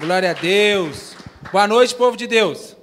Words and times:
Glória 0.00 0.32
a 0.32 0.34
Deus. 0.34 1.14
Boa 1.52 1.68
noite, 1.68 1.94
povo 1.94 2.16
de 2.16 2.26
Deus. 2.26 2.76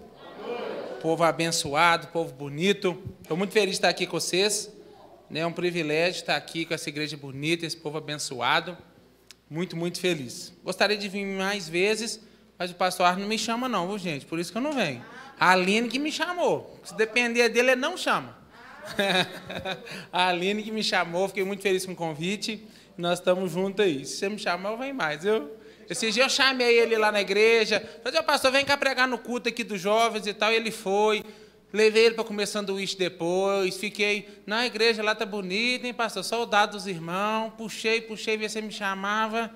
Povo 1.01 1.21
abençoado, 1.21 2.07
povo 2.07 2.33
bonito. 2.33 2.97
Estou 3.21 3.35
muito 3.35 3.51
feliz 3.51 3.71
de 3.71 3.75
estar 3.75 3.89
aqui 3.89 4.07
com 4.07 4.17
vocês. 4.17 4.71
É 5.33 5.45
um 5.45 5.51
privilégio 5.51 6.21
estar 6.21 6.37
aqui 6.37 6.65
com 6.65 6.73
essa 6.73 6.87
igreja 6.87 7.17
bonita, 7.17 7.65
esse 7.65 7.75
povo 7.75 7.97
abençoado. 7.97 8.77
Muito, 9.49 9.75
muito 9.75 9.99
feliz. 9.99 10.53
Gostaria 10.63 10.95
de 10.95 11.09
vir 11.09 11.25
mais 11.25 11.67
vezes, 11.67 12.21
mas 12.57 12.71
o 12.71 12.75
pastor 12.75 13.05
Arno 13.05 13.23
não 13.23 13.27
me 13.27 13.37
chama, 13.37 13.67
não, 13.67 13.89
viu, 13.89 13.97
gente? 13.97 14.25
Por 14.25 14.39
isso 14.39 14.49
que 14.49 14.57
eu 14.57 14.61
não 14.61 14.71
venho. 14.71 15.03
A 15.37 15.51
Aline 15.51 15.89
que 15.89 15.99
me 15.99 16.09
chamou. 16.09 16.79
Se 16.85 16.95
depender 16.95 17.49
dele, 17.49 17.71
ele 17.71 17.81
não 17.81 17.97
chama. 17.97 18.33
a 20.09 20.29
Aline 20.29 20.63
que 20.63 20.71
me 20.71 20.85
chamou, 20.85 21.27
fiquei 21.27 21.43
muito 21.43 21.61
feliz 21.61 21.85
com 21.85 21.91
o 21.91 21.97
convite. 21.97 22.65
Nós 22.97 23.19
estamos 23.19 23.51
juntos 23.51 23.83
aí. 23.83 24.05
Se 24.05 24.17
você 24.17 24.29
me 24.29 24.37
chamar, 24.37 24.71
eu 24.71 24.77
venho 24.77 24.95
mais, 24.95 25.23
viu? 25.23 25.51
Esse 25.89 26.11
dia 26.11 26.23
eu 26.23 26.29
chamei 26.29 26.79
ele 26.79 26.97
lá 26.97 27.11
na 27.11 27.21
igreja. 27.21 27.83
Falei, 28.03 28.21
pastor, 28.21 28.51
vem 28.51 28.63
cá 28.63 28.77
pregar 28.77 29.07
no 29.07 29.17
culto 29.17 29.49
aqui 29.49 29.63
dos 29.63 29.81
jovens 29.81 30.27
e 30.27 30.33
tal. 30.33 30.51
E 30.51 30.55
ele 30.55 30.71
foi. 30.71 31.23
Levei 31.71 32.05
ele 32.05 32.15
para 32.15 32.23
comer 32.23 32.45
sanduíche 32.45 32.95
depois. 32.95 33.77
Fiquei 33.77 34.41
na 34.45 34.65
igreja, 34.65 35.01
lá 35.01 35.15
tá 35.15 35.25
bonito, 35.25 35.85
hein, 35.85 35.93
pastor? 35.93 36.23
Soldado 36.23 36.73
dos 36.73 36.87
irmãos. 36.87 37.51
Puxei, 37.57 37.99
puxei, 38.01 38.37
ver 38.37 38.49
se 38.49 38.61
me 38.61 38.71
chamava. 38.71 39.51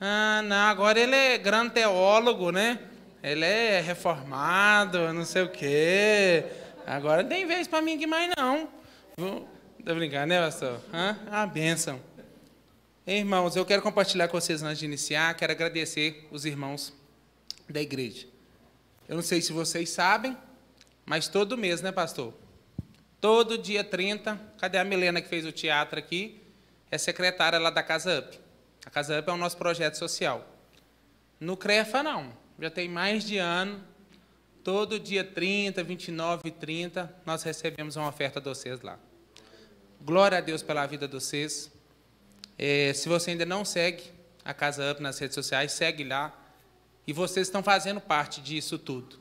Ah, 0.00 0.42
não, 0.44 0.56
agora 0.56 0.98
ele 0.98 1.14
é 1.14 1.36
grande 1.36 1.74
teólogo, 1.74 2.50
né? 2.50 2.78
Ele 3.22 3.44
é 3.44 3.80
reformado, 3.80 5.12
não 5.12 5.24
sei 5.24 5.42
o 5.42 5.48
quê. 5.48 6.44
Agora 6.86 7.22
não 7.22 7.28
tem 7.28 7.46
vez 7.46 7.68
para 7.68 7.82
mim 7.82 7.96
aqui 7.96 8.06
mais, 8.06 8.32
não. 8.36 8.68
Tá 9.84 9.94
brincando, 9.94 10.28
né, 10.28 10.40
pastor? 10.40 10.80
Ah, 10.92 11.16
a 11.30 11.46
bênção. 11.46 12.00
Irmãos, 13.10 13.56
eu 13.56 13.64
quero 13.64 13.80
compartilhar 13.80 14.28
com 14.28 14.38
vocês 14.38 14.62
antes 14.62 14.80
de 14.80 14.84
iniciar, 14.84 15.34
quero 15.34 15.50
agradecer 15.50 16.28
os 16.30 16.44
irmãos 16.44 16.92
da 17.66 17.80
igreja. 17.80 18.26
Eu 19.08 19.16
não 19.16 19.22
sei 19.22 19.40
se 19.40 19.50
vocês 19.50 19.88
sabem, 19.88 20.36
mas 21.06 21.26
todo 21.26 21.56
mês, 21.56 21.80
né, 21.80 21.90
pastor? 21.90 22.34
Todo 23.18 23.56
dia 23.56 23.82
30, 23.82 24.38
cadê 24.58 24.76
a 24.76 24.84
Milena 24.84 25.22
que 25.22 25.28
fez 25.28 25.46
o 25.46 25.52
teatro 25.52 25.98
aqui? 25.98 26.38
É 26.90 26.98
secretária 26.98 27.58
lá 27.58 27.70
da 27.70 27.82
Casa 27.82 28.18
Up. 28.18 28.38
A 28.84 28.90
Casa 28.90 29.18
Up 29.18 29.30
é 29.30 29.32
o 29.32 29.38
nosso 29.38 29.56
projeto 29.56 29.94
social. 29.94 30.46
No 31.40 31.56
CREFA, 31.56 32.02
não. 32.02 32.30
Já 32.60 32.68
tem 32.68 32.90
mais 32.90 33.24
de 33.24 33.38
ano. 33.38 33.82
Todo 34.62 35.00
dia 35.00 35.24
30, 35.24 35.82
29 35.82 36.48
e 36.48 36.50
30, 36.50 37.16
nós 37.24 37.42
recebemos 37.42 37.96
uma 37.96 38.06
oferta 38.06 38.38
de 38.38 38.50
vocês 38.50 38.82
lá. 38.82 38.98
Glória 39.98 40.36
a 40.36 40.40
Deus 40.42 40.62
pela 40.62 40.84
vida 40.84 41.08
de 41.08 41.14
vocês. 41.14 41.72
É, 42.58 42.92
se 42.92 43.08
você 43.08 43.30
ainda 43.30 43.46
não 43.46 43.64
segue 43.64 44.02
a 44.44 44.52
Casa 44.52 44.90
Up 44.90 45.00
nas 45.00 45.18
redes 45.18 45.34
sociais, 45.34 45.70
segue 45.72 46.02
lá. 46.02 46.36
E 47.06 47.12
vocês 47.12 47.46
estão 47.46 47.62
fazendo 47.62 48.00
parte 48.00 48.40
disso 48.40 48.76
tudo. 48.78 49.16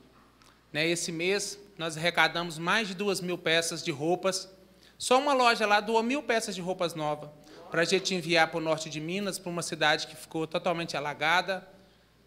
Né, 0.74 0.88
esse 0.88 1.12
mês, 1.12 1.60
nós 1.78 1.96
arrecadamos 1.96 2.58
mais 2.58 2.88
de 2.88 2.96
duas 2.96 3.22
mil 3.22 3.38
peças 3.38 3.84
de 3.84 3.92
roupas. 3.92 4.50
Só 4.98 5.20
uma 5.20 5.34
loja 5.34 5.66
lá 5.68 5.80
doou 5.80 6.02
mil 6.02 6.24
peças 6.24 6.56
de 6.56 6.62
roupas 6.62 6.96
novas 6.96 7.30
para 7.70 7.82
a 7.82 7.86
gente 7.86 8.16
enviar 8.16 8.48
para 8.48 8.58
o 8.58 8.62
norte 8.62 8.90
de 8.90 9.00
Minas, 9.00 9.38
para 9.38 9.50
uma 9.50 9.62
cidade 9.62 10.08
que 10.08 10.16
ficou 10.16 10.48
totalmente 10.48 10.98
alagada. 10.98 11.68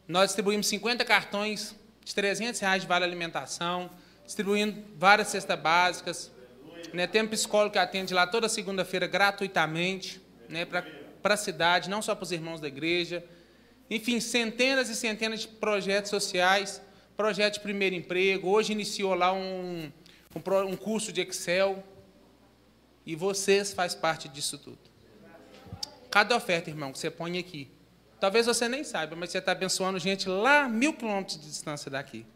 Nós 0.07 0.27
distribuímos 0.27 0.67
50 0.69 1.05
cartões 1.05 1.75
de 2.05 2.15
300 2.15 2.61
reais 2.61 2.83
de 2.83 2.89
vale 2.89 3.05
alimentação, 3.05 3.91
distribuindo 4.25 4.83
várias 4.97 5.29
cestas 5.29 5.59
básicas. 5.59 6.31
Né, 6.93 7.07
tem 7.07 7.23
um 7.23 7.29
psicólogo 7.29 7.73
que 7.73 7.79
atende 7.79 8.13
lá 8.15 8.27
toda 8.27 8.49
segunda-feira 8.49 9.07
gratuitamente, 9.07 10.21
né, 10.49 10.65
para 10.65 10.83
para 11.21 11.35
a 11.35 11.37
cidade, 11.37 11.89
não 11.89 12.03
só 12.03 12.15
para 12.15 12.25
os 12.25 12.33
irmãos 12.33 12.61
da 12.61 12.69
igreja. 12.69 13.25
Enfim, 13.89 14.21
centenas 14.21 14.89
e 14.89 14.97
centenas 14.97 15.41
de 15.41 15.49
projetos 15.49 16.11
sociais, 16.11 16.81
projeto 17.17 17.55
de 17.55 17.61
primeiro 17.61 17.95
emprego. 17.95 18.49
Hoje 18.49 18.73
iniciou 18.73 19.15
lá 19.15 19.33
um, 19.33 19.91
um, 20.35 20.59
um 20.69 20.77
curso 20.77 21.13
de 21.13 21.21
Excel. 21.21 21.85
E 23.05 23.17
vocês 23.17 23.73
fazem 23.73 23.99
parte 23.99 24.29
disso 24.29 24.59
tudo. 24.59 24.79
Cada 26.11 26.37
oferta, 26.37 26.71
irmão, 26.71 26.93
que 26.93 26.99
você 26.99 27.11
põe 27.11 27.39
aqui. 27.39 27.69
Talvez 28.21 28.47
você 28.47 28.69
nem 28.69 28.85
saiba, 28.85 29.17
mas 29.17 29.31
você 29.31 29.39
está 29.39 29.53
abençoando 29.53 29.99
gente 29.99 30.29
lá 30.29 30.69
mil 30.69 30.93
quilômetros 30.93 31.41
de 31.41 31.47
distância 31.47 31.91
daqui. 31.91 32.27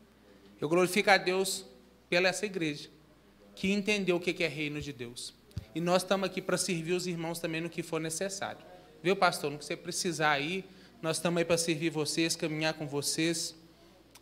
Eu 0.60 0.68
glorifico 0.68 1.10
a 1.10 1.16
Deus 1.16 1.66
pela 2.08 2.28
essa 2.28 2.46
igreja, 2.46 2.88
que 3.54 3.70
entendeu 3.72 4.16
o 4.16 4.20
que 4.20 4.42
é 4.42 4.48
reino 4.48 4.80
de 4.80 4.92
Deus. 4.92 5.34
E 5.74 5.80
nós 5.80 6.02
estamos 6.02 6.26
aqui 6.26 6.40
para 6.40 6.56
servir 6.56 6.92
os 6.92 7.06
irmãos 7.06 7.38
também 7.38 7.60
no 7.60 7.68
que 7.68 7.82
for 7.82 8.00
necessário. 8.00 8.64
Viu, 9.04 9.14
pastor? 9.14 9.50
No 9.50 9.58
que 9.58 9.66
você 9.66 9.76
precisar 9.76 10.30
aí, 10.30 10.64
nós 11.02 11.18
estamos 11.18 11.36
aí 11.36 11.44
para 11.44 11.58
servir 11.58 11.90
vocês, 11.90 12.34
caminhar 12.34 12.72
com 12.72 12.86
vocês, 12.86 13.54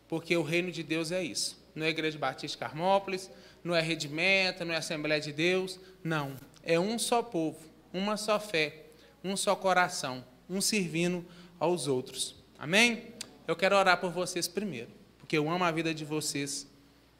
porque 0.09 0.37
o 0.37 0.43
reino 0.43 0.73
de 0.73 0.83
Deus 0.83 1.13
é 1.13 1.23
isso. 1.23 1.57
Não 1.73 1.87
é 1.87 1.89
Igreja 1.89 2.19
Batista 2.19 2.59
Carmópolis, 2.59 3.31
não 3.63 3.77
é 3.77 3.81
Rede 3.81 4.09
Meta, 4.09 4.65
não 4.65 4.75
é 4.75 4.79
Assembleia 4.79 5.21
de 5.21 5.33
Deus. 5.33 5.79
Não. 6.03 6.35
É 6.65 6.81
um 6.81 6.99
só 6.99 7.23
povo, 7.23 7.61
uma 7.95 8.17
só 8.17 8.41
fé, 8.41 8.87
um 9.23 9.37
só 9.37 9.55
coração, 9.55 10.25
um 10.51 10.61
servindo 10.61 11.25
aos 11.61 11.87
outros. 11.87 12.35
Amém? 12.59 13.05
Eu 13.47 13.55
quero 13.55 13.77
orar 13.77 14.01
por 14.01 14.11
vocês 14.11 14.49
primeiro, 14.49 14.91
porque 15.17 15.39
eu 15.39 15.49
amo 15.49 15.63
a 15.63 15.71
vida 15.71 15.95
de 15.95 16.05
vocês. 16.05 16.67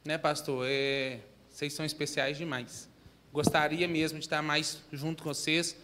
Né, 0.05 0.19
pastor? 0.19 0.67
É, 0.69 1.21
vocês 1.49 1.73
são 1.73 1.87
especiais 1.87 2.37
demais. 2.37 2.89
Gostaria 3.33 3.87
mesmo 3.87 4.19
de 4.19 4.25
estar 4.25 4.43
mais 4.43 4.81
junto 4.91 5.23
com 5.23 5.33
vocês 5.33 5.77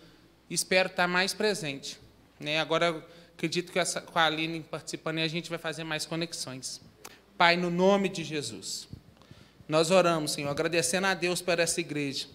espero 0.54 0.88
estar 0.88 1.06
mais 1.06 1.34
presente. 1.34 1.98
Né? 2.40 2.58
Agora, 2.60 3.04
acredito 3.36 3.72
que 3.72 3.78
essa, 3.78 4.00
com 4.00 4.18
a 4.18 4.24
Aline 4.24 4.60
participando, 4.60 5.18
a 5.18 5.28
gente 5.28 5.50
vai 5.50 5.58
fazer 5.58 5.84
mais 5.84 6.06
conexões. 6.06 6.80
Pai, 7.36 7.56
no 7.56 7.70
nome 7.70 8.08
de 8.08 8.24
Jesus, 8.24 8.88
nós 9.68 9.90
oramos, 9.90 10.32
Senhor, 10.32 10.50
agradecendo 10.50 11.06
a 11.06 11.14
Deus 11.14 11.42
por 11.42 11.58
essa 11.58 11.80
igreja, 11.80 12.26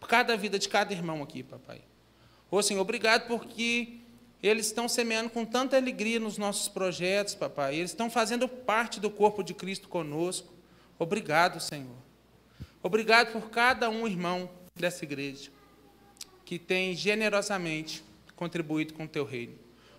por 0.00 0.08
cada 0.08 0.36
vida 0.36 0.58
de 0.58 0.68
cada 0.68 0.92
irmão 0.92 1.22
aqui, 1.22 1.42
papai. 1.42 1.80
Ô, 2.50 2.62
Senhor, 2.62 2.80
obrigado 2.80 3.26
porque 3.26 3.98
eles 4.42 4.66
estão 4.66 4.88
semeando 4.88 5.28
com 5.28 5.44
tanta 5.44 5.76
alegria 5.76 6.18
nos 6.18 6.38
nossos 6.38 6.68
projetos, 6.68 7.34
papai. 7.34 7.76
Eles 7.76 7.90
estão 7.90 8.10
fazendo 8.10 8.48
parte 8.48 8.98
do 8.98 9.10
corpo 9.10 9.42
de 9.42 9.52
Cristo 9.52 9.88
conosco. 9.88 10.52
Obrigado, 10.98 11.60
Senhor. 11.60 11.96
Obrigado 12.82 13.32
por 13.32 13.50
cada 13.50 13.90
um 13.90 14.06
irmão 14.06 14.48
dessa 14.74 15.04
igreja 15.04 15.50
que 16.48 16.58
tem 16.58 16.96
generosamente 16.96 18.02
contribuído 18.34 18.94
com 18.94 19.04
o 19.04 19.08
teu 19.08 19.22
reino. 19.22 19.52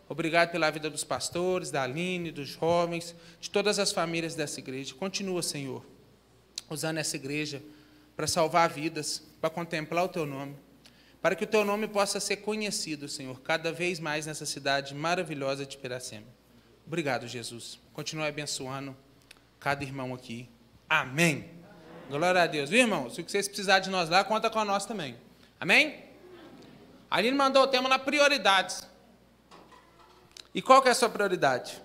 Obrigado 0.07 0.49
pela 0.49 0.71
vida 0.71 0.89
dos 0.89 1.03
pastores, 1.03 1.69
da 1.69 1.83
Aline, 1.83 2.31
dos 2.31 2.49
jovens, 2.49 3.13
de 3.39 3.51
todas 3.51 3.77
as 3.77 3.91
famílias 3.91 4.33
dessa 4.33 4.59
igreja. 4.59 4.95
Continua, 4.95 5.43
Senhor, 5.43 5.85
usando 6.67 6.97
essa 6.97 7.15
igreja 7.15 7.61
para 8.15 8.25
salvar 8.25 8.67
vidas, 8.67 9.21
para 9.39 9.51
contemplar 9.51 10.05
o 10.05 10.07
teu 10.07 10.25
nome, 10.25 10.55
para 11.21 11.35
que 11.35 11.43
o 11.43 11.47
teu 11.47 11.63
nome 11.63 11.87
possa 11.87 12.19
ser 12.19 12.37
conhecido, 12.37 13.07
Senhor, 13.07 13.39
cada 13.41 13.71
vez 13.71 13.99
mais 13.99 14.25
nessa 14.25 14.47
cidade 14.47 14.95
maravilhosa 14.95 15.67
de 15.67 15.77
Piracema. 15.77 16.25
Obrigado, 16.83 17.27
Jesus. 17.27 17.79
Continue 17.93 18.25
abençoando 18.25 18.97
cada 19.59 19.83
irmão 19.83 20.15
aqui. 20.15 20.49
Amém. 20.89 21.31
Amém. 21.35 21.49
Glória 22.09 22.41
a 22.41 22.47
Deus. 22.47 22.71
Viu, 22.71 22.79
irmãos? 22.79 23.13
Se 23.13 23.21
vocês 23.21 23.47
precisarem 23.47 23.83
de 23.83 23.91
nós 23.91 24.09
lá, 24.09 24.23
conta 24.23 24.49
com 24.49 24.65
nós 24.65 24.87
também. 24.87 25.15
Amém? 25.59 26.08
A 27.09 27.17
Aline 27.17 27.35
mandou 27.35 27.63
o 27.63 27.67
tema 27.67 27.89
na 27.89 27.97
prioridades. 27.97 28.87
E 30.53 30.61
qual 30.61 30.81
que 30.81 30.89
é 30.89 30.91
a 30.91 30.95
sua 30.95 31.09
prioridade? 31.09 31.81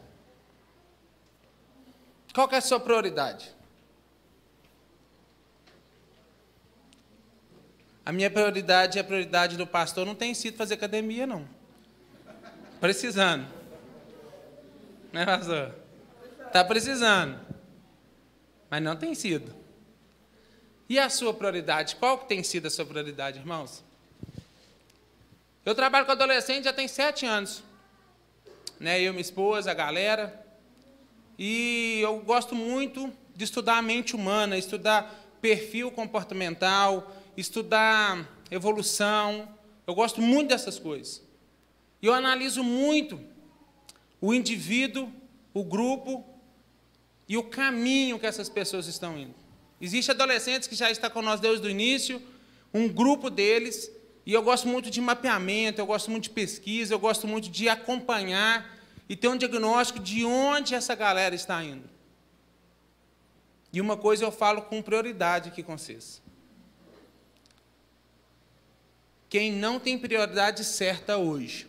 Qual 2.34 2.48
que 2.48 2.54
é 2.54 2.58
a 2.58 2.62
sua 2.62 2.80
prioridade? 2.80 3.54
A 8.04 8.12
minha 8.12 8.30
prioridade 8.30 8.98
e 8.98 9.00
a 9.00 9.04
prioridade 9.04 9.56
do 9.56 9.66
pastor 9.66 10.04
não 10.04 10.14
tem 10.14 10.34
sido 10.34 10.56
fazer 10.56 10.74
academia, 10.74 11.26
não. 11.26 11.48
Precisando. 12.80 13.46
Né, 15.10 15.24
pastor? 15.24 15.74
Está 16.46 16.62
precisando. 16.64 17.40
Mas 18.68 18.82
não 18.82 18.96
tem 18.96 19.14
sido. 19.14 19.54
E 20.86 20.98
a 20.98 21.08
sua 21.08 21.32
prioridade? 21.32 21.96
Qual 21.96 22.18
que 22.18 22.28
tem 22.28 22.42
sido 22.42 22.66
a 22.66 22.70
sua 22.70 22.84
prioridade, 22.84 23.38
irmãos? 23.38 23.82
Eu 25.64 25.74
trabalho 25.74 26.04
com 26.04 26.12
adolescente 26.12 26.64
já 26.64 26.74
tem 26.74 26.86
sete 26.86 27.24
anos. 27.24 27.62
Né? 28.78 29.00
Eu, 29.00 29.14
minha 29.14 29.22
esposa, 29.22 29.70
a 29.70 29.74
galera. 29.74 30.44
E 31.38 32.00
eu 32.02 32.18
gosto 32.18 32.54
muito 32.54 33.10
de 33.34 33.44
estudar 33.44 33.78
a 33.78 33.82
mente 33.82 34.14
humana, 34.14 34.58
estudar 34.58 35.24
perfil 35.40 35.90
comportamental, 35.90 37.10
estudar 37.34 38.28
evolução. 38.50 39.48
Eu 39.86 39.94
gosto 39.94 40.20
muito 40.20 40.50
dessas 40.50 40.78
coisas. 40.78 41.22
E 42.02 42.06
eu 42.06 42.12
analiso 42.12 42.62
muito 42.62 43.18
o 44.20 44.34
indivíduo, 44.34 45.10
o 45.54 45.64
grupo 45.64 46.22
e 47.26 47.38
o 47.38 47.42
caminho 47.42 48.18
que 48.18 48.26
essas 48.26 48.50
pessoas 48.50 48.86
estão 48.86 49.16
indo. 49.16 49.34
Existem 49.80 50.14
adolescentes 50.14 50.68
que 50.68 50.74
já 50.74 50.90
estão 50.90 51.08
com 51.08 51.22
nós 51.22 51.40
desde 51.40 51.66
o 51.66 51.70
início, 51.70 52.20
um 52.72 52.86
grupo 52.86 53.30
deles 53.30 53.90
E 54.26 54.32
eu 54.32 54.42
gosto 54.42 54.66
muito 54.66 54.90
de 54.90 55.00
mapeamento, 55.00 55.80
eu 55.80 55.86
gosto 55.86 56.10
muito 56.10 56.24
de 56.24 56.30
pesquisa, 56.30 56.94
eu 56.94 56.98
gosto 56.98 57.26
muito 57.26 57.50
de 57.50 57.68
acompanhar 57.68 58.78
e 59.08 59.14
ter 59.14 59.28
um 59.28 59.36
diagnóstico 59.36 59.98
de 59.98 60.24
onde 60.24 60.74
essa 60.74 60.94
galera 60.94 61.34
está 61.34 61.62
indo. 61.62 61.88
E 63.72 63.80
uma 63.80 63.96
coisa 63.96 64.24
eu 64.24 64.32
falo 64.32 64.62
com 64.62 64.80
prioridade 64.80 65.50
aqui 65.50 65.62
com 65.62 65.76
vocês. 65.76 66.22
Quem 69.28 69.52
não 69.52 69.80
tem 69.80 69.98
prioridade 69.98 70.64
certa 70.64 71.16
hoje 71.16 71.68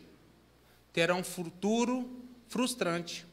terá 0.93 1.15
um 1.15 1.23
futuro 1.23 2.07
frustrante. 2.47 3.25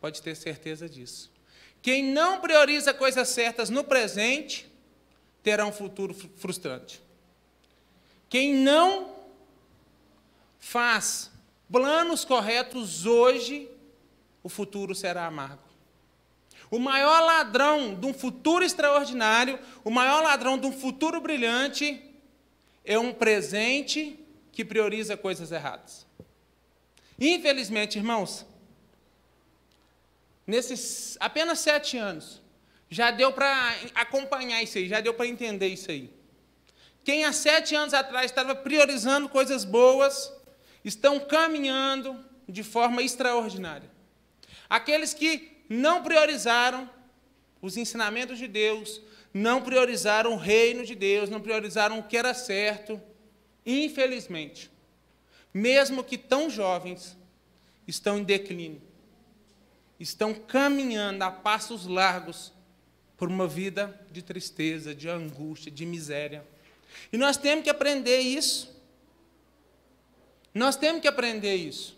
Pode 0.00 0.22
ter 0.22 0.34
certeza 0.34 0.88
disso. 0.88 1.30
Quem 1.82 2.02
não 2.02 2.40
prioriza 2.40 2.94
coisas 2.94 3.28
certas 3.28 3.68
no 3.68 3.84
presente 3.84 4.66
terá 5.42 5.66
um 5.66 5.72
futuro 5.72 6.14
frustrante. 6.36 7.03
Quem 8.34 8.52
não 8.52 9.14
faz 10.58 11.30
planos 11.70 12.24
corretos 12.24 13.06
hoje, 13.06 13.70
o 14.42 14.48
futuro 14.48 14.92
será 14.92 15.26
amargo. 15.26 15.62
O 16.68 16.80
maior 16.80 17.20
ladrão 17.20 17.94
de 17.94 18.04
um 18.04 18.12
futuro 18.12 18.64
extraordinário, 18.64 19.56
o 19.84 19.90
maior 19.90 20.20
ladrão 20.20 20.58
de 20.58 20.66
um 20.66 20.72
futuro 20.72 21.20
brilhante, 21.20 22.04
é 22.84 22.98
um 22.98 23.12
presente 23.12 24.18
que 24.50 24.64
prioriza 24.64 25.16
coisas 25.16 25.52
erradas. 25.52 26.04
Infelizmente, 27.20 27.98
irmãos, 27.98 28.44
nesses 30.44 31.16
apenas 31.20 31.60
sete 31.60 31.96
anos, 31.96 32.42
já 32.90 33.12
deu 33.12 33.32
para 33.32 33.76
acompanhar 33.94 34.60
isso 34.60 34.76
aí, 34.76 34.88
já 34.88 35.00
deu 35.00 35.14
para 35.14 35.28
entender 35.28 35.68
isso 35.68 35.88
aí. 35.88 36.23
Quem 37.04 37.24
há 37.24 37.32
sete 37.32 37.74
anos 37.74 37.92
atrás 37.92 38.30
estava 38.30 38.54
priorizando 38.54 39.28
coisas 39.28 39.64
boas, 39.64 40.32
estão 40.84 41.20
caminhando 41.20 42.18
de 42.48 42.62
forma 42.62 43.02
extraordinária. 43.02 43.90
Aqueles 44.68 45.12
que 45.12 45.64
não 45.68 46.02
priorizaram 46.02 46.88
os 47.60 47.76
ensinamentos 47.76 48.38
de 48.38 48.48
Deus, 48.48 49.00
não 49.32 49.62
priorizaram 49.62 50.32
o 50.32 50.38
reino 50.38 50.84
de 50.84 50.94
Deus, 50.94 51.28
não 51.28 51.40
priorizaram 51.40 51.98
o 51.98 52.02
que 52.02 52.16
era 52.16 52.32
certo. 52.32 53.00
Infelizmente, 53.66 54.70
mesmo 55.52 56.04
que 56.04 56.16
tão 56.16 56.48
jovens, 56.48 57.16
estão 57.86 58.18
em 58.18 58.24
declínio. 58.24 58.82
Estão 59.98 60.34
caminhando 60.34 61.22
a 61.22 61.30
passos 61.30 61.86
largos 61.86 62.52
por 63.16 63.28
uma 63.28 63.46
vida 63.46 63.98
de 64.10 64.22
tristeza, 64.22 64.94
de 64.94 65.08
angústia, 65.08 65.70
de 65.70 65.86
miséria. 65.86 66.44
E 67.12 67.16
nós 67.16 67.36
temos 67.36 67.64
que 67.64 67.70
aprender 67.70 68.18
isso. 68.18 68.74
Nós 70.52 70.76
temos 70.76 71.00
que 71.02 71.08
aprender 71.08 71.54
isso. 71.54 71.96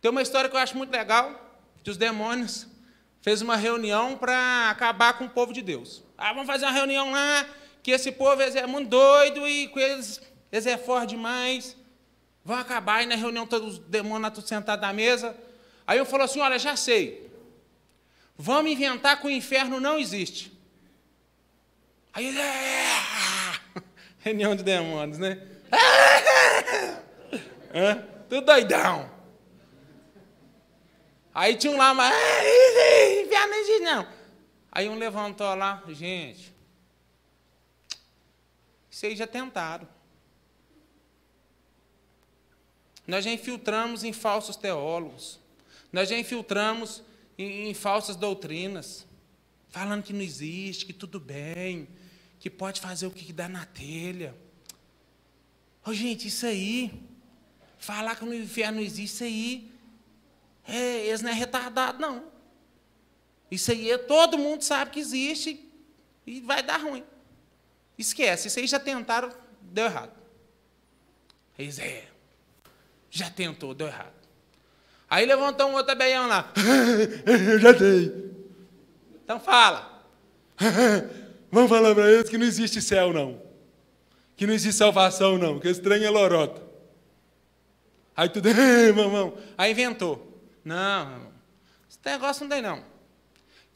Tem 0.00 0.10
uma 0.10 0.22
história 0.22 0.48
que 0.50 0.56
eu 0.56 0.60
acho 0.60 0.76
muito 0.76 0.90
legal, 0.90 1.58
que 1.82 1.90
os 1.90 1.96
demônios 1.96 2.66
fez 3.22 3.42
uma 3.42 3.56
reunião 3.56 4.16
para 4.16 4.70
acabar 4.70 5.14
com 5.18 5.24
o 5.24 5.30
povo 5.30 5.52
de 5.52 5.62
Deus. 5.62 6.02
Ah, 6.16 6.32
vamos 6.32 6.46
fazer 6.46 6.64
uma 6.64 6.72
reunião 6.72 7.10
lá, 7.10 7.46
que 7.82 7.90
esse 7.90 8.12
povo 8.12 8.40
é 8.42 8.66
muito 8.66 8.90
doido 8.90 9.48
e 9.48 9.68
com 9.68 9.80
eles, 9.80 10.20
eles 10.52 10.66
é 10.66 10.76
forte 10.76 11.10
demais. 11.10 11.76
Vão 12.44 12.56
acabar, 12.56 13.02
e 13.02 13.06
na 13.06 13.16
reunião 13.16 13.46
todos 13.46 13.74
os 13.74 13.78
demônios 13.80 14.32
todos 14.32 14.48
sentados 14.48 14.80
na 14.80 14.92
mesa. 14.92 15.36
Aí 15.86 15.98
eu 15.98 16.06
falo 16.06 16.22
assim, 16.22 16.40
olha, 16.40 16.58
já 16.58 16.76
sei. 16.76 17.30
Vamos 18.36 18.70
inventar 18.70 19.20
que 19.20 19.26
o 19.26 19.30
inferno 19.30 19.80
não 19.80 19.98
existe. 19.98 20.52
Aí 22.12 22.26
ele 22.26 22.38
é... 22.38 22.65
Reunião 24.26 24.56
de 24.56 24.64
demônios, 24.64 25.18
né? 25.18 25.40
Hã? 27.72 28.04
Tudo 28.28 28.44
doidão. 28.44 29.08
Aí 31.32 31.54
tinha 31.54 31.72
um 31.72 31.76
lá, 31.76 31.94
mas 31.94 32.12
não. 33.82 34.04
Aí 34.72 34.88
um 34.88 34.98
levantou 34.98 35.54
lá, 35.54 35.80
gente, 35.90 36.52
vocês 38.90 39.16
já 39.16 39.28
tentaram. 39.28 39.86
Nós 43.06 43.24
já 43.24 43.30
infiltramos 43.30 44.02
em 44.02 44.12
falsos 44.12 44.56
teólogos. 44.56 45.38
Nós 45.92 46.08
já 46.08 46.18
infiltramos 46.18 47.00
em, 47.38 47.70
em 47.70 47.74
falsas 47.74 48.16
doutrinas. 48.16 49.06
Falando 49.68 50.02
que 50.02 50.12
não 50.12 50.20
existe, 50.20 50.84
que 50.84 50.92
tudo 50.92 51.20
bem, 51.20 51.86
que 52.46 52.50
pode 52.50 52.80
fazer 52.80 53.08
o 53.08 53.10
que 53.10 53.32
dá 53.32 53.48
na 53.48 53.66
telha. 53.66 54.32
Ô, 55.84 55.92
gente, 55.92 56.28
isso 56.28 56.46
aí, 56.46 57.02
falar 57.76 58.14
que 58.14 58.24
no 58.24 58.32
inferno 58.32 58.80
existe, 58.80 59.14
isso 59.14 59.24
aí, 59.24 59.72
é, 60.68 61.06
eles 61.06 61.22
não 61.22 61.30
é 61.30 61.32
retardado, 61.32 61.98
não. 61.98 62.30
Isso 63.50 63.72
aí 63.72 63.90
é, 63.90 63.98
todo 63.98 64.38
mundo 64.38 64.62
sabe 64.62 64.92
que 64.92 65.00
existe 65.00 65.68
e 66.24 66.40
vai 66.40 66.62
dar 66.62 66.76
ruim. 66.76 67.02
Esquece, 67.98 68.46
isso 68.46 68.60
aí 68.60 68.66
já 68.68 68.78
tentaram, 68.78 69.32
deu 69.60 69.86
errado. 69.86 70.12
Eles 71.58 71.80
é, 71.80 72.06
já 73.10 73.28
tentou, 73.28 73.74
deu 73.74 73.88
errado. 73.88 74.14
Aí 75.10 75.26
levantou 75.26 75.68
um 75.68 75.74
outro 75.74 75.90
abelhão 75.90 76.28
lá. 76.28 76.52
Eu 77.26 77.58
já 77.58 77.72
dei. 77.72 78.30
Então 79.24 79.40
fala. 79.40 80.06
Vamos 81.50 81.70
falar 81.70 81.94
para 81.94 82.10
eles 82.10 82.28
que 82.28 82.38
não 82.38 82.46
existe 82.46 82.82
céu, 82.82 83.12
não. 83.12 83.40
Que 84.36 84.46
não 84.46 84.54
existe 84.54 84.78
salvação, 84.78 85.38
não. 85.38 85.58
Que 85.58 85.72
trem 85.74 86.04
é 86.04 86.10
lorota. 86.10 86.62
Aí 88.16 88.28
tudo, 88.28 88.48
mamão. 88.94 89.36
Aí 89.56 89.70
inventou. 89.70 90.40
Não. 90.64 91.32
Esse 91.88 91.98
negócio 92.04 92.42
não 92.44 92.50
tem, 92.50 92.62
não 92.62 92.96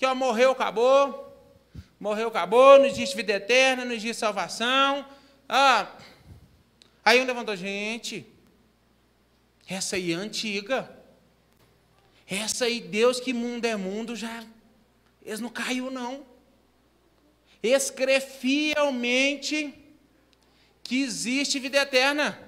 que 0.01 0.07
ó, 0.07 0.15
morreu, 0.15 0.53
acabou, 0.53 1.31
morreu, 2.01 2.29
acabou, 2.29 2.79
não 2.79 2.87
existe 2.87 3.15
vida 3.15 3.35
eterna, 3.35 3.85
não 3.85 3.93
existe 3.93 4.19
salvação. 4.19 5.05
Ah, 5.47 5.95
aí 7.05 7.21
um 7.21 7.27
levantou, 7.27 7.55
gente, 7.55 8.27
essa 9.69 9.97
aí 9.97 10.13
é 10.13 10.15
antiga. 10.15 10.91
Essa 12.27 12.65
aí, 12.65 12.81
Deus 12.81 13.21
que 13.21 13.35
mundo 13.35 13.67
é 13.67 13.77
mundo, 13.77 14.17
já, 14.17 14.43
eles 15.23 15.39
não 15.39 15.51
caiu, 15.51 15.91
não. 15.91 16.25
Crê 17.95 18.21
fielmente 18.21 19.75
que 20.83 21.03
existe 21.03 21.59
vida 21.59 21.79
eterna. 21.79 22.39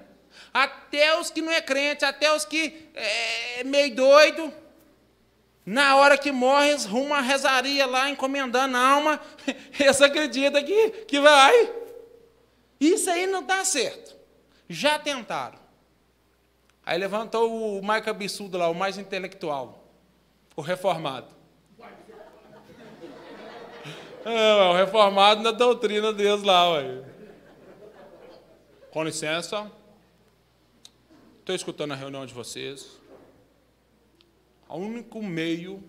Até 0.53 1.17
os 1.19 1.29
que 1.29 1.41
não 1.41 1.51
é 1.51 1.61
crente, 1.61 2.05
até 2.05 2.33
os 2.33 2.45
que 2.45 2.89
é 2.93 3.63
meio 3.63 3.95
doido, 3.95 4.53
na 5.65 5.95
hora 5.95 6.17
que 6.17 6.31
morre, 6.31 6.75
rumo 6.75 7.13
à 7.13 7.21
rezaria 7.21 7.85
lá, 7.85 8.09
encomendando 8.09 8.75
a 8.75 8.87
alma, 8.87 9.21
eles 9.79 10.01
acreditam 10.01 10.63
que, 10.63 10.89
que 11.05 11.19
vai. 11.19 11.71
Isso 12.79 13.09
aí 13.09 13.25
não 13.25 13.41
está 13.41 13.63
certo. 13.63 14.15
Já 14.67 14.99
tentaram. 14.99 15.57
Aí 16.85 16.97
levantou 16.97 17.79
o 17.79 17.81
mais 17.81 18.03
cabeçudo 18.03 18.57
lá, 18.57 18.67
o 18.67 18.75
mais 18.75 18.97
intelectual, 18.97 19.87
o 20.55 20.61
reformado. 20.61 21.42
É, 24.25 24.53
o 24.69 24.73
reformado 24.73 25.41
na 25.41 25.51
doutrina 25.51 26.13
deles 26.13 26.43
lá, 26.43 26.71
ué. 26.73 27.03
Com 28.91 29.03
licença. 29.03 29.71
Estou 31.39 31.55
escutando 31.55 31.91
a 31.91 31.95
reunião 31.95 32.25
de 32.25 32.33
vocês 32.33 33.03
o 34.73 34.77
único 34.77 35.21
meio 35.21 35.83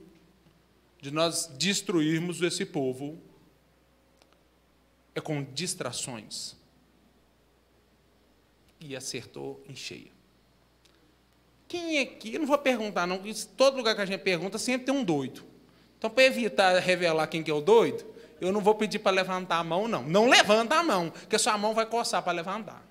de 1.00 1.10
nós 1.10 1.46
destruirmos 1.56 2.42
esse 2.42 2.66
povo 2.66 3.18
é 5.14 5.20
com 5.20 5.42
distrações. 5.42 6.54
E 8.78 8.94
acertou 8.94 9.62
em 9.66 9.74
cheio. 9.74 10.12
Quem 11.66 11.98
é 11.98 12.02
aqui? 12.02 12.34
Eu 12.34 12.40
não 12.40 12.46
vou 12.46 12.58
perguntar, 12.58 13.06
não, 13.06 13.22
todo 13.56 13.76
lugar 13.78 13.94
que 13.94 14.02
a 14.02 14.06
gente 14.06 14.20
pergunta 14.20 14.58
sempre 14.58 14.86
tem 14.86 14.94
um 14.94 15.02
doido. 15.02 15.42
Então, 15.96 16.10
para 16.10 16.24
evitar 16.24 16.78
revelar 16.78 17.26
quem 17.26 17.42
que 17.42 17.50
é 17.50 17.54
o 17.54 17.62
doido, 17.62 18.04
eu 18.40 18.52
não 18.52 18.60
vou 18.60 18.74
pedir 18.74 18.98
para 18.98 19.12
levantar 19.12 19.58
a 19.58 19.64
mão, 19.64 19.88
não. 19.88 20.02
Não 20.02 20.28
levanta 20.28 20.76
a 20.76 20.82
mão, 20.82 21.10
porque 21.10 21.38
sua 21.38 21.56
mão 21.56 21.74
vai 21.74 21.86
coçar 21.86 22.22
para 22.22 22.32
levantar. 22.32 22.84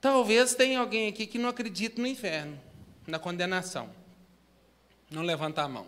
Talvez 0.00 0.54
tenha 0.54 0.80
alguém 0.80 1.08
aqui 1.08 1.26
que 1.26 1.38
não 1.38 1.48
acredita 1.48 2.00
no 2.00 2.06
inferno 2.06 2.60
na 3.06 3.18
condenação. 3.18 3.88
Não 5.10 5.22
levanta 5.22 5.62
a 5.62 5.68
mão. 5.68 5.86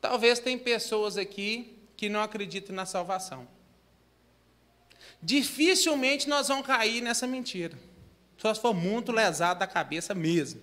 Talvez 0.00 0.38
tem 0.38 0.58
pessoas 0.58 1.16
aqui 1.16 1.78
que 1.96 2.08
não 2.08 2.20
acreditam 2.20 2.74
na 2.76 2.86
salvação. 2.86 3.48
Dificilmente 5.22 6.28
nós 6.28 6.48
vamos 6.48 6.66
cair 6.66 7.00
nessa 7.00 7.26
mentira. 7.26 7.76
Só 8.36 8.52
se 8.54 8.60
for 8.60 8.72
muito 8.72 9.10
lesado 9.10 9.58
da 9.60 9.66
cabeça 9.66 10.14
mesmo. 10.14 10.60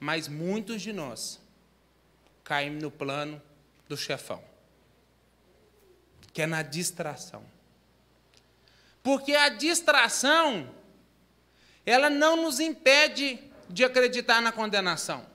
Mas 0.00 0.28
muitos 0.28 0.80
de 0.80 0.92
nós 0.92 1.40
caímos 2.44 2.82
no 2.82 2.90
plano 2.90 3.40
do 3.88 3.96
chefão, 3.96 4.42
que 6.32 6.42
é 6.42 6.46
na 6.46 6.62
distração. 6.62 7.42
Porque 9.02 9.34
a 9.34 9.48
distração, 9.48 10.70
ela 11.84 12.08
não 12.08 12.36
nos 12.36 12.60
impede 12.60 13.38
de 13.68 13.84
acreditar 13.84 14.40
na 14.40 14.52
condenação. 14.52 15.26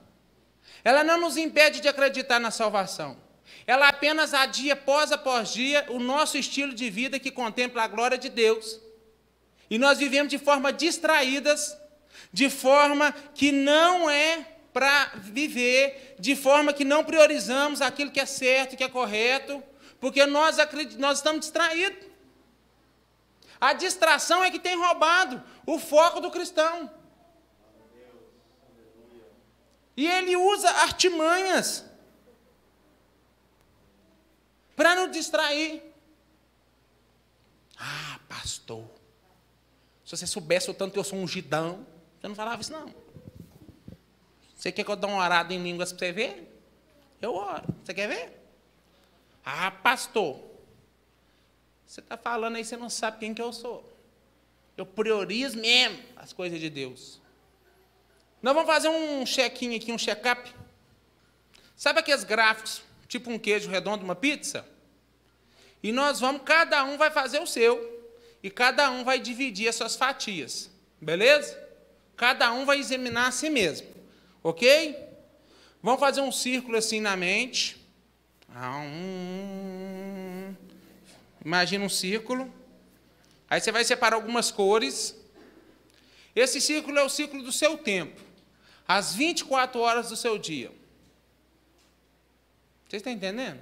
Ela 0.82 1.04
não 1.04 1.20
nos 1.20 1.36
impede 1.36 1.80
de 1.80 1.88
acreditar 1.88 2.38
na 2.38 2.50
salvação. 2.50 3.16
Ela 3.66 3.88
apenas 3.88 4.32
adia, 4.32 4.74
pós 4.74 5.12
após 5.12 5.52
dia, 5.52 5.84
o 5.88 5.98
nosso 5.98 6.38
estilo 6.38 6.72
de 6.72 6.88
vida 6.88 7.18
que 7.18 7.30
contempla 7.30 7.82
a 7.82 7.88
glória 7.88 8.16
de 8.16 8.28
Deus. 8.28 8.80
E 9.68 9.78
nós 9.78 9.98
vivemos 9.98 10.30
de 10.30 10.38
forma 10.38 10.72
distraídas, 10.72 11.76
de 12.32 12.48
forma 12.48 13.12
que 13.34 13.52
não 13.52 14.08
é 14.08 14.46
para 14.72 15.06
viver, 15.16 16.16
de 16.18 16.36
forma 16.36 16.72
que 16.72 16.84
não 16.84 17.04
priorizamos 17.04 17.80
aquilo 17.80 18.10
que 18.10 18.20
é 18.20 18.26
certo, 18.26 18.76
que 18.76 18.84
é 18.84 18.88
correto, 18.88 19.62
porque 19.98 20.24
nós, 20.26 20.56
nós 20.98 21.18
estamos 21.18 21.40
distraídos. 21.40 22.08
A 23.60 23.72
distração 23.72 24.42
é 24.42 24.50
que 24.50 24.58
tem 24.58 24.76
roubado 24.76 25.42
o 25.66 25.78
foco 25.78 26.20
do 26.20 26.30
cristão. 26.30 26.90
E 29.96 30.06
ele 30.06 30.34
usa 30.34 30.70
artimanhas 30.70 31.84
para 34.74 34.94
nos 34.94 35.12
distrair. 35.12 35.82
Ah, 37.76 38.18
pastor, 38.28 38.88
se 40.04 40.16
você 40.16 40.26
soubesse 40.26 40.70
o 40.70 40.74
tanto 40.74 40.94
que 40.94 40.98
eu 40.98 41.04
sou 41.04 41.18
ungidão, 41.18 41.86
você 42.18 42.28
não 42.28 42.34
falava 42.34 42.62
isso, 42.62 42.72
não. 42.72 42.99
Você 44.60 44.70
quer 44.70 44.84
que 44.84 44.90
eu 44.90 44.96
dê 44.96 45.06
uma 45.06 45.24
orada 45.24 45.54
em 45.54 45.62
línguas 45.62 45.90
para 45.90 46.06
você 46.06 46.12
ver? 46.12 46.62
Eu 47.18 47.34
oro. 47.34 47.64
Você 47.82 47.94
quer 47.94 48.06
ver? 48.06 48.30
Ah, 49.42 49.70
pastor, 49.70 50.38
você 51.86 52.00
está 52.00 52.14
falando 52.18 52.56
aí, 52.56 52.64
você 52.64 52.76
não 52.76 52.90
sabe 52.90 53.20
quem 53.20 53.32
que 53.32 53.40
eu 53.40 53.54
sou. 53.54 53.90
Eu 54.76 54.84
priorizo 54.84 55.56
mesmo 55.56 55.98
as 56.14 56.34
coisas 56.34 56.60
de 56.60 56.68
Deus. 56.68 57.22
Nós 58.42 58.52
vamos 58.52 58.70
fazer 58.70 58.88
um 58.88 59.24
check-in 59.24 59.74
aqui, 59.76 59.92
um 59.92 59.96
check-up. 59.96 60.54
Sabe 61.74 62.00
aqueles 62.00 62.22
gráficos, 62.22 62.82
tipo 63.08 63.30
um 63.30 63.38
queijo 63.38 63.70
redondo, 63.70 64.04
uma 64.04 64.14
pizza? 64.14 64.68
E 65.82 65.90
nós 65.90 66.20
vamos, 66.20 66.42
cada 66.44 66.84
um 66.84 66.98
vai 66.98 67.10
fazer 67.10 67.40
o 67.40 67.46
seu. 67.46 68.12
E 68.42 68.50
cada 68.50 68.90
um 68.90 69.04
vai 69.04 69.18
dividir 69.18 69.68
as 69.68 69.76
suas 69.76 69.96
fatias. 69.96 70.70
Beleza? 71.00 71.58
Cada 72.14 72.52
um 72.52 72.66
vai 72.66 72.78
examinar 72.78 73.28
a 73.28 73.32
si 73.32 73.48
mesmo. 73.48 73.99
Ok? 74.42 74.96
Vamos 75.82 76.00
fazer 76.00 76.20
um 76.20 76.32
círculo 76.32 76.76
assim 76.76 77.00
na 77.00 77.16
mente. 77.16 77.76
Ah, 78.54 78.78
um... 78.78 80.54
Imagina 81.44 81.84
um 81.84 81.88
círculo. 81.88 82.52
Aí 83.48 83.60
você 83.60 83.72
vai 83.72 83.84
separar 83.84 84.16
algumas 84.16 84.50
cores. 84.50 85.16
Esse 86.34 86.60
círculo 86.60 86.98
é 86.98 87.02
o 87.02 87.08
ciclo 87.08 87.42
do 87.42 87.52
seu 87.52 87.76
tempo 87.78 88.30
as 88.90 89.14
24 89.14 89.80
horas 89.80 90.08
do 90.08 90.16
seu 90.16 90.36
dia. 90.36 90.68
Vocês 92.88 92.98
estão 92.98 93.12
entendendo? 93.12 93.60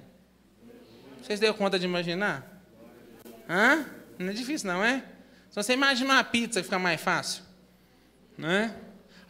Vocês 1.21 1.39
deu 1.39 1.53
conta 1.53 1.77
de 1.77 1.85
imaginar? 1.85 2.63
Hã? 3.47 3.85
Não 4.17 4.31
é 4.31 4.33
difícil, 4.33 4.71
não 4.71 4.83
é? 4.83 5.05
Se 5.51 5.55
você 5.55 5.73
imagina 5.73 6.15
uma 6.15 6.23
pizza, 6.23 6.63
fica 6.63 6.79
mais 6.79 6.99
fácil. 6.99 7.43
Né? 8.35 8.75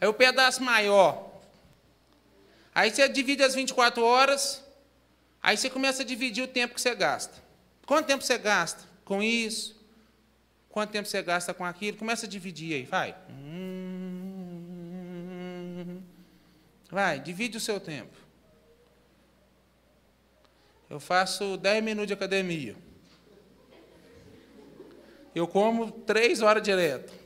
Aí 0.00 0.08
o 0.08 0.14
pedaço 0.14 0.62
maior. 0.62 1.29
Aí 2.74 2.90
você 2.90 3.08
divide 3.08 3.42
as 3.42 3.54
24 3.54 4.04
horas. 4.04 4.64
Aí 5.42 5.56
você 5.56 5.70
começa 5.70 6.02
a 6.02 6.04
dividir 6.04 6.44
o 6.44 6.48
tempo 6.48 6.74
que 6.74 6.80
você 6.80 6.94
gasta. 6.94 7.34
Quanto 7.86 8.06
tempo 8.06 8.22
você 8.22 8.38
gasta 8.38 8.82
com 9.04 9.22
isso? 9.22 9.80
Quanto 10.68 10.90
tempo 10.90 11.08
você 11.08 11.20
gasta 11.22 11.52
com 11.52 11.64
aquilo? 11.64 11.96
Começa 11.96 12.26
a 12.26 12.28
dividir 12.28 12.74
aí, 12.74 12.84
vai. 12.84 13.16
Vai, 16.90 17.20
divide 17.20 17.56
o 17.56 17.60
seu 17.60 17.80
tempo. 17.80 18.16
Eu 20.88 21.00
faço 21.00 21.56
10 21.56 21.82
minutos 21.82 22.08
de 22.08 22.14
academia. 22.14 22.76
Eu 25.34 25.46
como 25.46 25.90
3 25.90 26.42
horas 26.42 26.62
direto. 26.62 27.19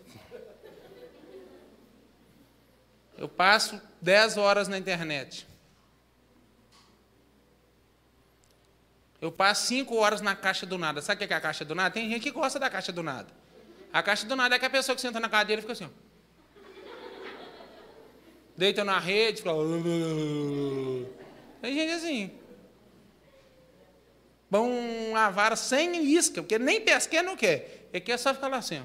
Eu 3.25 3.29
passo 3.29 3.81
10 4.03 4.37
horas 4.37 4.69
na 4.69 4.77
internet. 4.77 5.47
Eu 9.19 9.33
passo 9.33 9.67
5 9.69 9.97
horas 9.97 10.21
na 10.21 10.37
caixa 10.37 10.67
do 10.67 10.77
nada. 10.77 11.01
Sabe 11.01 11.25
o 11.25 11.27
que 11.27 11.33
é 11.33 11.37
a 11.37 11.41
caixa 11.41 11.65
do 11.65 11.75
nada? 11.75 11.95
Tem 11.95 12.11
gente 12.11 12.23
que 12.23 12.31
gosta 12.31 12.59
da 12.59 12.69
caixa 12.69 12.93
do 12.93 13.03
nada. 13.03 13.29
A 13.91 14.03
caixa 14.03 14.27
do 14.27 14.37
nada 14.37 14.57
é 14.57 14.59
que 14.59 14.67
a 14.67 14.71
pessoa 14.71 14.95
que 14.95 15.01
senta 15.01 15.19
na 15.19 15.31
cadeira 15.31 15.63
fica 15.63 15.73
assim. 15.73 15.87
Ó 15.87 16.05
deita 18.55 18.85
na 18.85 18.99
rede, 18.99 19.39
fica. 19.39 19.51
Tem 21.63 21.75
gente 21.75 21.93
assim. 21.93 22.31
Bom, 24.51 24.69
uma 25.09 25.31
vara 25.31 25.57
sem 25.57 26.05
isca, 26.05 26.43
porque 26.43 26.59
nem 26.59 26.83
pesqueiro 26.83 27.25
não 27.25 27.39
quer. 27.39 27.89
Ele 27.91 28.03
quer 28.03 28.19
só 28.19 28.35
ficar 28.35 28.49
lá 28.49 28.59
assim. 28.59 28.81
Ó. 28.81 28.85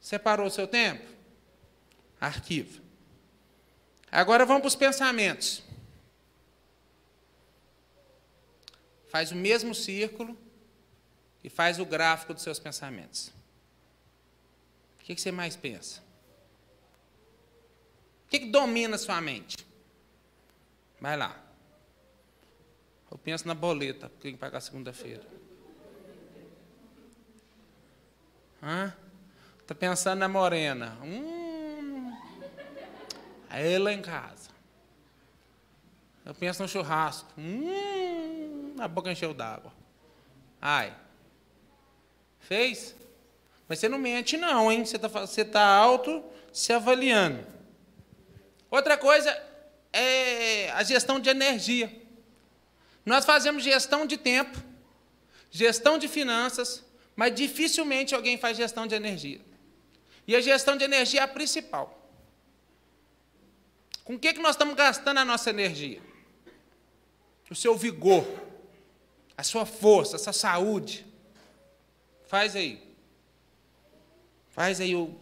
Separou 0.00 0.46
o 0.46 0.50
seu 0.50 0.66
tempo? 0.66 1.13
Arquivo. 2.26 2.82
Agora 4.10 4.46
vamos 4.46 4.62
para 4.62 4.68
os 4.68 4.76
pensamentos. 4.76 5.62
Faz 9.08 9.30
o 9.32 9.36
mesmo 9.36 9.74
círculo 9.74 10.36
e 11.42 11.48
faz 11.48 11.78
o 11.78 11.86
gráfico 11.86 12.34
dos 12.34 12.42
seus 12.42 12.58
pensamentos. 12.58 13.32
O 14.98 15.04
que 15.04 15.16
você 15.16 15.30
mais 15.30 15.56
pensa? 15.56 16.04
que, 18.38 18.46
que 18.46 18.50
domina 18.50 18.96
a 18.96 18.98
sua 18.98 19.20
mente? 19.20 19.56
Vai 21.00 21.16
lá. 21.16 21.40
Eu 23.10 23.16
penso 23.18 23.46
na 23.46 23.54
boleta, 23.54 24.08
que 24.08 24.16
tem 24.16 24.32
que 24.32 24.38
pagar 24.38 24.60
segunda-feira. 24.60 25.22
Está 29.60 29.74
pensando 29.74 30.18
na 30.18 30.28
morena. 30.28 30.98
Hum, 31.02 31.33
é 33.58 33.72
ela 33.72 33.92
em 33.92 34.02
casa. 34.02 34.50
Eu 36.24 36.34
penso 36.34 36.62
no 36.62 36.68
churrasco. 36.68 37.28
Hum, 37.38 38.74
a 38.78 38.88
boca 38.88 39.12
encheu 39.12 39.34
d'água. 39.34 39.72
Ai. 40.60 40.94
Fez? 42.40 42.94
Mas 43.68 43.78
você 43.78 43.88
não 43.88 43.98
mente, 43.98 44.36
não, 44.36 44.70
hein? 44.70 44.84
Você 44.84 44.96
está 44.96 45.08
você 45.08 45.44
tá 45.44 45.66
auto 45.66 46.24
se 46.52 46.72
avaliando. 46.72 47.46
Outra 48.70 48.96
coisa 48.96 49.30
é 49.92 50.70
a 50.72 50.82
gestão 50.82 51.20
de 51.20 51.28
energia. 51.28 51.92
Nós 53.04 53.24
fazemos 53.24 53.62
gestão 53.62 54.06
de 54.06 54.16
tempo, 54.16 54.58
gestão 55.50 55.98
de 55.98 56.08
finanças, 56.08 56.84
mas 57.14 57.34
dificilmente 57.34 58.14
alguém 58.14 58.38
faz 58.38 58.56
gestão 58.56 58.86
de 58.86 58.94
energia. 58.94 59.40
E 60.26 60.34
a 60.34 60.40
gestão 60.40 60.76
de 60.76 60.84
energia 60.84 61.20
é 61.20 61.22
a 61.22 61.28
principal. 61.28 62.03
Com 64.04 64.14
o 64.14 64.18
que, 64.18 64.34
que 64.34 64.40
nós 64.40 64.54
estamos 64.54 64.74
gastando 64.74 65.18
a 65.18 65.24
nossa 65.24 65.48
energia? 65.48 66.02
O 67.50 67.54
seu 67.54 67.76
vigor, 67.76 68.26
a 69.36 69.42
sua 69.42 69.64
força, 69.64 70.16
a 70.16 70.18
sua 70.18 70.32
saúde. 70.32 71.06
Faz 72.26 72.54
aí. 72.54 72.82
Faz 74.50 74.80
aí 74.80 74.94
o. 74.94 75.18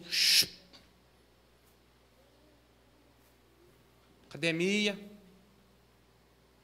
academia, 4.29 4.99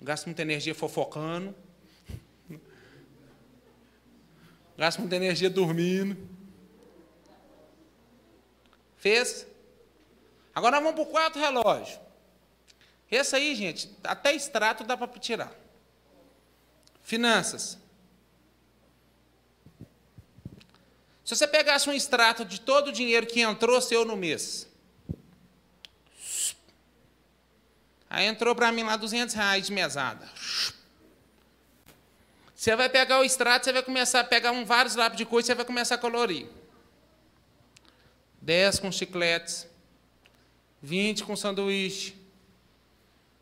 gasto 0.01 0.25
muita 0.25 0.41
energia 0.41 0.73
fofocando, 0.73 1.55
gasto 4.75 4.99
muita 4.99 5.15
energia 5.15 5.49
dormindo. 5.49 6.17
Fez? 8.97 9.47
Agora 10.53 10.79
vamos 10.79 10.95
para 10.95 11.03
o 11.03 11.05
quarto 11.05 11.39
relógio. 11.39 12.08
Esse 13.11 13.35
aí, 13.35 13.55
gente, 13.55 13.89
até 14.03 14.33
extrato 14.33 14.83
dá 14.83 14.95
para 14.95 15.07
tirar. 15.19 15.51
Finanças. 17.01 17.77
Se 21.23 21.35
você 21.35 21.47
pegasse 21.47 21.89
um 21.89 21.93
extrato 21.93 22.43
de 22.45 22.59
todo 22.61 22.89
o 22.89 22.91
dinheiro 22.91 23.25
que 23.25 23.41
entrou 23.41 23.81
seu 23.81 24.03
no 24.05 24.15
mês, 24.15 24.69
Aí 28.09 28.25
entrou 28.25 28.55
para 28.55 28.71
mim 28.71 28.83
lá 28.83 28.95
200 28.95 29.35
reais 29.35 29.67
de 29.67 29.71
mesada. 29.71 30.27
Você 32.55 32.75
vai 32.75 32.89
pegar 32.89 33.19
o 33.19 33.23
extrato, 33.23 33.65
você 33.65 33.71
vai 33.71 33.83
começar 33.83 34.21
a 34.21 34.23
pegar 34.23 34.51
um, 34.51 34.65
vários 34.65 34.95
lápis 34.95 35.17
de 35.17 35.25
cor 35.25 35.39
e 35.39 35.43
você 35.43 35.53
vai 35.53 35.63
começar 35.63 35.95
a 35.95 35.97
colorir. 35.99 36.47
10 38.41 38.79
com 38.79 38.91
chicletes, 38.91 39.67
20 40.81 41.23
com 41.23 41.35
sanduíche, 41.35 42.18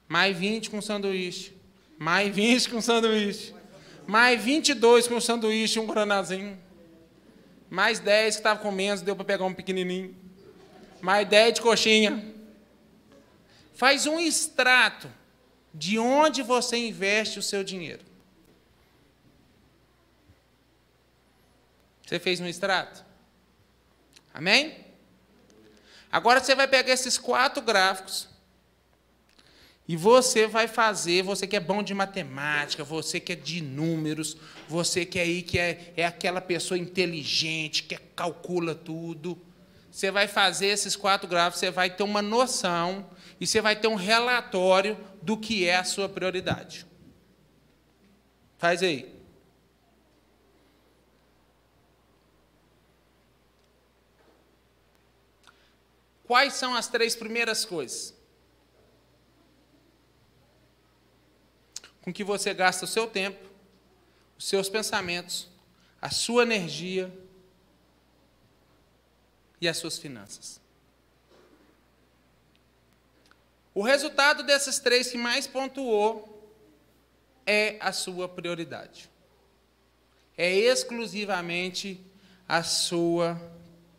mais 0.08 0.38
20 0.38 0.70
com 0.70 0.82
sanduíche, 0.82 1.56
mais 1.98 2.34
20 2.34 2.70
com 2.70 2.82
sanduíche, 2.82 3.54
Mais 4.08 4.42
22 4.42 5.06
com 5.06 5.20
sanduíche 5.20 5.78
e 5.78 5.82
um 5.82 5.86
guaranazinho. 5.86 6.58
Mais 7.70 8.00
10 8.00 8.36
que 8.36 8.40
estava 8.40 8.62
com 8.62 8.72
menos, 8.72 9.02
deu 9.02 9.14
para 9.18 9.26
pegar 9.26 9.44
um 9.44 9.54
pequenininho. 9.54 10.16
Mais 11.02 11.28
10 11.28 11.56
de 11.56 11.62
coxinha. 11.62 12.34
Faz 13.74 14.08
um 14.08 14.18
extrato 14.18 15.12
de 15.74 16.00
onde 16.00 16.42
você 16.42 16.78
investe 16.78 17.38
o 17.38 17.44
seu 17.44 17.66
dinheiro. 17.66 18.04
Você 22.06 22.18
fez 22.18 22.40
um 22.40 22.48
extrato? 22.48 23.06
Amém? 24.34 24.86
Agora 26.10 26.42
você 26.42 26.56
vai 26.56 26.68
pegar 26.68 26.94
esses 26.94 27.18
quatro 27.18 27.62
gráficos 27.62 28.30
e 29.88 29.96
você 29.96 30.48
vai 30.48 30.68
fazer, 30.68 31.24
você 31.24 31.48
que 31.48 31.56
é 31.56 31.62
bom 31.62 31.82
de 31.82 31.94
matemática, 31.94 32.84
você 32.84 33.22
que 33.22 33.32
é 33.32 33.36
de 33.36 33.62
números, 33.62 34.36
você 34.68 35.06
que 35.06 35.18
é 35.18 35.22
aí 35.22 35.42
que 35.42 35.58
é, 35.58 35.94
é 35.96 36.06
aquela 36.06 36.42
pessoa 36.42 36.78
inteligente, 36.78 37.84
que 37.84 37.96
calcula 38.14 38.76
tudo. 38.76 39.42
Você 39.90 40.12
vai 40.12 40.28
fazer 40.28 40.68
esses 40.68 40.98
quatro 40.98 41.30
gráficos, 41.30 41.62
você 41.62 41.72
vai 41.72 41.90
ter 41.90 42.04
uma 42.04 42.22
noção 42.22 43.10
e 43.40 43.48
você 43.48 43.62
vai 43.62 43.78
ter 43.78 43.88
um 43.88 43.96
relatório 43.96 44.98
do 45.22 45.38
que 45.38 45.66
é 45.66 45.78
a 45.78 45.86
sua 45.86 46.10
prioridade. 46.10 46.86
Faz 48.58 48.84
aí. 48.84 49.16
Quais 56.26 56.56
são 56.56 56.76
as 56.76 56.90
três 56.90 57.16
primeiras 57.16 57.64
coisas? 57.64 58.17
Com 62.08 62.14
que 62.14 62.24
você 62.24 62.54
gasta 62.54 62.86
o 62.86 62.88
seu 62.88 63.06
tempo, 63.06 63.38
os 64.38 64.48
seus 64.48 64.70
pensamentos, 64.70 65.50
a 66.02 66.10
sua 66.10 66.44
energia 66.44 67.14
e 69.60 69.68
as 69.68 69.76
suas 69.76 69.98
finanças. 69.98 70.62
O 73.76 73.82
resultado 73.82 74.42
desses 74.44 74.80
três 74.80 75.12
que 75.12 75.18
mais 75.18 75.48
pontuou 75.48 76.50
é 77.46 77.76
a 77.82 77.92
sua 77.92 78.30
prioridade. 78.30 79.10
É 80.38 80.50
exclusivamente 80.50 82.00
a 82.48 82.64
sua 82.64 83.38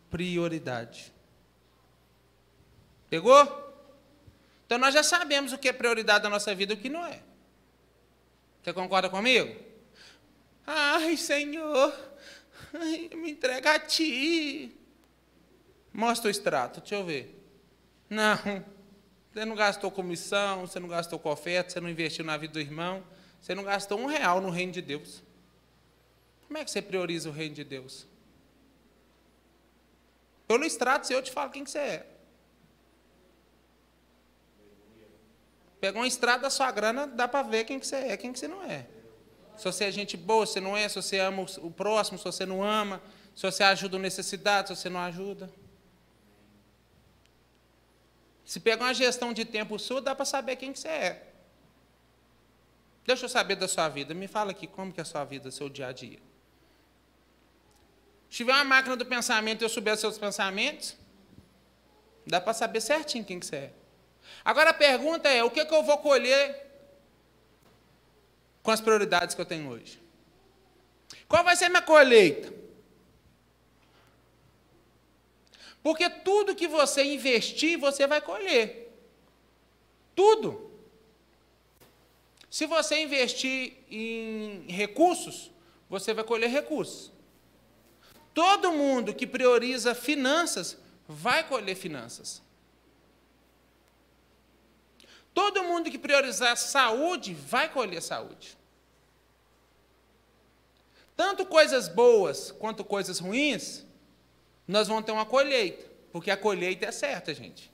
prioridade. 0.09 1.13
Pegou? 3.07 3.71
Então 4.65 4.79
nós 4.79 4.95
já 4.95 5.03
sabemos 5.03 5.53
o 5.53 5.59
que 5.59 5.69
é 5.69 5.73
prioridade 5.73 6.23
da 6.23 6.29
nossa 6.29 6.55
vida 6.55 6.73
e 6.73 6.75
o 6.75 6.79
que 6.79 6.89
não 6.89 7.05
é. 7.05 7.28
Você 8.61 8.73
concorda 8.73 9.09
comigo? 9.09 9.55
Ai, 10.65 11.17
Senhor, 11.17 11.93
me 13.15 13.31
entrega 13.31 13.75
a 13.75 13.79
ti. 13.79 14.77
Mostra 15.93 16.27
o 16.27 16.31
extrato, 16.31 16.79
deixa 16.79 16.95
eu 16.95 17.05
ver. 17.05 17.35
Não. 18.09 18.37
Você 19.31 19.45
não 19.45 19.55
gastou 19.55 19.91
comissão, 19.91 20.61
você 20.61 20.79
não 20.79 20.87
gastou 20.87 21.19
com 21.19 21.29
oferta, 21.29 21.71
você 21.71 21.79
não 21.79 21.89
investiu 21.89 22.25
na 22.25 22.35
vida 22.35 22.53
do 22.53 22.59
irmão, 22.59 23.03
você 23.39 23.53
não 23.53 23.63
gastou 23.63 23.99
um 23.99 24.05
real 24.05 24.41
no 24.41 24.49
reino 24.49 24.71
de 24.71 24.81
Deus. 24.81 25.23
Como 26.47 26.57
é 26.57 26.65
que 26.65 26.71
você 26.71 26.81
prioriza 26.81 27.29
o 27.29 27.31
reino 27.31 27.53
de 27.53 27.63
Deus? 27.63 28.07
Pelo 30.47 30.65
extrato, 30.65 31.11
eu 31.13 31.21
te 31.21 31.31
falo 31.31 31.51
quem 31.51 31.63
que 31.63 31.69
você 31.69 31.77
é. 31.77 32.18
Pega 35.79 35.97
um 35.97 36.05
extrato 36.05 36.41
da 36.41 36.49
sua 36.49 36.71
grana, 36.71 37.07
dá 37.07 37.27
para 37.27 37.47
ver 37.47 37.63
quem 37.63 37.79
que 37.79 37.87
você 37.87 37.95
é, 37.95 38.17
quem 38.17 38.33
que 38.33 38.39
você 38.39 38.47
não 38.47 38.63
é. 38.63 38.85
Se 39.57 39.63
você 39.65 39.85
é 39.85 39.91
gente 39.91 40.15
boa, 40.17 40.45
se 40.45 40.59
não 40.59 40.75
é, 40.75 40.87
se 40.87 40.95
você 40.95 41.19
ama 41.19 41.45
o 41.59 41.71
próximo, 41.71 42.17
se 42.17 42.23
você 42.23 42.45
não 42.45 42.63
ama, 42.63 43.01
se 43.35 43.43
você 43.43 43.63
ajuda 43.63 43.97
o 43.97 43.99
necessidade, 43.99 44.69
se 44.69 44.75
você 44.75 44.89
não 44.89 44.99
ajuda. 44.99 45.49
Se 48.43 48.59
pegar 48.59 48.85
uma 48.85 48.93
gestão 48.93 49.31
de 49.31 49.45
tempo 49.45 49.77
sua, 49.77 50.01
dá 50.01 50.15
para 50.15 50.25
saber 50.25 50.55
quem 50.55 50.73
que 50.73 50.79
você 50.79 50.87
é. 50.87 51.33
Deixa 53.05 53.25
eu 53.25 53.29
saber 53.29 53.55
da 53.55 53.67
sua 53.67 53.87
vida. 53.89 54.13
Me 54.13 54.27
fala 54.27 54.51
aqui 54.51 54.67
como 54.67 54.91
que 54.91 54.99
é 54.99 55.03
a 55.03 55.05
sua 55.05 55.23
vida, 55.23 55.51
seu 55.51 55.69
dia 55.69 55.87
a 55.87 55.91
dia. 55.91 56.19
Se 58.29 58.37
tiver 58.37 58.53
uma 58.53 58.63
máquina 58.63 58.95
do 58.95 59.05
pensamento 59.05 59.61
e 59.61 59.65
eu 59.65 59.69
souber 59.69 59.97
seus 59.97 60.17
pensamentos, 60.17 60.95
dá 62.25 62.39
para 62.39 62.53
saber 62.53 62.81
certinho 62.81 63.25
quem 63.25 63.39
que 63.39 63.45
você 63.45 63.55
é. 63.55 63.73
Agora 64.43 64.71
a 64.71 64.73
pergunta 64.73 65.29
é: 65.29 65.43
o 65.43 65.51
que, 65.51 65.63
que 65.65 65.73
eu 65.73 65.83
vou 65.83 65.97
colher 65.97 66.67
com 68.61 68.71
as 68.71 68.81
prioridades 68.81 69.35
que 69.35 69.41
eu 69.41 69.45
tenho 69.45 69.69
hoje? 69.69 70.01
Qual 71.27 71.43
vai 71.43 71.55
ser 71.55 71.69
minha 71.69 71.81
colheita? 71.81 72.53
Porque 75.81 76.09
tudo 76.09 76.55
que 76.55 76.67
você 76.67 77.03
investir, 77.03 77.77
você 77.77 78.05
vai 78.05 78.21
colher. 78.21 78.91
Tudo. 80.15 80.69
Se 82.49 82.65
você 82.65 83.01
investir 83.01 83.77
em 83.89 84.65
recursos, 84.67 85.51
você 85.89 86.13
vai 86.13 86.23
colher 86.23 86.49
recursos. 86.49 87.11
Todo 88.33 88.71
mundo 88.71 89.13
que 89.13 89.27
prioriza 89.27 89.95
finanças 89.95 90.77
vai 91.07 91.47
colher 91.47 91.75
finanças. 91.75 92.41
Todo 95.33 95.63
mundo 95.63 95.89
que 95.89 95.97
priorizar 95.97 96.57
saúde 96.57 97.33
vai 97.33 97.69
colher 97.69 98.01
saúde. 98.01 98.57
Tanto 101.15 101.45
coisas 101.45 101.87
boas 101.87 102.51
quanto 102.51 102.83
coisas 102.83 103.19
ruins 103.19 103.85
nós 104.67 104.87
vamos 104.87 105.03
ter 105.03 105.11
uma 105.11 105.25
colheita, 105.25 105.83
porque 106.11 106.29
a 106.29 106.37
colheita 106.37 106.85
é 106.85 106.91
certa, 106.91 107.33
gente. 107.33 107.71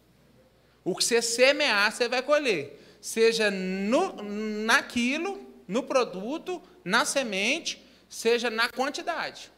O 0.83 0.95
que 0.95 1.03
você 1.03 1.21
semear, 1.21 1.91
você 1.91 2.07
vai 2.07 2.21
colher. 2.21 2.79
Seja 3.01 3.51
no, 3.51 4.13
naquilo, 4.23 5.45
no 5.67 5.83
produto, 5.83 6.61
na 6.83 7.03
semente, 7.03 7.85
seja 8.07 8.49
na 8.49 8.69
quantidade. 8.69 9.51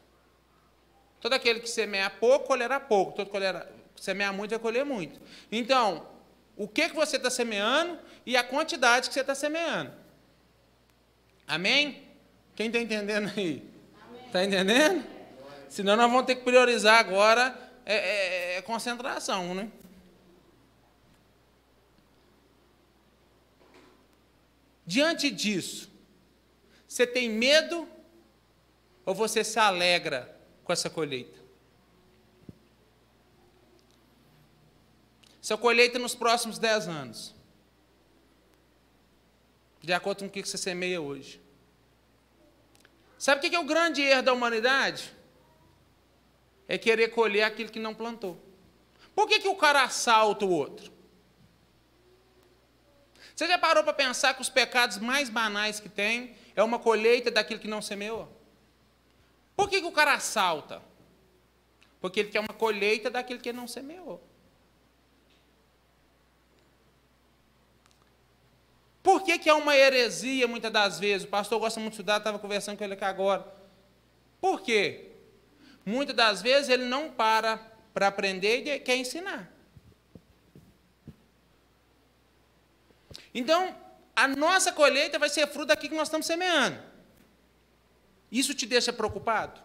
Todo 1.22 1.34
aquele 1.34 1.60
que 1.60 1.70
semeia 1.70 2.10
pouco, 2.10 2.48
colherá 2.48 2.80
pouco. 2.80 3.12
Todo 3.12 3.30
que 3.30 4.04
semeia 4.04 4.34
muito, 4.34 4.50
vai 4.50 4.60
colher 4.60 4.84
muito. 4.84 5.20
Então, 5.52 6.08
o 6.58 6.68
que, 6.68 6.90
que 6.90 6.96
você 6.96 7.18
está 7.18 7.30
semeando 7.30 8.00
e 8.26 8.36
a 8.36 8.44
quantidade 8.44 9.08
que 9.08 9.14
você 9.14 9.22
está 9.22 9.36
semeando. 9.36 9.94
Amém? 11.48 12.04
Quem 12.56 12.68
está 12.68 12.80
entendendo 12.80 13.32
aí? 13.38 13.64
Está 14.26 14.44
entendendo? 14.44 15.06
Senão 15.70 15.96
nós 15.96 16.10
vamos 16.10 16.26
ter 16.26 16.36
que 16.36 16.44
priorizar 16.44 17.00
agora 17.00 17.56
é, 17.86 17.96
é, 17.96 18.58
é 18.58 18.62
concentração, 18.64 19.54
né? 19.54 19.70
Diante 24.86 25.30
disso, 25.30 25.90
você 26.88 27.06
tem 27.06 27.30
medo 27.30 27.88
ou 29.06 29.14
você 29.14 29.44
se 29.44 29.60
alegra 29.60 30.36
com 30.64 30.74
essa 30.74 30.90
colheita? 30.90 31.37
Essa 35.48 35.58
colheita 35.58 35.98
nos 35.98 36.14
próximos 36.14 36.60
dez 36.60 36.90
anos, 36.90 37.34
de 39.82 39.94
acordo 39.94 40.20
com 40.20 40.26
o 40.26 40.30
que 40.30 40.44
você 40.44 40.58
semeia 40.58 41.00
hoje. 41.00 41.42
Sabe 43.18 43.40
o 43.40 43.50
que 43.50 43.56
é 43.56 43.60
o 43.60 43.64
grande 43.64 44.02
erro 44.02 44.24
da 44.24 44.34
humanidade? 44.34 45.16
é 46.68 46.78
querer 46.78 47.12
colher 47.12 47.44
aquilo 47.44 47.72
que 47.72 47.80
não 47.80 47.96
plantou. 47.96 48.38
Por 49.16 49.26
que, 49.26 49.40
que 49.40 49.48
o 49.48 49.56
cara 49.56 49.84
assalta 49.84 50.44
o 50.44 50.52
outro? 50.52 50.92
Você 53.34 53.48
já 53.48 53.58
parou 53.58 53.86
para 53.86 53.94
pensar 53.94 54.34
que 54.34 54.42
os 54.42 54.50
pecados 54.50 54.98
mais 54.98 55.30
banais 55.30 55.80
que 55.80 55.88
tem 55.88 56.36
é 56.58 56.62
uma 56.62 56.78
colheita 56.78 57.32
daquilo 57.32 57.62
que 57.62 57.70
não 57.70 57.82
semeou? 57.82 58.30
Por 59.56 59.70
que, 59.70 59.80
que 59.80 59.88
o 59.88 59.94
cara 59.94 60.14
assalta? 60.14 60.82
Porque 62.02 62.20
ele 62.20 62.32
quer 62.32 62.42
uma 62.42 62.54
colheita 62.54 63.10
daquilo 63.10 63.40
que 63.40 63.54
não 63.54 63.66
semeou. 63.66 64.22
Por 69.08 69.24
que, 69.24 69.40
que 69.40 69.50
é 69.50 69.54
uma 69.54 69.74
heresia, 69.74 70.50
muitas 70.50 70.70
das 70.70 71.00
vezes? 71.00 71.26
O 71.26 71.30
pastor 71.30 71.58
gosta 71.62 71.80
muito 71.80 71.94
de 71.94 71.96
estudar, 71.96 72.18
estava 72.18 72.38
conversando 72.38 72.78
com 72.78 72.84
ele 72.84 72.92
aqui 72.92 73.06
agora. 73.06 73.48
Por 74.42 74.60
quê? 74.60 75.14
Muitas 75.86 76.14
das 76.14 76.42
vezes 76.42 76.68
ele 76.68 76.84
não 76.84 77.10
para 77.10 77.56
para 77.94 78.08
aprender 78.10 78.68
e 78.68 78.80
quer 78.82 78.98
ensinar. 78.98 79.50
Então, 83.34 83.74
a 84.14 84.28
nossa 84.28 84.74
colheita 84.74 85.18
vai 85.18 85.30
ser 85.30 85.48
fruto 85.48 85.68
daquilo 85.68 85.92
que 85.92 85.98
nós 85.98 86.10
estamos 86.10 86.28
semeando. 86.28 86.78
Isso 88.30 88.54
te 88.54 88.66
deixa 88.66 88.92
preocupado? 88.92 89.62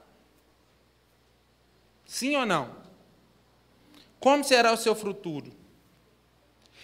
Sim 2.07 2.37
ou 2.37 2.47
não? 2.47 2.77
Como 4.21 4.45
será 4.45 4.73
o 4.73 4.77
seu 4.77 4.95
futuro? 4.95 5.62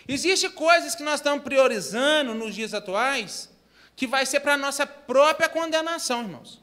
Existem 0.09 0.51
coisas 0.51 0.95
que 0.95 1.03
nós 1.03 1.17
estamos 1.21 1.45
priorizando 1.45 2.35
nos 2.35 2.55
dias 2.55 2.73
atuais 2.73 3.51
que 3.95 4.07
vai 4.07 4.25
ser 4.25 4.41
para 4.41 4.55
a 4.55 4.57
nossa 4.57 4.87
própria 4.87 5.49
condenação, 5.49 6.23
irmãos. 6.23 6.63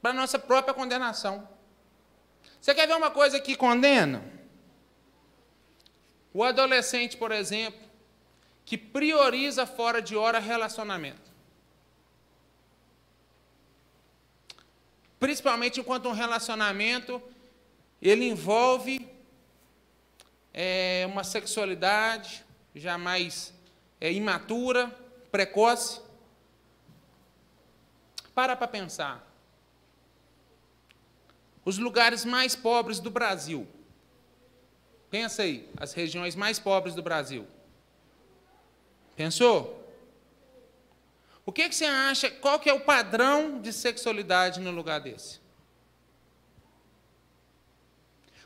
Para 0.00 0.12
a 0.12 0.14
nossa 0.14 0.38
própria 0.38 0.72
condenação. 0.72 1.48
Você 2.60 2.72
quer 2.74 2.86
ver 2.86 2.94
uma 2.94 3.10
coisa 3.10 3.40
que 3.40 3.56
condena? 3.56 4.22
O 6.32 6.44
adolescente, 6.44 7.16
por 7.16 7.32
exemplo, 7.32 7.80
que 8.64 8.78
prioriza 8.78 9.66
fora 9.66 10.00
de 10.00 10.16
hora 10.16 10.38
relacionamento. 10.38 11.32
Principalmente 15.18 15.80
enquanto 15.80 16.08
um 16.08 16.12
relacionamento 16.12 17.22
ele 18.00 18.28
envolve 18.28 19.13
é, 20.54 21.04
uma 21.10 21.24
sexualidade 21.24 22.44
jamais 22.72 23.52
é, 24.00 24.12
imatura, 24.12 24.88
precoce. 25.32 26.00
Para 28.32 28.54
para 28.54 28.68
pensar. 28.68 29.28
Os 31.64 31.78
lugares 31.78 32.24
mais 32.24 32.54
pobres 32.54 33.00
do 33.00 33.10
Brasil. 33.10 33.66
Pensa 35.10 35.42
aí, 35.42 35.68
as 35.76 35.92
regiões 35.92 36.34
mais 36.36 36.58
pobres 36.58 36.94
do 36.94 37.02
Brasil. 37.02 37.46
Pensou? 39.16 39.80
O 41.46 41.52
que, 41.52 41.68
que 41.68 41.74
você 41.74 41.84
acha? 41.84 42.30
Qual 42.30 42.58
que 42.58 42.68
é 42.68 42.72
o 42.72 42.80
padrão 42.80 43.60
de 43.60 43.72
sexualidade 43.72 44.60
no 44.60 44.70
lugar 44.70 45.00
desse? 45.00 45.40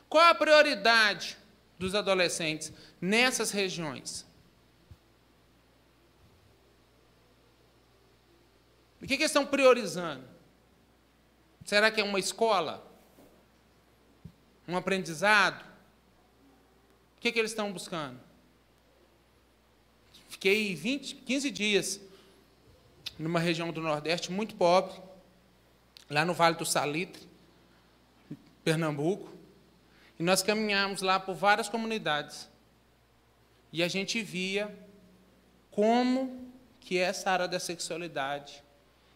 Qual 0.07 0.23
a 0.25 0.35
prioridade 0.35 1.38
dos 1.79 1.95
adolescentes 1.95 2.71
nessas 3.01 3.49
regiões? 3.49 4.27
O 9.01 9.07
que, 9.07 9.15
que 9.15 9.23
eles 9.23 9.31
estão 9.31 9.45
priorizando? 9.45 10.25
Será 11.63 11.89
que 11.89 12.01
é 12.01 12.03
uma 12.03 12.19
escola? 12.19 12.85
Um 14.67 14.75
aprendizado? 14.75 15.63
O 17.17 17.21
que, 17.21 17.31
que 17.31 17.39
eles 17.39 17.51
estão 17.51 17.71
buscando? 17.71 18.19
Fiquei 20.27 20.75
20, 20.75 21.15
15 21.15 21.51
dias 21.51 22.01
numa 23.17 23.39
região 23.39 23.71
do 23.71 23.81
Nordeste 23.81 24.31
muito 24.31 24.55
pobre, 24.55 24.95
lá 26.09 26.23
no 26.23 26.33
Vale 26.33 26.55
do 26.55 26.65
Salitre, 26.65 27.27
Pernambuco. 28.63 29.38
E 30.19 30.23
nós 30.23 30.43
caminhamos 30.43 31.01
lá 31.01 31.17
por 31.17 31.33
várias 31.33 31.69
comunidades. 31.69 32.49
E 33.71 33.81
a 33.81 33.87
gente 33.87 34.21
via 34.21 34.77
como 35.71 36.51
que 36.81 36.97
essa 36.97 37.31
área 37.31 37.47
da 37.47 37.59
sexualidade 37.59 38.61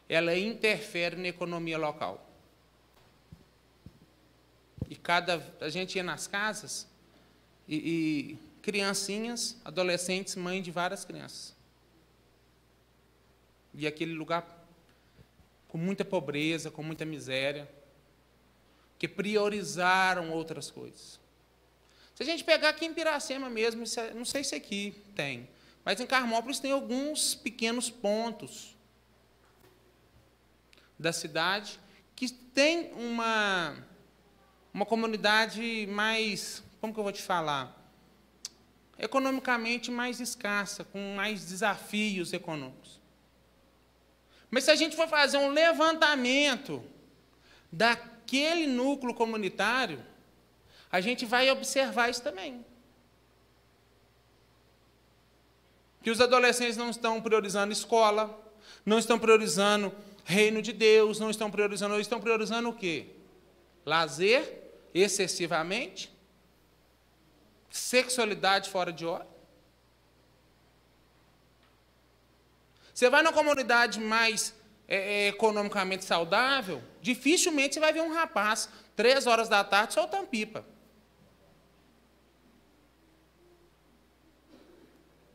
ela 0.08 0.38
interfere 0.38 1.18
na 1.18 1.28
economia 1.28 1.78
local. 1.78 2.26
E 4.90 4.96
cada 4.96 5.42
a 5.60 5.70
gente 5.70 5.96
ia 5.96 6.04
nas 6.04 6.28
casas 6.28 6.88
e, 7.68 7.76
e 7.76 8.40
criancinhas, 8.62 9.58
adolescentes, 9.66 10.36
mãe 10.36 10.62
de 10.62 10.72
várias 10.72 11.04
crianças. 11.04 11.56
E 13.74 13.88
aquele 13.88 14.14
lugar 14.14 14.46
com 15.68 15.78
muita 15.78 16.06
pobreza, 16.06 16.70
com 16.70 16.84
muita 16.84 17.04
miséria, 17.04 17.68
que 19.04 19.08
priorizaram 19.10 20.32
outras 20.32 20.72
coisas. 20.72 21.20
Se 22.16 22.24
a 22.24 22.26
gente 22.26 22.42
pegar 22.42 22.70
aqui 22.70 22.86
em 22.86 22.94
Piracema 22.94 23.50
mesmo, 23.50 23.84
é, 23.98 24.14
não 24.14 24.24
sei 24.24 24.46
se 24.46 24.56
aqui 24.56 24.96
tem, 25.14 25.50
mas 25.84 26.00
em 26.00 26.08
Carmópolis 26.08 26.58
tem 26.58 26.72
alguns 26.72 27.36
pequenos 27.36 27.90
pontos 27.90 28.78
da 30.98 31.12
cidade 31.12 31.78
que 32.16 32.32
tem 32.32 32.94
uma, 32.94 33.76
uma 34.74 34.86
comunidade 34.86 35.86
mais, 35.92 36.64
como 36.80 36.94
que 36.94 37.00
eu 37.02 37.04
vou 37.04 37.12
te 37.12 37.22
falar? 37.22 37.78
Economicamente 38.98 39.92
mais 39.92 40.22
escassa, 40.22 40.86
com 40.86 41.14
mais 41.14 41.44
desafios 41.44 42.32
econômicos. 42.32 43.02
Mas 44.50 44.64
se 44.64 44.72
a 44.72 44.76
gente 44.78 44.96
for 44.96 45.10
fazer 45.10 45.40
um 45.40 45.50
levantamento 45.50 46.82
daquele 48.34 48.66
núcleo 48.66 49.14
comunitário, 49.14 50.04
a 50.92 51.00
gente 51.00 51.24
vai 51.24 51.52
observar 51.52 52.10
isso 52.10 52.24
também. 52.24 52.66
Que 56.02 56.10
os 56.10 56.20
adolescentes 56.20 56.76
não 56.76 56.90
estão 56.90 57.22
priorizando 57.22 57.72
escola, 57.72 58.28
não 58.84 58.98
estão 58.98 59.20
priorizando 59.20 59.94
reino 60.26 60.62
de 60.62 60.74
Deus, 60.74 61.20
não 61.20 61.30
estão 61.30 61.52
priorizando, 61.52 62.00
estão 62.00 62.20
priorizando 62.20 62.70
o 62.70 62.74
quê? 62.74 63.08
Lazer, 63.86 64.62
excessivamente, 64.94 66.12
sexualidade 67.70 68.70
fora 68.70 68.92
de 68.92 69.06
hora. 69.06 69.28
Você 72.94 73.10
vai 73.10 73.22
numa 73.22 73.34
comunidade 73.34 74.00
mais 74.00 74.54
é, 74.94 75.26
é, 75.26 75.28
economicamente 75.30 76.06
saudável, 76.06 76.84
dificilmente 77.02 77.74
você 77.74 77.80
vai 77.80 77.92
ver 77.92 78.02
um 78.02 78.14
rapaz, 78.14 78.70
três 78.96 79.26
horas 79.26 79.50
da 79.50 79.64
tarde, 79.64 79.96
soltando 79.96 80.28
pipa. 80.28 80.64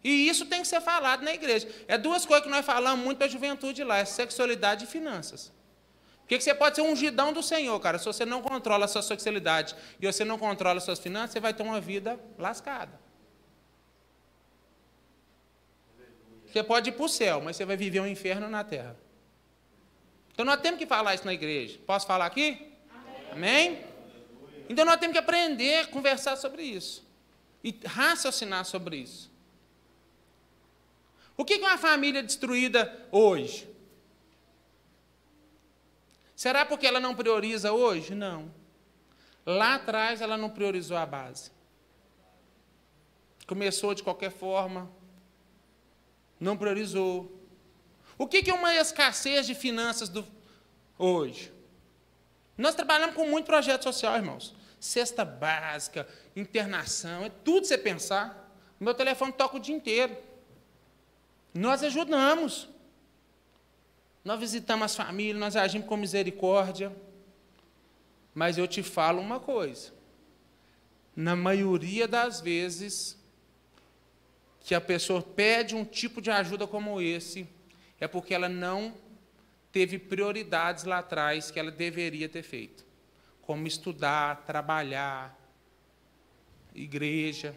E 0.04 0.28
isso 0.28 0.46
tem 0.46 0.62
que 0.62 0.68
ser 0.68 0.80
falado 0.80 1.24
na 1.24 1.34
igreja. 1.34 1.68
É 1.88 1.98
duas 1.98 2.24
coisas 2.24 2.44
que 2.44 2.50
nós 2.50 2.64
falamos 2.64 3.04
muito 3.04 3.24
a 3.24 3.26
juventude 3.26 3.82
lá: 3.82 3.98
é 3.98 4.04
sexualidade 4.04 4.84
e 4.84 4.86
finanças. 4.86 5.52
Porque 6.20 6.40
você 6.40 6.54
pode 6.54 6.76
ser 6.76 6.82
um 6.82 6.92
ungidão 6.92 7.32
do 7.32 7.42
Senhor, 7.42 7.78
cara. 7.80 7.98
Se 7.98 8.04
você 8.04 8.24
não 8.24 8.40
controla 8.40 8.84
a 8.84 8.88
sua 8.88 9.02
sexualidade 9.02 9.74
e 10.00 10.06
você 10.06 10.24
não 10.24 10.38
controla 10.38 10.78
as 10.78 10.84
suas 10.84 11.00
finanças, 11.00 11.32
você 11.32 11.40
vai 11.40 11.52
ter 11.52 11.64
uma 11.64 11.80
vida 11.80 12.20
lascada. 12.38 13.00
Você 16.46 16.62
pode 16.62 16.90
ir 16.90 16.92
para 16.92 17.04
o 17.04 17.08
céu, 17.08 17.40
mas 17.40 17.56
você 17.56 17.64
vai 17.64 17.76
viver 17.76 18.00
um 18.00 18.06
inferno 18.06 18.48
na 18.48 18.62
terra. 18.62 19.07
Então 20.38 20.46
nós 20.46 20.60
temos 20.60 20.78
que 20.78 20.86
falar 20.86 21.16
isso 21.16 21.26
na 21.26 21.34
igreja. 21.34 21.80
Posso 21.84 22.06
falar 22.06 22.26
aqui? 22.26 22.72
Amém? 23.32 23.70
Amém? 23.72 23.84
Então 24.68 24.84
nós 24.84 24.96
temos 24.98 25.12
que 25.12 25.18
aprender 25.18 25.80
a 25.80 25.86
conversar 25.88 26.36
sobre 26.36 26.62
isso. 26.62 27.04
E 27.64 27.76
raciocinar 27.84 28.64
sobre 28.64 28.98
isso. 28.98 29.32
O 31.36 31.44
que 31.44 31.54
é 31.54 31.58
uma 31.58 31.76
família 31.76 32.22
destruída 32.22 33.08
hoje? 33.10 33.68
Será 36.36 36.64
porque 36.64 36.86
ela 36.86 37.00
não 37.00 37.16
prioriza 37.16 37.72
hoje? 37.72 38.14
Não. 38.14 38.54
Lá 39.44 39.74
atrás 39.74 40.20
ela 40.20 40.36
não 40.36 40.50
priorizou 40.50 40.96
a 40.96 41.04
base. 41.04 41.50
Começou 43.44 43.92
de 43.92 44.04
qualquer 44.04 44.30
forma, 44.30 44.88
não 46.38 46.56
priorizou. 46.56 47.37
O 48.18 48.26
que 48.26 48.50
é 48.50 48.52
uma 48.52 48.74
escassez 48.74 49.46
de 49.46 49.54
finanças 49.54 50.08
do, 50.08 50.26
hoje? 50.98 51.52
Nós 52.56 52.74
trabalhamos 52.74 53.14
com 53.14 53.28
muito 53.28 53.46
projeto 53.46 53.84
social, 53.84 54.16
irmãos. 54.16 54.52
Cesta 54.80 55.24
básica, 55.24 56.06
internação, 56.34 57.24
é 57.24 57.30
tudo 57.30 57.66
você 57.66 57.78
pensar. 57.78 58.52
Meu 58.80 58.92
telefone 58.92 59.32
toca 59.32 59.56
o 59.56 59.60
dia 59.60 59.74
inteiro. 59.74 60.16
Nós 61.54 61.84
ajudamos. 61.84 62.68
Nós 64.24 64.40
visitamos 64.40 64.86
as 64.86 64.96
famílias, 64.96 65.38
nós 65.38 65.54
agimos 65.54 65.86
com 65.86 65.96
misericórdia. 65.96 66.94
Mas 68.34 68.58
eu 68.58 68.66
te 68.66 68.82
falo 68.82 69.20
uma 69.20 69.38
coisa. 69.38 69.92
Na 71.14 71.36
maioria 71.36 72.06
das 72.06 72.40
vezes, 72.40 73.16
que 74.60 74.74
a 74.74 74.80
pessoa 74.80 75.22
pede 75.22 75.74
um 75.74 75.84
tipo 75.84 76.20
de 76.20 76.30
ajuda 76.30 76.66
como 76.66 77.00
esse, 77.00 77.48
é 78.00 78.06
porque 78.06 78.34
ela 78.34 78.48
não 78.48 78.94
teve 79.72 79.98
prioridades 79.98 80.84
lá 80.84 80.98
atrás 80.98 81.50
que 81.50 81.58
ela 81.58 81.70
deveria 81.70 82.28
ter 82.28 82.42
feito, 82.42 82.84
como 83.42 83.66
estudar, 83.66 84.44
trabalhar, 84.46 85.36
igreja, 86.74 87.54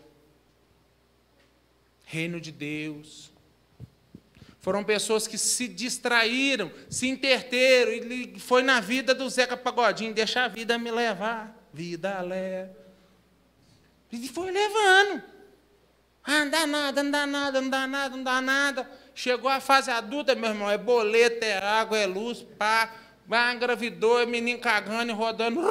reino 2.06 2.40
de 2.40 2.52
Deus. 2.52 3.32
Foram 4.60 4.84
pessoas 4.84 5.28
que 5.28 5.38
se 5.38 5.68
distraíram, 5.68 6.72
se 6.90 7.08
interteram, 7.08 7.92
e 7.94 8.40
foi 8.40 8.62
na 8.62 8.80
vida 8.80 9.16
do 9.16 9.28
Zeca 9.30 9.58
Pagodinho, 9.58 10.14
deixa 10.14 10.44
a 10.44 10.48
vida 10.48 10.78
me 10.78 10.92
levar, 10.92 11.58
vida 11.74 12.22
leva. 12.22 12.76
E 14.12 14.28
foi 14.28 14.52
levando. 14.52 15.24
Ah, 16.24 16.46
não 16.46 16.52
dá 16.52 16.68
nada, 16.68 17.04
não 17.04 17.12
dá 17.12 17.26
nada, 17.26 17.62
não 17.62 17.70
dá 17.70 17.88
nada, 17.88 18.16
não 18.16 18.24
dá 18.24 18.42
nada. 18.42 19.01
Chegou 19.14 19.50
a 19.50 19.60
fase 19.60 19.92
adulta, 19.92 20.34
meu 20.36 20.50
irmão, 20.50 20.70
é 20.70 20.78
boleto, 20.78 21.44
é 21.44 21.58
água, 21.58 21.98
é 21.98 22.06
luz, 22.06 22.46
pá. 22.58 22.90
Vai, 23.28 23.54
engravidou, 23.54 24.20
é 24.20 24.26
menino 24.26 24.60
cagando 24.60 25.12
e 25.12 25.16
rodando, 25.16 25.62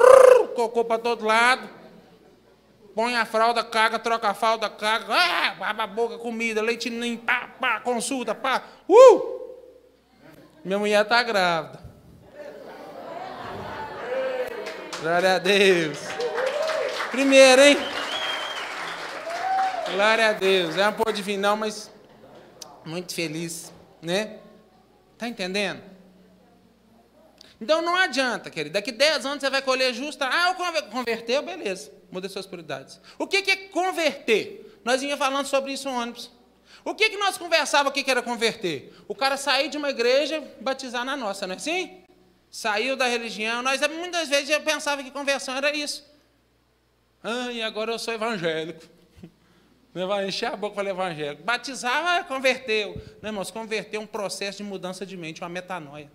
cocô 0.55 0.85
para 0.85 0.97
todo 0.99 1.25
lado. 1.25 1.69
Põe 2.95 3.15
a 3.15 3.25
fralda, 3.25 3.63
caga, 3.63 3.99
troca 3.99 4.29
a 4.29 4.33
fralda, 4.33 4.69
caga, 4.69 5.13
ah, 5.13 5.55
baba 5.57 5.83
a 5.83 5.87
boca, 5.87 6.17
comida, 6.17 6.61
leite 6.61 6.89
ninho, 6.89 7.19
pá, 7.19 7.49
pá, 7.59 7.79
consulta, 7.79 8.33
pá. 8.33 8.63
Uh! 8.87 9.41
Minha 10.63 10.79
mulher 10.79 11.01
está 11.03 11.23
grávida. 11.23 11.79
Glória 15.01 15.35
a 15.35 15.39
Deus. 15.39 15.97
Primeiro, 17.09 17.61
hein? 17.61 17.77
Glória 19.91 20.29
a 20.29 20.33
Deus. 20.33 20.77
É 20.77 20.87
um 20.87 20.93
pôr 20.93 21.11
de 21.11 21.37
não, 21.37 21.57
mas 21.57 21.90
muito 22.85 23.13
feliz, 23.13 23.71
né? 24.01 24.39
Tá 25.17 25.27
entendendo? 25.27 25.81
Então 27.59 27.81
não 27.81 27.95
adianta, 27.95 28.49
querido. 28.49 28.73
Daqui 28.73 28.91
10 28.91 29.25
anos 29.25 29.41
você 29.41 29.49
vai 29.49 29.61
colher 29.61 29.93
justa. 29.93 30.27
Ah, 30.27 30.49
eu 30.49 30.83
converteu, 30.89 31.43
beleza. 31.43 31.91
Muda 32.11 32.27
suas 32.27 32.47
prioridades. 32.47 32.99
O 33.19 33.27
que 33.27 33.37
é 33.51 33.55
converter? 33.67 34.79
Nós 34.83 35.03
íamos 35.03 35.19
falando 35.19 35.45
sobre 35.45 35.71
isso 35.73 35.87
no 35.87 35.95
ônibus. 35.95 36.31
O 36.83 36.95
que, 36.95 37.11
que 37.11 37.17
nós 37.17 37.37
conversávamos 37.37 37.91
o 37.91 38.03
que 38.03 38.09
era 38.09 38.23
converter? 38.23 38.91
O 39.07 39.13
cara 39.13 39.37
sair 39.37 39.69
de 39.69 39.77
uma 39.77 39.91
igreja 39.91 40.43
batizar 40.59 41.05
na 41.05 41.15
nossa, 41.15 41.45
não 41.45 41.53
é 41.53 41.57
assim? 41.57 42.01
Saiu 42.49 42.95
da 42.95 43.05
religião. 43.05 43.61
Nós 43.61 43.79
muitas 43.87 44.27
vezes 44.27 44.49
eu 44.49 44.61
pensava 44.61 45.03
que 45.03 45.11
conversão 45.11 45.55
era 45.55 45.75
isso. 45.75 46.03
Ah, 47.23 47.51
e 47.51 47.61
agora 47.61 47.91
eu 47.91 47.99
sou 47.99 48.13
evangélico. 48.13 48.83
Encher 50.25 50.53
a 50.53 50.55
boca 50.55 50.75
para 50.75 50.85
o 50.85 50.89
evangélico. 50.89 51.43
Batizar, 51.43 52.05
ah, 52.05 52.23
converteu. 52.23 53.01
Não, 53.21 53.29
irmãos, 53.29 53.51
converter 53.51 53.97
é 53.97 53.99
um 53.99 54.07
processo 54.07 54.59
de 54.59 54.63
mudança 54.63 55.05
de 55.05 55.17
mente, 55.17 55.41
uma 55.41 55.49
metanoia. 55.49 56.09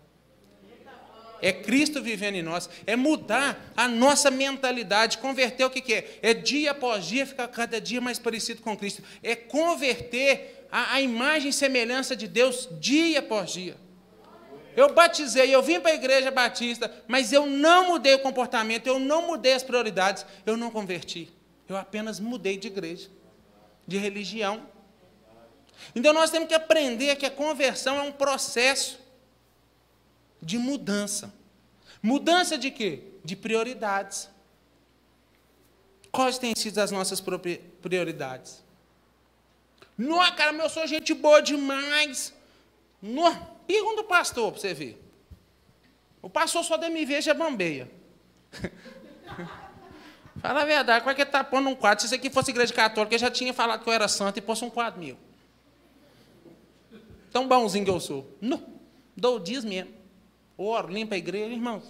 É 1.42 1.52
Cristo 1.52 2.02
vivendo 2.02 2.36
em 2.36 2.42
nós. 2.42 2.70
É 2.86 2.96
mudar 2.96 3.72
a 3.76 3.86
nossa 3.86 4.30
mentalidade. 4.30 5.18
Converter 5.18 5.64
o 5.64 5.70
que, 5.70 5.82
que 5.82 5.92
é? 5.92 6.18
É 6.22 6.32
dia 6.32 6.70
após 6.70 7.04
dia 7.04 7.26
ficar 7.26 7.48
cada 7.48 7.78
dia 7.78 8.00
mais 8.00 8.18
parecido 8.18 8.62
com 8.62 8.74
Cristo. 8.74 9.02
É 9.22 9.36
converter 9.36 10.66
a, 10.72 10.94
a 10.94 11.00
imagem 11.02 11.50
e 11.50 11.52
semelhança 11.52 12.16
de 12.16 12.26
Deus 12.26 12.70
dia 12.80 13.18
após 13.18 13.52
dia. 13.52 13.76
Eu 14.74 14.94
batizei, 14.94 15.54
eu 15.54 15.62
vim 15.62 15.80
para 15.80 15.90
a 15.90 15.94
igreja 15.94 16.30
batista, 16.30 16.90
mas 17.06 17.32
eu 17.32 17.46
não 17.46 17.88
mudei 17.88 18.14
o 18.14 18.18
comportamento, 18.18 18.86
eu 18.86 18.98
não 18.98 19.26
mudei 19.26 19.54
as 19.54 19.62
prioridades, 19.62 20.24
eu 20.44 20.54
não 20.54 20.70
converti. 20.70 21.30
Eu 21.66 21.76
apenas 21.76 22.20
mudei 22.20 22.58
de 22.58 22.68
igreja 22.68 23.08
de 23.86 23.96
religião. 23.98 24.66
Então 25.94 26.12
nós 26.12 26.30
temos 26.30 26.48
que 26.48 26.54
aprender 26.54 27.16
que 27.16 27.26
a 27.26 27.30
conversão 27.30 27.98
é 27.98 28.02
um 28.02 28.12
processo 28.12 28.98
de 30.42 30.58
mudança. 30.58 31.32
Mudança 32.02 32.56
de 32.58 32.70
quê? 32.70 33.02
De 33.24 33.34
prioridades. 33.36 34.28
Quais 36.10 36.38
têm 36.38 36.54
sido 36.56 36.78
as 36.78 36.90
nossas 36.90 37.22
prioridades? 37.82 38.64
Não, 39.96 40.18
cara, 40.34 40.52
eu 40.52 40.68
sou 40.68 40.86
gente 40.86 41.14
boa 41.14 41.40
demais. 41.40 42.32
Não. 43.00 43.56
Pergunta 43.66 44.02
o 44.02 44.04
pastor 44.04 44.52
para 44.52 44.60
você 44.60 44.74
ver. 44.74 45.02
O 46.22 46.30
pastor 46.30 46.64
só 46.64 46.78
me 46.88 47.04
ver 47.04 47.22
já 47.22 47.34
bambeia. 47.34 47.90
Fala 50.46 50.62
a 50.62 50.64
verdade, 50.64 51.02
qual 51.02 51.10
é 51.10 51.14
que 51.16 51.22
ele 51.22 51.28
está 51.28 51.42
pondo 51.42 51.68
um 51.68 51.74
quadro? 51.74 52.02
Se 52.02 52.06
isso 52.06 52.14
aqui 52.14 52.30
fosse 52.30 52.52
igreja 52.52 52.72
católica, 52.72 53.16
eu 53.16 53.18
já 53.18 53.28
tinha 53.28 53.52
falado 53.52 53.82
que 53.82 53.88
eu 53.88 53.92
era 53.92 54.06
santo 54.06 54.38
e 54.38 54.40
pôs 54.40 54.62
um 54.62 54.70
quadro 54.70 55.00
meu. 55.00 55.18
Tão 57.32 57.48
bonzinho 57.48 57.84
que 57.84 57.90
eu 57.90 57.98
sou. 57.98 58.32
Não, 58.40 58.62
dou 59.16 59.40
dias 59.40 59.64
mesmo. 59.64 59.90
Oro, 60.56 60.86
limpa 60.86 61.16
a 61.16 61.18
igreja, 61.18 61.52
irmãos. 61.52 61.82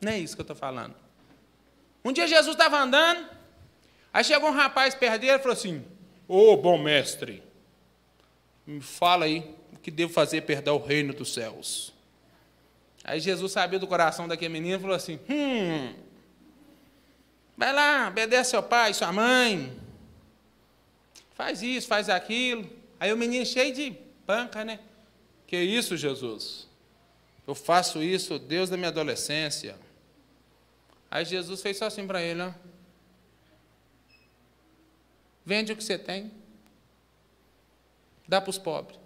Não 0.00 0.10
é 0.10 0.18
isso 0.18 0.34
que 0.34 0.40
eu 0.40 0.42
estou 0.42 0.56
falando. 0.56 0.92
Um 2.04 2.10
dia 2.10 2.26
Jesus 2.26 2.56
estava 2.56 2.80
andando, 2.80 3.28
aí 4.12 4.24
chegou 4.24 4.48
um 4.48 4.54
rapaz 4.54 4.92
perto 4.92 5.20
dele 5.20 5.34
e 5.34 5.38
falou 5.38 5.52
assim: 5.52 5.84
Ô 6.26 6.50
oh, 6.50 6.56
bom 6.56 6.78
mestre, 6.78 7.40
me 8.66 8.80
fala 8.80 9.26
aí 9.26 9.54
o 9.72 9.78
que 9.78 9.88
devo 9.88 10.12
fazer 10.12 10.40
para 10.40 10.56
herdar 10.56 10.74
o 10.74 10.84
reino 10.84 11.14
dos 11.14 11.32
céus. 11.32 11.94
Aí 13.04 13.20
Jesus 13.20 13.52
sabia 13.52 13.78
do 13.78 13.86
coração 13.86 14.26
daquele 14.26 14.52
menino 14.52 14.78
e 14.78 14.80
falou 14.80 14.96
assim: 14.96 15.20
Hum, 15.28 15.94
Vai 17.60 17.74
lá, 17.74 18.08
obedece 18.08 18.52
seu 18.52 18.62
pai, 18.62 18.94
sua 18.94 19.12
mãe. 19.12 19.78
Faz 21.34 21.60
isso, 21.60 21.86
faz 21.86 22.08
aquilo. 22.08 22.66
Aí 22.98 23.12
o 23.12 23.18
menino 23.18 23.44
cheio 23.44 23.74
de 23.74 23.90
panca, 24.24 24.64
né? 24.64 24.80
Que 25.46 25.58
isso, 25.58 25.94
Jesus? 25.94 26.66
Eu 27.46 27.54
faço 27.54 28.02
isso, 28.02 28.38
Deus 28.38 28.70
da 28.70 28.78
minha 28.78 28.88
adolescência. 28.88 29.78
Aí 31.10 31.22
Jesus 31.26 31.60
fez 31.60 31.76
só 31.76 31.84
assim 31.84 32.06
para 32.06 32.22
ele, 32.22 32.40
ó. 32.40 32.50
Vende 35.44 35.72
o 35.72 35.76
que 35.76 35.84
você 35.84 35.98
tem. 35.98 36.32
Dá 38.26 38.40
para 38.40 38.48
os 38.48 38.56
pobres. 38.56 38.98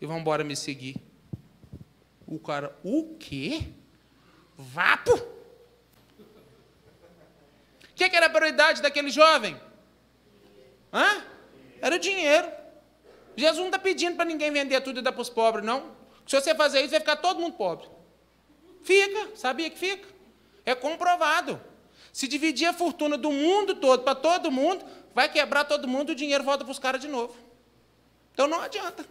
E 0.00 0.06
vão 0.06 0.18
embora 0.18 0.42
me 0.42 0.56
seguir. 0.56 0.96
O 2.26 2.36
cara, 2.36 2.76
o 2.82 3.14
quê? 3.14 3.68
Vapo? 4.58 5.33
O 7.94 7.96
que, 7.96 8.10
que 8.10 8.16
era 8.16 8.26
a 8.26 8.30
prioridade 8.30 8.82
daquele 8.82 9.08
jovem? 9.08 9.58
Hã? 10.92 11.24
Era 11.80 11.94
o 11.94 11.98
dinheiro. 11.98 12.50
Jesus 13.36 13.58
não 13.58 13.66
está 13.66 13.78
pedindo 13.78 14.16
para 14.16 14.24
ninguém 14.24 14.50
vender 14.50 14.80
tudo 14.80 14.98
e 14.98 15.02
dar 15.02 15.12
para 15.12 15.22
os 15.22 15.30
pobres, 15.30 15.64
não. 15.64 15.94
Se 16.26 16.34
você 16.34 16.56
fazer 16.56 16.80
isso, 16.80 16.90
vai 16.90 16.98
ficar 16.98 17.16
todo 17.16 17.38
mundo 17.38 17.54
pobre. 17.54 17.88
Fica, 18.82 19.36
sabia 19.36 19.70
que 19.70 19.78
fica? 19.78 20.08
É 20.66 20.74
comprovado. 20.74 21.60
Se 22.12 22.26
dividir 22.26 22.66
a 22.66 22.72
fortuna 22.72 23.16
do 23.16 23.30
mundo 23.30 23.76
todo 23.76 24.02
para 24.02 24.16
todo 24.16 24.50
mundo, 24.50 24.84
vai 25.14 25.28
quebrar 25.28 25.64
todo 25.64 25.86
mundo 25.86 26.10
e 26.10 26.12
o 26.12 26.16
dinheiro 26.16 26.42
volta 26.42 26.64
para 26.64 26.72
os 26.72 26.78
caras 26.80 27.00
de 27.00 27.06
novo. 27.06 27.36
Então 28.32 28.48
não 28.48 28.60
adianta. 28.60 29.06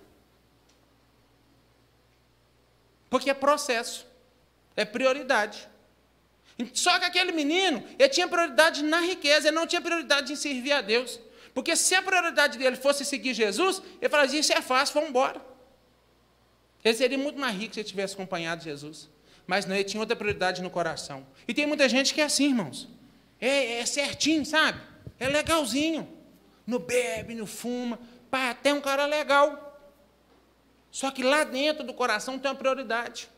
Porque 3.10 3.30
é 3.30 3.34
processo, 3.34 4.06
é 4.76 4.84
prioridade. 4.84 5.69
Só 6.73 6.99
que 6.99 7.05
aquele 7.05 7.31
menino, 7.31 7.83
ele 7.97 8.09
tinha 8.09 8.27
prioridade 8.27 8.83
na 8.83 8.99
riqueza, 8.99 9.47
ele 9.47 9.55
não 9.55 9.65
tinha 9.65 9.81
prioridade 9.81 10.31
em 10.31 10.35
servir 10.35 10.71
a 10.71 10.81
Deus. 10.81 11.19
Porque 11.53 11.75
se 11.75 11.93
a 11.95 12.01
prioridade 12.01 12.57
dele 12.57 12.75
fosse 12.75 13.05
seguir 13.05 13.33
Jesus, 13.33 13.81
ele 14.01 14.09
falaria, 14.09 14.39
isso 14.39 14.53
é 14.53 14.61
fácil, 14.61 14.93
vamos 14.95 15.09
embora. 15.09 15.41
Ele 16.83 16.93
seria 16.93 17.17
muito 17.17 17.39
mais 17.39 17.55
rico 17.55 17.73
se 17.73 17.79
ele 17.79 17.87
tivesse 17.87 18.13
acompanhado 18.13 18.63
Jesus. 18.63 19.09
Mas 19.45 19.65
não, 19.65 19.75
ele 19.75 19.83
tinha 19.83 19.99
outra 19.99 20.15
prioridade 20.15 20.61
no 20.61 20.69
coração. 20.69 21.25
E 21.47 21.53
tem 21.53 21.65
muita 21.65 21.87
gente 21.87 22.13
que 22.13 22.21
é 22.21 22.25
assim, 22.25 22.47
irmãos. 22.47 22.87
É, 23.39 23.79
é 23.79 23.85
certinho, 23.85 24.45
sabe? 24.45 24.79
É 25.19 25.27
legalzinho. 25.27 26.07
No 26.65 26.79
bebe, 26.79 27.35
no 27.35 27.45
fuma. 27.45 27.99
Pá, 28.31 28.49
até 28.49 28.73
um 28.73 28.81
cara 28.81 29.05
legal. 29.05 29.69
Só 30.91 31.11
que 31.11 31.23
lá 31.23 31.43
dentro 31.43 31.83
do 31.83 31.93
coração 31.93 32.39
tem 32.39 32.49
uma 32.49 32.57
prioridade. 32.57 33.29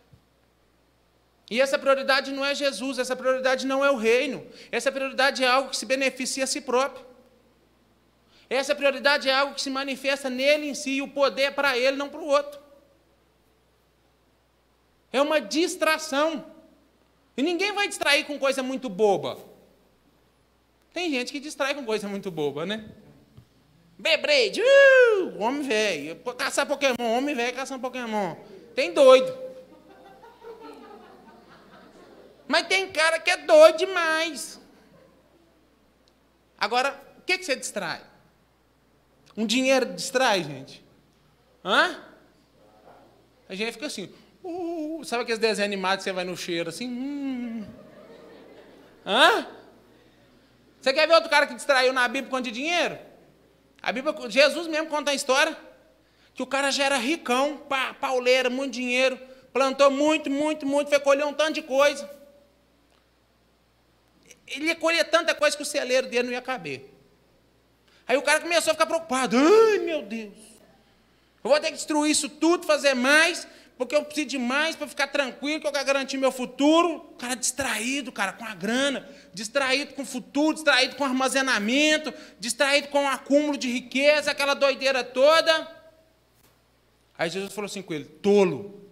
E 1.50 1.62
essa 1.62 1.78
prioridade 1.78 2.32
não 2.32 2.44
é 2.44 2.56
Jesus, 2.56 2.98
essa 2.98 3.16
prioridade 3.16 3.68
não 3.68 3.86
é 3.86 3.92
o 3.92 3.96
reino. 3.96 4.46
Essa 4.72 4.92
prioridade 4.92 5.44
é 5.44 5.48
algo 5.48 5.70
que 5.70 5.78
se 5.78 5.86
beneficia 5.86 6.44
a 6.44 6.48
si 6.48 6.62
próprio. 6.62 7.06
Essa 8.50 8.76
prioridade 8.76 9.30
é 9.30 9.34
algo 9.34 9.54
que 9.54 9.62
se 9.62 9.70
manifesta 9.70 10.30
nele 10.30 10.68
em 10.68 10.74
si, 10.74 10.92
e 10.92 11.02
o 11.02 11.08
poder 11.08 11.44
é 11.44 11.52
para 11.52 11.78
ele, 11.78 11.98
não 11.98 12.10
para 12.10 12.20
o 12.20 12.28
outro. 12.28 12.60
É 15.12 15.22
uma 15.22 15.40
distração. 15.40 16.46
E 17.38 17.44
ninguém 17.44 17.74
vai 17.74 17.88
distrair 17.88 18.24
com 18.26 18.40
coisa 18.40 18.64
muito 18.64 18.90
boba. 18.90 19.38
Tem 20.94 21.10
gente 21.12 21.32
que 21.32 21.40
distrai 21.40 21.76
com 21.76 21.86
coisa 21.86 22.08
muito 22.08 22.32
boba, 22.32 22.66
né? 22.66 22.86
Beyblade, 23.98 24.62
uh, 24.62 25.42
homem 25.42 25.62
velho. 25.64 26.16
Caçar 26.38 26.66
Pokémon, 26.66 27.18
homem 27.18 27.36
velho 27.36 27.56
caçando 27.56 27.82
Pokémon. 27.82 28.36
Tem 28.74 28.94
doido. 28.94 29.45
Mas 32.48 32.68
tem 32.68 32.92
cara 32.92 33.20
que 33.20 33.30
é 33.30 33.38
doido 33.38 33.78
demais. 33.78 34.60
Agora, 36.58 37.00
o 37.18 37.22
que, 37.22 37.38
que 37.38 37.46
você 37.46 37.56
distrai? 37.56 38.02
Um 39.36 39.46
dinheiro 39.46 39.86
distrai, 39.94 40.44
gente? 40.44 40.84
Hã? 41.64 42.04
A 43.50 43.56
gente 43.56 43.74
fica 43.74 43.88
assim. 43.88 44.14
Uh, 44.44 45.04
sabe 45.04 45.24
aqueles 45.24 45.40
desenhos 45.40 45.66
animados 45.66 46.04
que 46.04 46.10
você 46.10 46.14
vai 46.14 46.24
no 46.24 46.38
cheiro 46.38 46.70
assim? 46.70 46.88
Hum. 46.88 47.68
Hã? 49.06 49.48
Você 50.80 50.94
quer 50.94 51.08
ver 51.08 51.16
outro 51.16 51.30
cara 51.30 51.48
que 51.48 51.56
distraiu 51.56 51.92
na 51.92 52.08
Bíblia 52.08 52.30
com 52.30 52.40
de 52.40 52.52
dinheiro? 52.52 52.98
A 53.82 53.92
Bíblia, 53.92 54.16
Jesus 54.30 54.68
mesmo 54.68 54.88
conta 54.88 55.12
a 55.12 55.16
história 55.16 55.58
que 56.34 56.44
o 56.44 56.48
cara 56.48 56.70
já 56.70 56.84
era 56.84 56.98
ricão, 56.98 57.58
pá, 57.58 57.94
pauleira, 57.94 58.50
muito 58.50 58.74
dinheiro, 58.74 59.18
plantou 59.54 59.90
muito, 59.90 60.30
muito, 60.30 60.66
muito, 60.66 60.90
foi 60.90 61.00
colher 61.00 61.26
um 61.26 61.34
tanto 61.34 61.54
de 61.54 61.62
coisa 61.62 62.10
ele 64.48 64.66
ia 64.66 64.76
colher 64.76 65.04
tanta 65.10 65.34
coisa 65.34 65.56
que 65.56 65.64
o 65.64 65.66
celeiro 65.66 66.08
dele 66.08 66.24
não 66.24 66.34
ia 66.34 66.42
caber. 66.42 66.92
Aí 68.08 68.18
o 68.18 68.22
cara 68.22 68.40
começou 68.40 68.72
a 68.72 68.74
ficar 68.74 68.86
preocupado. 68.86 69.38
Ai, 69.38 69.80
meu 69.80 70.04
Deus. 70.04 70.34
Eu 71.44 71.50
vou 71.50 71.60
ter 71.60 71.68
que 71.68 71.74
destruir 71.74 72.12
isso 72.12 72.30
tudo, 72.30 72.66
fazer 72.66 72.94
mais, 72.94 73.48
porque 73.78 73.96
eu 73.96 74.04
preciso 74.04 74.28
de 74.28 74.38
mais 74.38 74.76
para 74.76 74.88
ficar 74.88 75.08
tranquilo, 75.08 75.60
que 75.62 75.68
eu 75.68 75.72
quero 75.72 75.86
garantir 75.86 76.18
meu 76.18 76.32
futuro. 76.32 76.96
O 76.96 77.16
cara 77.16 77.36
distraído, 77.36 78.12
cara, 78.12 78.34
com 78.34 78.46
a 78.46 78.54
grana, 78.54 79.08
distraído 79.34 79.94
com 79.94 80.04
o 80.04 80.06
futuro, 80.06 80.56
distraído 80.56 80.96
com 80.96 81.04
o 81.04 81.08
armazenamento, 81.08 82.14
distraído 82.40 82.88
com 82.90 83.04
o 83.04 83.08
acúmulo 83.08 83.58
de 83.58 83.72
riqueza, 83.72 84.32
aquela 84.32 84.54
doideira 84.54 85.04
toda. 85.04 85.76
Aí 87.18 87.30
Jesus 87.30 87.54
falou 87.54 87.66
assim 87.66 87.82
com 87.82 87.94
ele: 87.94 88.06
tolo, 88.06 88.85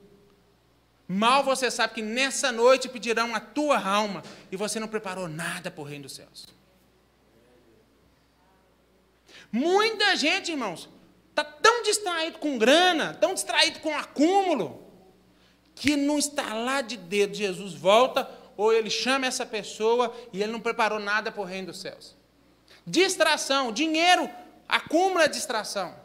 Mal 1.08 1.44
você 1.44 1.70
sabe 1.70 1.96
que 1.96 2.02
nessa 2.02 2.52
noite 2.52 2.88
pedirão 2.88 3.36
a 3.36 3.40
tua 3.40 3.80
alma 3.80 4.24
e 4.52 4.56
você 4.56 4.80
não 4.80 4.88
preparou 4.88 5.28
nada 5.28 5.70
para 5.70 5.82
o 5.82 5.86
reino 5.86 6.04
dos 6.04 6.16
céus. 6.16 6.48
Muita 9.52 10.16
gente, 10.16 10.52
irmãos, 10.52 10.90
está 11.30 11.44
tão 11.44 11.84
distraído 11.84 12.40
com 12.40 12.58
grana, 12.58 13.14
tão 13.14 13.34
distraído 13.34 13.80
com 13.80 13.96
acúmulo, 13.96 14.84
que 15.76 15.96
no 15.96 16.18
estalar 16.18 16.84
de 16.84 16.98
dedo 16.98 17.36
Jesus 17.36 17.74
volta, 17.74 18.30
ou 18.56 18.72
ele 18.72 18.90
chama 18.90 19.28
essa 19.28 19.46
pessoa 19.46 20.16
e 20.32 20.42
ele 20.42 20.52
não 20.52 20.60
preparou 20.60 21.00
nada 21.00 21.32
para 21.32 21.42
o 21.42 21.46
reino 21.46 21.68
dos 21.68 21.82
céus. 21.82 22.16
Distração, 22.86 23.72
dinheiro 23.72 24.30
acumula 24.68 25.28
distração. 25.28 25.96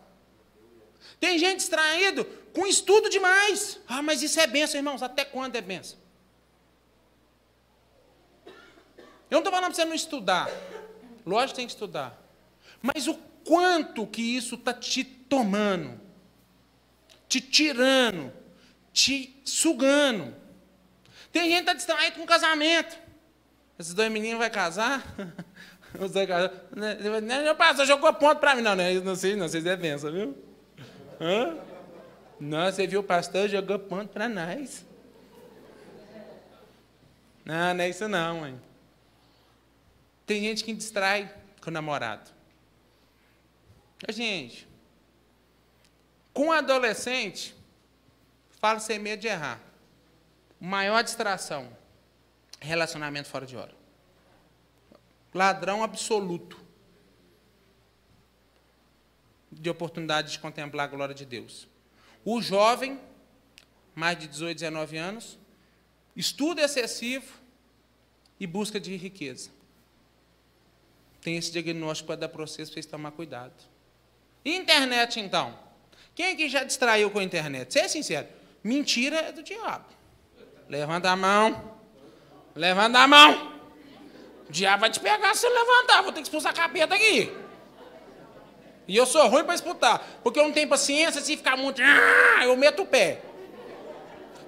Tem 1.21 1.39
gente 1.39 1.59
distraído 1.59 2.27
com 2.59 2.67
estudo 2.67 3.09
demais. 3.09 3.79
Ah, 3.87 4.03
mas 4.03 4.21
isso 4.21 4.41
é 4.41 4.47
benção, 4.49 4.81
irmãos. 4.81 5.01
Até 5.01 5.25
quando 5.25 5.55
é 5.55 5.61
benção? 5.61 5.97
Eu 8.45 8.53
não 9.31 9.39
estou 9.39 9.53
falando 9.53 9.73
para 9.73 9.77
você 9.77 9.85
não 9.85 9.95
estudar. 9.95 10.51
Lógico 11.25 11.51
que 11.51 11.57
tem 11.57 11.67
que 11.69 11.73
estudar. 11.73 12.21
Mas 12.83 13.07
o 13.07 13.15
quanto 13.45 14.05
que 14.09 14.23
isso 14.23 14.57
está 14.57 14.75
te 14.75 15.05
tomando, 15.05 16.01
te 17.29 17.41
tirando, 17.41 18.33
te 18.93 19.41
sugando. 19.45 20.35
Tem 21.31 21.45
gente 21.45 21.59
que 21.59 21.61
está 21.61 21.75
distraído 21.75 22.19
com 22.19 22.27
casamento. 22.27 22.99
Esses 23.79 23.95
dois 23.95 24.11
meninos 24.11 24.41
vão 24.41 24.51
casar. 24.51 25.05
Os 25.97 26.11
dois 26.11 26.27
casar. 26.27 26.51
Não, 26.75 27.55
pastor, 27.55 27.87
jogou 27.87 28.13
ponto 28.15 28.41
para 28.41 28.57
mim. 28.57 28.63
Não, 28.63 28.75
não, 28.75 28.93
não 29.05 29.15
sei, 29.15 29.37
não 29.37 29.49
sei 29.49 29.61
se 29.61 29.69
é 29.69 29.77
benção, 29.77 30.11
viu? 30.11 30.37
Hã? 31.21 31.68
Não, 32.41 32.71
você 32.71 32.87
viu 32.87 33.01
o 33.01 33.05
pastor 33.05 33.49
jogou 33.49 33.79
ponto 33.79 34.13
para 34.13 34.29
nós. 34.29 34.87
Não, 37.45 37.75
não 37.75 37.85
é 37.85 37.89
isso 37.89 38.07
não, 38.07 38.41
mãe. 38.41 38.61
Tem 40.27 40.43
gente 40.43 40.63
que 40.63 40.75
distrai 40.75 41.35
com 41.63 41.71
o 41.71 41.73
namorado. 41.73 42.31
Gente, 44.09 44.69
com 46.33 46.53
adolescente, 46.53 47.55
falo 48.61 48.79
sem 48.79 48.99
medo 48.99 49.21
de 49.21 49.27
errar. 49.27 49.61
Maior 50.61 51.03
distração, 51.03 51.69
relacionamento 52.61 53.29
fora 53.29 53.47
de 53.47 53.57
hora. 53.57 53.75
Ladrão 55.33 55.83
absoluto 55.83 56.61
de 59.51 59.69
oportunidade 59.71 60.33
de 60.33 60.39
contemplar 60.39 60.87
a 60.87 60.91
glória 60.91 61.15
de 61.15 61.25
Deus. 61.25 61.67
O 62.31 62.43
jovem, 62.43 63.01
mais 63.95 64.19
de 64.19 64.29
18, 64.29 64.59
19 64.59 64.99
anos, 64.99 65.39
estudo 66.15 66.61
excessivo 66.61 67.25
e 68.39 68.47
busca 68.47 68.79
de 68.79 68.95
riqueza. 68.97 69.49
Tem 71.23 71.39
esse 71.39 71.51
diagnóstico 71.51 72.09
para 72.09 72.17
dar 72.17 72.29
processo 72.29 72.71
para 72.71 72.75
vocês 72.75 72.85
tomar 72.85 73.13
cuidado. 73.13 73.55
Internet, 74.45 75.19
então? 75.19 75.59
Quem 76.15 76.33
aqui 76.33 76.51
já 76.51 76.65
distraiu 76.65 77.11
com 77.11 77.19
a 77.19 77.25
internet? 77.25 77.73
Seja 77.73 77.89
sincero. 77.89 78.29
Mentira 78.63 79.17
é 79.21 79.33
do 79.33 79.43
diabo. 79.43 79.87
Levanta 80.69 81.09
a 81.09 81.17
mão. 81.17 81.79
Levanta 82.55 82.99
a 82.99 83.09
mão. 83.09 83.59
O 84.47 84.53
diabo 84.53 84.83
vai 84.83 84.91
te 84.91 85.01
pegar 85.01 85.35
se 85.35 85.49
levantar. 85.49 86.03
Vou 86.03 86.13
ter 86.13 86.21
que 86.21 86.27
expulsar 86.27 86.53
a 86.53 86.55
capeta 86.55 86.95
aqui. 86.95 87.48
E 88.89 88.97
eu 88.97 89.05
sou 89.05 89.29
ruim 89.29 89.45
para 89.45 89.53
disputar. 89.53 90.03
Porque 90.25 90.41
eu 90.41 90.45
não 90.45 90.53
tenho 90.53 90.67
paciência 90.67 91.21
se 91.21 91.37
ficar 91.37 91.57
muito. 91.59 91.83
Ah, 91.83 92.45
eu 92.45 92.57
meto 92.57 92.83
o 92.83 92.87
pé. 92.87 93.21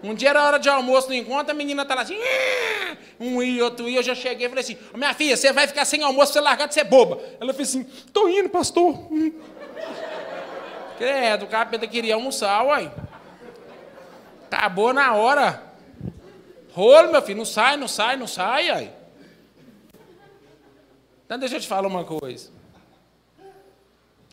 Um 0.03 0.15
dia 0.15 0.31
era 0.31 0.43
hora 0.43 0.59
de 0.59 0.67
almoço 0.67 1.09
no 1.09 1.15
encontro, 1.15 1.51
a 1.51 1.55
menina 1.55 1.85
tá 1.85 1.95
lá 1.95 2.01
assim, 2.01 2.17
ah! 2.17 2.97
um 3.21 3.43
e 3.43 3.61
outro 3.61 3.87
e 3.87 3.97
eu 3.97 4.03
já 4.03 4.15
cheguei 4.15 4.47
e 4.47 4.49
falei 4.49 4.65
assim, 4.65 4.79
minha 4.95 5.13
filha, 5.13 5.37
você 5.37 5.53
vai 5.53 5.67
ficar 5.67 5.85
sem 5.85 6.03
almoço, 6.03 6.33
você 6.33 6.41
largar 6.41 6.67
de 6.67 6.73
ser 6.73 6.85
boba. 6.85 7.21
Ela 7.39 7.53
fez 7.53 7.69
assim, 7.69 7.85
tô 8.11 8.27
indo, 8.27 8.49
pastor. 8.49 8.99
Credo, 10.97 11.45
o 11.45 11.49
capeta 11.49 11.87
queria 11.87 12.15
almoçar, 12.15 12.65
uai. 12.65 12.91
Acabou 14.51 14.95
na 14.95 15.13
hora. 15.13 15.63
Rolo, 16.73 17.13
meu 17.13 17.21
filho, 17.21 17.39
não 17.39 17.45
sai, 17.45 17.77
não 17.77 17.89
sai, 17.89 18.17
não 18.17 18.27
sai, 18.27 18.71
aí. 18.71 18.91
Então 21.27 21.39
deixa 21.39 21.57
eu 21.57 21.61
te 21.61 21.69
falar 21.69 21.87
uma 21.87 22.05
coisa. 22.05 22.60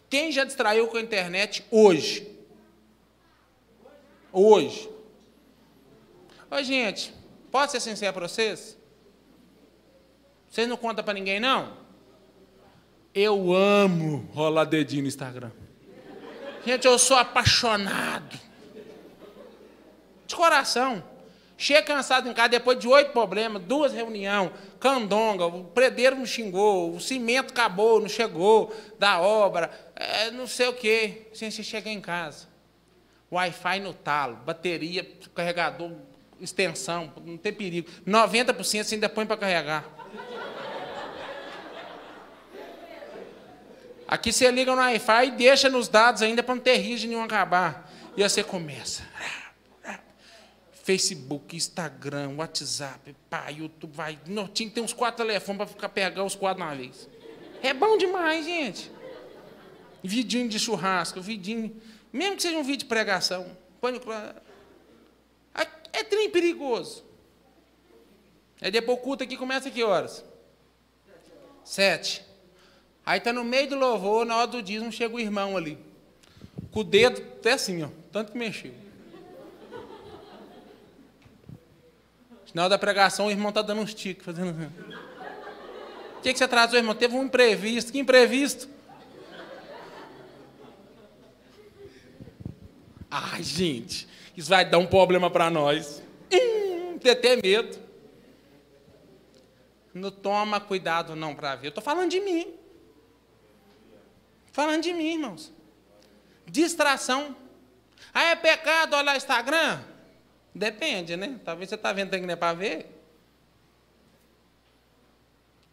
Quem 0.10 0.32
já 0.32 0.43
distraiu 0.43 0.88
com 0.88 0.98
a 0.98 1.02
internet 1.02 1.65
hoje? 1.70 2.36
Hoje. 4.32 4.89
Oi, 6.50 6.63
gente, 6.63 7.13
posso 7.52 7.74
ser 7.74 7.82
sincero 7.82 8.13
para 8.13 8.28
vocês? 8.28 8.78
Vocês 10.50 10.67
não 10.67 10.78
contam 10.78 11.04
para 11.04 11.13
ninguém, 11.13 11.39
não? 11.39 11.76
Eu 13.13 13.54
amo 13.54 14.30
rolar 14.34 14.65
dedinho 14.65 15.02
no 15.02 15.08
Instagram. 15.08 15.52
Gente, 16.65 16.86
eu 16.86 16.98
sou 16.98 17.17
apaixonado. 17.17 18.39
De 20.26 20.36
coração. 20.36 21.04
Chega 21.58 21.82
cansado 21.82 22.30
em 22.30 22.34
casa 22.34 22.50
depois 22.50 22.78
de 22.78 22.88
oito 22.88 23.12
problemas, 23.12 23.63
duas 23.63 23.91
reuniões, 23.91 24.52
candonga, 24.80 25.48
o 25.48 25.63
predeiro 25.63 26.15
não 26.15 26.26
xingou, 26.26 26.93
o 26.93 27.00
cimento 27.00 27.50
acabou, 27.52 28.00
não 28.00 28.08
chegou, 28.08 28.72
da 29.00 29.20
obra, 29.20 29.72
é, 29.96 30.30
não 30.30 30.46
sei 30.46 30.67
o 30.67 30.74
quê. 30.74 31.24
Assim, 31.32 31.50
você 31.50 31.63
chega 31.63 31.89
em 31.89 32.00
casa. 32.00 32.48
Wi-Fi 33.32 33.80
no 33.80 33.91
talo, 33.91 34.36
bateria, 34.46 35.04
carregador, 35.34 35.93
extensão, 36.39 37.12
não 37.26 37.38
tem 37.38 37.52
perigo. 37.52 37.89
90% 38.06 38.84
você 38.84 38.93
ainda 38.93 39.10
põe 39.10 39.26
para 39.26 39.38
carregar. 39.38 39.84
Aqui 44.08 44.32
você 44.32 44.50
liga 44.52 44.72
no 44.74 44.78
Wi-Fi 44.78 45.28
e 45.28 45.32
deixa 45.32 45.70
nos 45.70 45.88
dados 45.88 46.22
ainda 46.22 46.43
para 46.43 46.54
não 46.54 46.62
ter 46.62 46.78
risco 46.78 47.02
de 47.02 47.08
nenhum 47.08 47.24
acabar. 47.24 47.91
E 48.15 48.22
aí 48.22 48.30
você 48.30 48.43
começa. 48.43 49.04
Facebook, 50.88 51.54
Instagram, 51.54 52.38
WhatsApp, 52.38 53.13
pá, 53.30 53.50
YouTube, 53.50 53.91
vai. 53.93 54.17
Não, 54.26 54.47
tinha 54.47 54.69
ter 54.69 54.80
uns 54.80 54.93
quatro 54.93 55.26
telefones 55.26 55.58
para 55.58 55.67
ficar 55.67 55.89
pegar 55.89 56.23
os 56.23 56.34
quatro 56.34 56.63
uma 56.63 56.73
vez. 56.73 57.10
É 57.62 57.73
bom 57.73 57.97
demais, 57.97 58.45
gente. 58.45 58.89
Vidinho 60.02 60.47
de 60.47 60.58
churrasco, 60.58 61.19
vidinho. 61.19 61.76
Mesmo 62.13 62.38
que 62.38 62.41
seja 62.43 62.58
um 62.58 62.63
vídeo 62.63 62.78
de 62.78 62.86
pregação. 62.86 63.52
Põe 63.82 63.91
no. 63.91 64.00
É 65.91 66.04
trem 66.04 66.30
perigoso. 66.30 67.04
Aí 68.62 68.71
depois 68.71 68.97
o 68.97 69.02
culto 69.02 69.26
aqui 69.26 69.36
começa 69.36 69.69
que 69.69 69.84
horas? 69.84 70.23
Sete. 71.65 72.23
Aí 73.06 73.17
está 73.17 73.34
no 73.34 73.43
meio 73.43 73.67
do 73.67 73.76
louvor, 73.76 74.26
na 74.26 74.38
hora 74.38 74.47
do 74.47 74.62
dízimo, 74.63 74.89
chega 74.89 75.13
o 75.13 75.19
irmão 75.19 75.58
ali. 75.58 75.78
Com 76.71 76.80
o 76.80 76.84
dedo 76.86 77.21
até 77.39 77.52
assim, 77.54 77.84
ó, 77.84 77.89
tanto 78.10 78.32
que 78.32 78.38
mexeu. 78.38 78.87
Na 82.54 82.64
hora 82.64 82.70
da 82.70 82.80
pregação, 82.80 83.28
o 83.28 83.32
irmão 83.32 83.50
está 83.50 83.62
dando 83.62 83.82
uns 83.82 83.94
tiques, 83.94 84.26
fazendo. 84.26 84.50
Assim. 84.50 84.98
O 86.18 86.22
que, 86.22 86.32
que 86.32 86.38
você 86.38 86.44
atrasou, 86.44 86.78
irmão? 86.78 86.96
Teve 86.96 87.16
um 87.16 87.24
imprevisto. 87.24 87.92
Que 87.92 88.00
imprevisto? 88.00 88.70
Ai, 93.10 93.42
gente, 93.42 94.08
isso 94.36 94.50
vai 94.50 94.66
dar 94.66 94.78
um 94.78 94.86
problema 94.86 95.30
para 95.30 95.50
nós. 95.50 96.02
Hum, 96.32 96.98
ter 97.00 97.12
até 97.12 97.36
medo. 97.36 97.80
Não 99.94 100.12
toma 100.12 100.60
cuidado 100.60 101.16
não 101.16 101.34
para 101.34 101.56
ver. 101.56 101.68
Eu 101.68 101.70
estou 101.70 101.84
falando 101.84 102.12
de 102.12 102.20
mim. 102.20 102.54
Falando 104.52 104.84
de 104.84 104.94
mim, 104.94 105.14
irmãos. 105.14 105.54
Distração. 106.46 107.36
Ah, 108.14 108.24
é 108.24 108.36
pecado 108.36 108.96
olhar 108.96 109.16
Instagram? 109.16 109.82
Depende, 110.58 111.16
né? 111.16 111.40
Talvez 111.46 111.70
você 111.70 111.76
está 111.76 111.94
vendo 111.94 112.10
que 112.10 112.18
não 112.18 112.34
é 112.34 112.36
para 112.36 112.54
ver. 112.54 112.88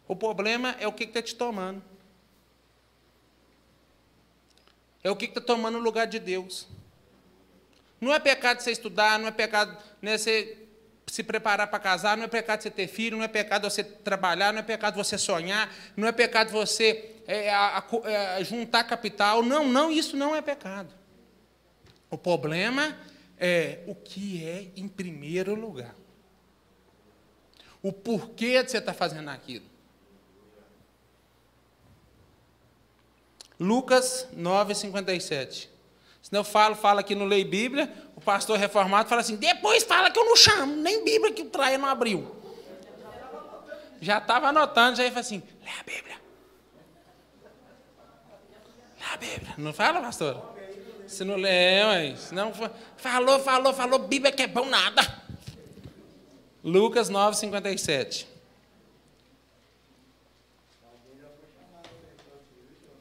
O 0.07 0.15
problema 0.15 0.77
é 0.79 0.87
o 0.87 0.93
que 0.93 1.05
está 1.05 1.23
te 1.23 1.35
tomando. 1.35 1.83
É 5.03 5.11
o 5.11 5.17
que 5.17 5.25
está 5.25 5.41
tomando 5.41 5.79
o 5.79 5.81
lugar 5.81 6.07
de 6.07 6.19
Deus. 6.19 6.69
Não 7.99 8.13
é 8.13 8.21
pecado 8.21 8.61
você 8.61 8.73
estudar, 8.73 9.19
não 9.19 9.29
é 9.29 9.31
pecado 9.31 9.77
né, 10.03 10.19
você 10.19 10.59
se 11.07 11.23
preparar 11.23 11.69
para 11.69 11.79
casar, 11.79 12.17
não 12.17 12.25
é 12.25 12.29
pecado 12.29 12.63
você 12.63 12.71
ter 12.71 12.87
filho, 12.87 13.17
não 13.17 13.25
é 13.25 13.29
pecado 13.29 13.71
você 13.71 13.83
trabalhar, 13.83 14.53
não 14.53 14.61
é 14.61 14.63
pecado 14.63 14.97
você 14.97 15.17
sonhar, 15.17 15.73
não 15.97 16.07
é 16.09 16.13
pecado 16.13 16.51
você 16.51 17.23
é, 17.27 17.51
a, 17.51 17.79
a, 17.79 18.11
é, 18.11 18.45
juntar 18.45 18.85
capital. 18.85 19.43
Não, 19.43 19.67
não, 19.67 19.91
isso 19.91 20.15
não 20.15 20.37
é 20.37 20.43
pecado. 20.43 20.93
O 22.11 22.19
problema 22.19 22.95
é 23.39 23.81
o 23.87 23.95
que 23.95 24.45
é 24.45 24.71
em 24.77 24.89
primeiro 24.89 25.55
lugar. 25.55 25.95
O 27.83 27.93
porquê 27.93 28.63
de 28.63 28.71
você 28.71 28.79
estar 28.79 28.95
fazendo 28.95 29.29
aquilo. 29.29 29.67
Lucas 33.59 34.27
9, 34.33 34.75
57. 34.75 35.71
Senão 36.23 36.41
eu 36.41 36.45
falo, 36.45 36.75
falo 36.75 37.01
aqui 37.01 37.15
no 37.15 37.27
Lei 37.27 37.45
Bíblia, 37.45 37.93
o 38.17 38.21
pastor 38.21 38.59
reformado 38.59 39.09
fala 39.09 39.21
assim: 39.21 39.37
depois 39.37 39.85
fala 39.85 40.11
que 40.11 40.19
eu 40.19 40.25
não 40.25 40.37
chamo, 40.37 40.75
nem 40.77 41.05
Bíblia 41.05 41.33
que 41.33 41.43
o 41.43 41.51
traia 41.51 41.77
não 41.77 41.89
abriu. 41.89 42.35
Já 44.01 44.19
estava 44.19 44.49
anotando, 44.49 44.97
já 44.97 45.05
ia 45.05 45.19
assim: 45.19 45.43
lê 45.63 45.71
a 45.71 45.83
Bíblia. 45.83 46.21
Lê 48.99 49.07
a 49.13 49.17
Bíblia. 49.17 49.55
Não 49.59 49.73
fala, 49.73 50.01
pastor? 50.01 50.54
Se 51.07 51.25
não 51.25 51.37
lê, 51.37 51.85
mas 51.85 52.33
não 52.33 52.53
falou, 52.97 53.39
falou, 53.41 53.75
falou, 53.75 53.99
Bíblia 53.99 54.33
que 54.33 54.43
é 54.43 54.47
bom 54.47 54.67
nada. 54.67 55.03
Lucas 56.63 57.09
9, 57.09 57.37
57. 57.37 58.27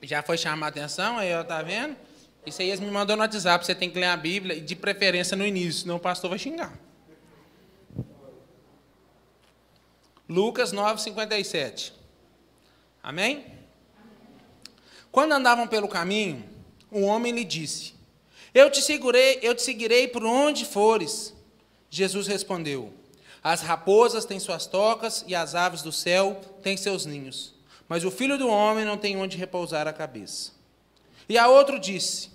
Já 0.01 0.21
foi 0.21 0.37
chamar 0.37 0.67
a 0.67 0.69
atenção, 0.69 1.17
aí, 1.17 1.33
ó, 1.33 1.43
tá 1.43 1.61
vendo? 1.61 1.95
Isso 2.45 2.61
aí 2.61 2.67
eles 2.67 2.81
me 2.81 2.91
mandou 2.91 3.15
no 3.15 3.21
WhatsApp, 3.21 3.65
você 3.65 3.73
tem 3.73 3.89
que 3.89 3.97
ler 3.97 4.07
a 4.07 4.17
Bíblia, 4.17 4.57
e 4.57 4.61
de 4.61 4.75
preferência 4.75 5.37
no 5.37 5.45
início, 5.45 5.83
senão 5.83 5.95
o 5.95 5.99
pastor 5.99 6.29
vai 6.29 6.37
xingar. 6.37 6.77
Lucas 10.27 10.71
9, 10.73 11.01
57. 11.01 11.93
Amém? 13.01 13.45
Quando 15.11 15.31
andavam 15.31 15.67
pelo 15.67 15.87
caminho, 15.87 16.43
um 16.91 17.03
homem 17.03 17.31
lhe 17.31 17.45
disse: 17.45 17.92
Eu 18.53 18.69
te 18.69 18.81
segurei, 18.81 19.39
eu 19.41 19.55
te 19.55 19.63
seguirei 19.63 20.07
por 20.07 20.23
onde 20.23 20.65
fores. 20.65 21.33
Jesus 21.89 22.27
respondeu: 22.27 22.93
As 23.43 23.61
raposas 23.61 24.25
têm 24.25 24.39
suas 24.39 24.67
tocas 24.67 25.25
e 25.27 25.33
as 25.33 25.55
aves 25.55 25.81
do 25.81 25.91
céu 25.91 26.39
têm 26.61 26.77
seus 26.77 27.05
ninhos, 27.05 27.53
mas 27.89 28.05
o 28.05 28.11
filho 28.11 28.37
do 28.37 28.47
homem 28.47 28.85
não 28.85 28.97
tem 28.97 29.17
onde 29.17 29.37
repousar 29.37 29.87
a 29.87 29.93
cabeça. 29.93 30.51
E 31.27 31.37
a 31.37 31.47
outro 31.47 31.79
disse: 31.79 32.29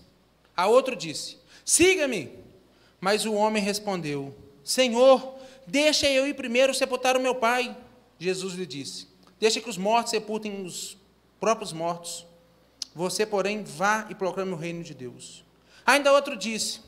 A 0.56 0.66
outro 0.66 0.96
disse: 0.96 1.38
Siga-me. 1.64 2.32
Mas 3.00 3.24
o 3.24 3.34
homem 3.34 3.62
respondeu: 3.62 4.34
Senhor, 4.64 5.36
deixa 5.66 6.08
eu 6.08 6.26
ir 6.26 6.34
primeiro 6.34 6.74
sepultar 6.74 7.16
o 7.16 7.20
meu 7.20 7.34
pai. 7.34 7.76
Jesus 8.18 8.54
lhe 8.54 8.66
disse: 8.66 9.06
Deixa 9.38 9.60
que 9.60 9.70
os 9.70 9.78
mortos 9.78 10.10
sepultem 10.10 10.64
os 10.64 10.96
próprios 11.38 11.72
mortos. 11.72 12.26
Você, 12.94 13.24
porém, 13.24 13.62
vá 13.62 14.06
e 14.10 14.14
proclame 14.14 14.52
o 14.52 14.56
reino 14.56 14.82
de 14.82 14.94
Deus. 14.94 15.44
Ainda 15.88 16.12
outro 16.12 16.36
disse: 16.36 16.82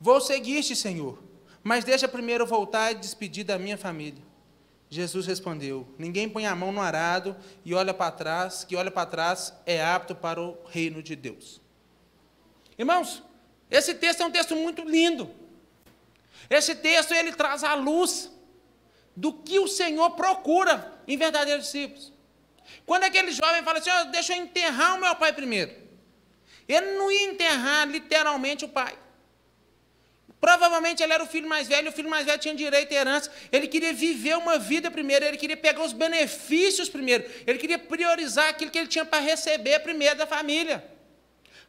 Vou 0.00 0.22
seguir-te, 0.22 0.74
Senhor, 0.74 1.22
mas 1.62 1.84
deixa 1.84 2.08
primeiro 2.08 2.46
voltar 2.46 2.92
e 2.92 2.94
despedir 2.94 3.44
da 3.44 3.58
minha 3.58 3.76
família. 3.76 4.22
Jesus 4.88 5.26
respondeu: 5.26 5.86
Ninguém 5.98 6.26
põe 6.26 6.46
a 6.46 6.56
mão 6.56 6.72
no 6.72 6.80
arado 6.80 7.36
e 7.62 7.74
olha 7.74 7.92
para 7.92 8.10
trás, 8.10 8.64
que 8.64 8.74
olha 8.74 8.90
para 8.90 9.04
trás 9.04 9.52
é 9.66 9.84
apto 9.84 10.14
para 10.14 10.40
o 10.40 10.56
reino 10.64 11.02
de 11.02 11.14
Deus. 11.14 11.60
Irmãos, 12.78 13.22
esse 13.70 13.92
texto 13.94 14.22
é 14.22 14.24
um 14.24 14.30
texto 14.30 14.56
muito 14.56 14.82
lindo. 14.82 15.30
Esse 16.48 16.74
texto 16.74 17.12
ele 17.12 17.32
traz 17.32 17.62
a 17.64 17.74
luz 17.74 18.32
do 19.14 19.30
que 19.30 19.58
o 19.58 19.68
Senhor 19.68 20.12
procura 20.12 21.02
em 21.06 21.18
verdadeiros 21.18 21.66
discípulos. 21.66 22.14
Quando 22.86 23.04
aquele 23.04 23.30
jovem 23.30 23.62
fala 23.62 23.78
assim, 23.78 23.90
oh, 23.90 24.04
deixa 24.10 24.34
eu 24.34 24.42
enterrar 24.42 24.94
o 24.94 25.00
meu 25.00 25.14
pai 25.16 25.34
primeiro. 25.34 25.85
Ele 26.68 26.92
não 26.92 27.10
ia 27.10 27.30
enterrar 27.30 27.88
literalmente 27.88 28.64
o 28.64 28.68
pai. 28.68 28.96
Provavelmente 30.40 31.02
ele 31.02 31.12
era 31.12 31.24
o 31.24 31.26
filho 31.26 31.48
mais 31.48 31.66
velho, 31.66 31.88
o 31.88 31.92
filho 31.92 32.10
mais 32.10 32.26
velho 32.26 32.38
tinha 32.38 32.54
direito 32.54 32.92
à 32.92 32.96
herança. 32.96 33.32
Ele 33.50 33.66
queria 33.66 33.92
viver 33.92 34.36
uma 34.36 34.58
vida 34.58 34.90
primeiro, 34.90 35.24
ele 35.24 35.36
queria 35.36 35.56
pegar 35.56 35.82
os 35.82 35.92
benefícios 35.92 36.88
primeiro, 36.88 37.24
ele 37.46 37.58
queria 37.58 37.78
priorizar 37.78 38.50
aquilo 38.50 38.70
que 38.70 38.78
ele 38.78 38.88
tinha 38.88 39.04
para 39.04 39.18
receber 39.18 39.80
primeiro 39.80 40.16
da 40.16 40.26
família, 40.26 40.84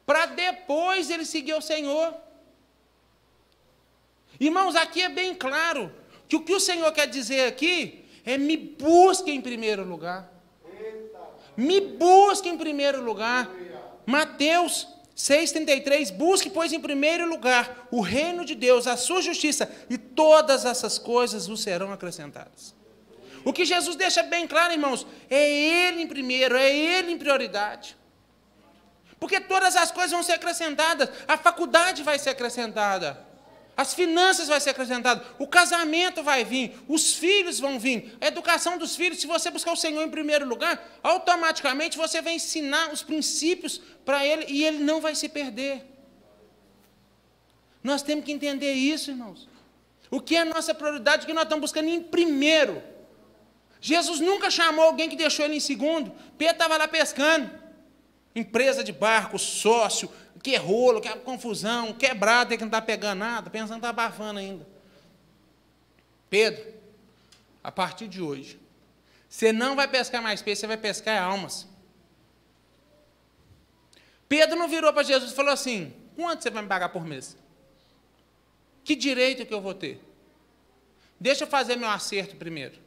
para 0.06 0.26
depois 0.26 1.10
ele 1.10 1.26
seguir 1.26 1.54
o 1.54 1.62
Senhor. 1.62 2.14
Irmãos, 4.40 4.76
aqui 4.76 5.02
é 5.02 5.10
bem 5.10 5.34
claro 5.34 5.92
que 6.28 6.36
o 6.36 6.44
que 6.44 6.54
o 6.54 6.60
Senhor 6.60 6.92
quer 6.92 7.08
dizer 7.08 7.48
aqui 7.48 8.06
é 8.26 8.38
me 8.38 8.58
busque 8.58 9.32
em 9.32 9.42
primeiro 9.42 9.84
lugar. 9.84 10.30
Me 11.56 11.82
busque 11.82 12.50
em 12.50 12.58
primeiro 12.58 13.02
lugar. 13.02 13.50
Mateus 14.08 14.88
6,33, 15.18 16.14
busque, 16.14 16.50
pois, 16.50 16.72
em 16.72 16.80
primeiro 16.80 17.28
lugar 17.28 17.90
o 17.92 18.00
reino 18.00 18.46
de 18.46 18.56
Deus, 18.56 18.88
a 18.88 18.96
sua 18.96 19.22
justiça, 19.22 19.70
e 19.90 19.98
todas 19.98 20.64
essas 20.64 20.98
coisas 20.98 21.46
vos 21.46 21.62
serão 21.62 21.92
acrescentadas. 21.92 22.74
O 23.44 23.52
que 23.52 23.66
Jesus 23.66 23.98
deixa 23.98 24.24
bem 24.24 24.48
claro, 24.48 24.72
irmãos, 24.72 25.06
é 25.30 25.50
Ele 25.50 26.04
em 26.04 26.08
primeiro, 26.08 26.56
é 26.56 26.74
Ele 26.74 27.12
em 27.12 27.18
prioridade. 27.18 27.98
Porque 29.20 29.42
todas 29.42 29.76
as 29.76 29.92
coisas 29.92 30.12
vão 30.12 30.24
ser 30.24 30.34
acrescentadas, 30.34 31.10
a 31.28 31.38
faculdade 31.38 32.02
vai 32.02 32.18
ser 32.18 32.30
acrescentada, 32.30 33.27
as 33.78 33.94
finanças 33.94 34.48
vai 34.48 34.60
ser 34.60 34.72
acrescentado, 34.72 35.24
o 35.38 35.48
casamento 35.48 36.24
vai 36.24 36.44
vir, 36.44 36.76
os 36.88 37.14
filhos 37.14 37.60
vão 37.60 37.80
vir, 37.80 38.18
a 38.20 38.26
educação 38.26 38.76
dos 38.76 38.96
filhos, 38.96 39.20
se 39.20 39.28
você 39.28 39.52
buscar 39.52 39.72
o 39.72 39.76
Senhor 39.76 40.02
em 40.02 40.10
primeiro 40.10 40.48
lugar, 40.48 41.00
automaticamente 41.04 41.96
você 41.96 42.20
vai 42.20 42.34
ensinar 42.34 42.92
os 42.92 43.04
princípios 43.04 43.80
para 44.04 44.26
ele 44.26 44.48
e 44.50 44.66
ele 44.66 44.80
não 44.80 45.00
vai 45.00 45.14
se 45.14 45.30
perder. 45.30 45.86
Nós 47.84 48.02
temos 48.02 48.26
que 48.26 48.32
entender 48.32 48.74
isso, 48.74 49.12
irmãos. 49.12 49.48
O 50.10 50.20
que 50.20 50.36
é 50.36 50.40
a 50.40 50.46
nossa 50.46 50.74
prioridade, 50.74 51.24
o 51.24 51.28
que 51.28 51.34
nós 51.34 51.44
estamos 51.44 51.62
buscando 51.62 51.88
em 51.88 52.02
primeiro. 52.02 52.82
Jesus 53.80 54.20
nunca 54.20 54.50
chamou 54.50 54.86
alguém 54.86 55.08
que 55.08 55.16
deixou 55.16 55.46
ele 55.46 55.58
em 55.58 55.60
segundo. 55.60 56.12
Pedro 56.36 56.56
estava 56.56 56.78
lá 56.78 56.88
pescando. 56.88 57.48
Empresa 58.38 58.84
de 58.84 58.92
barco, 58.92 59.40
sócio, 59.40 60.12
que 60.44 60.56
rolo, 60.56 61.02
que 61.02 61.10
confusão, 61.20 61.92
quebrado, 61.92 62.50
tem 62.50 62.58
que 62.58 62.64
não 62.64 62.70
está 62.70 62.82
pegando 62.82 63.20
nada, 63.20 63.50
pensando 63.50 63.72
que 63.72 63.76
está 63.78 63.90
abafando 63.90 64.40
ainda. 64.40 64.68
Pedro, 66.30 66.64
a 67.64 67.72
partir 67.72 68.08
de 68.08 68.22
hoje, 68.22 68.60
você 69.28 69.52
não 69.52 69.76
vai 69.76 69.88
pescar 69.88 70.22
mais 70.22 70.42
peixe, 70.42 70.62
você 70.62 70.68
vai 70.68 70.78
pescar 70.78 71.22
almas. 71.22 71.68
Pedro 74.30 74.56
não 74.56 74.68
virou 74.68 74.94
para 74.94 75.04
Jesus 75.04 75.32
e 75.32 75.36
falou 75.36 75.52
assim: 75.52 75.94
quanto 76.16 76.44
você 76.44 76.52
vai 76.52 76.62
me 76.62 76.70
pagar 76.70 76.90
por 76.90 77.06
mês? 77.06 77.36
Que 78.84 78.96
direito 78.96 79.46
que 79.46 79.54
eu 79.54 79.62
vou 79.62 79.74
ter? 79.74 80.00
Deixa 81.20 81.44
eu 81.44 81.48
fazer 81.48 81.76
meu 81.76 81.90
acerto 81.90 82.36
primeiro. 82.36 82.78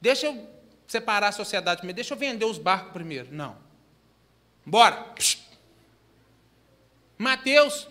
Deixa 0.00 0.26
eu 0.26 0.48
separar 0.86 1.28
a 1.28 1.32
sociedade 1.32 1.78
primeiro. 1.78 1.96
Deixa 1.96 2.12
eu 2.12 2.18
vender 2.18 2.44
os 2.44 2.58
barcos 2.58 2.92
primeiro. 2.92 3.28
Não. 3.32 3.67
Bora. 4.68 4.96
Psh. 5.16 5.38
Mateus, 7.16 7.88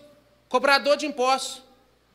cobrador 0.48 0.96
de 0.96 1.06
impostos. 1.06 1.62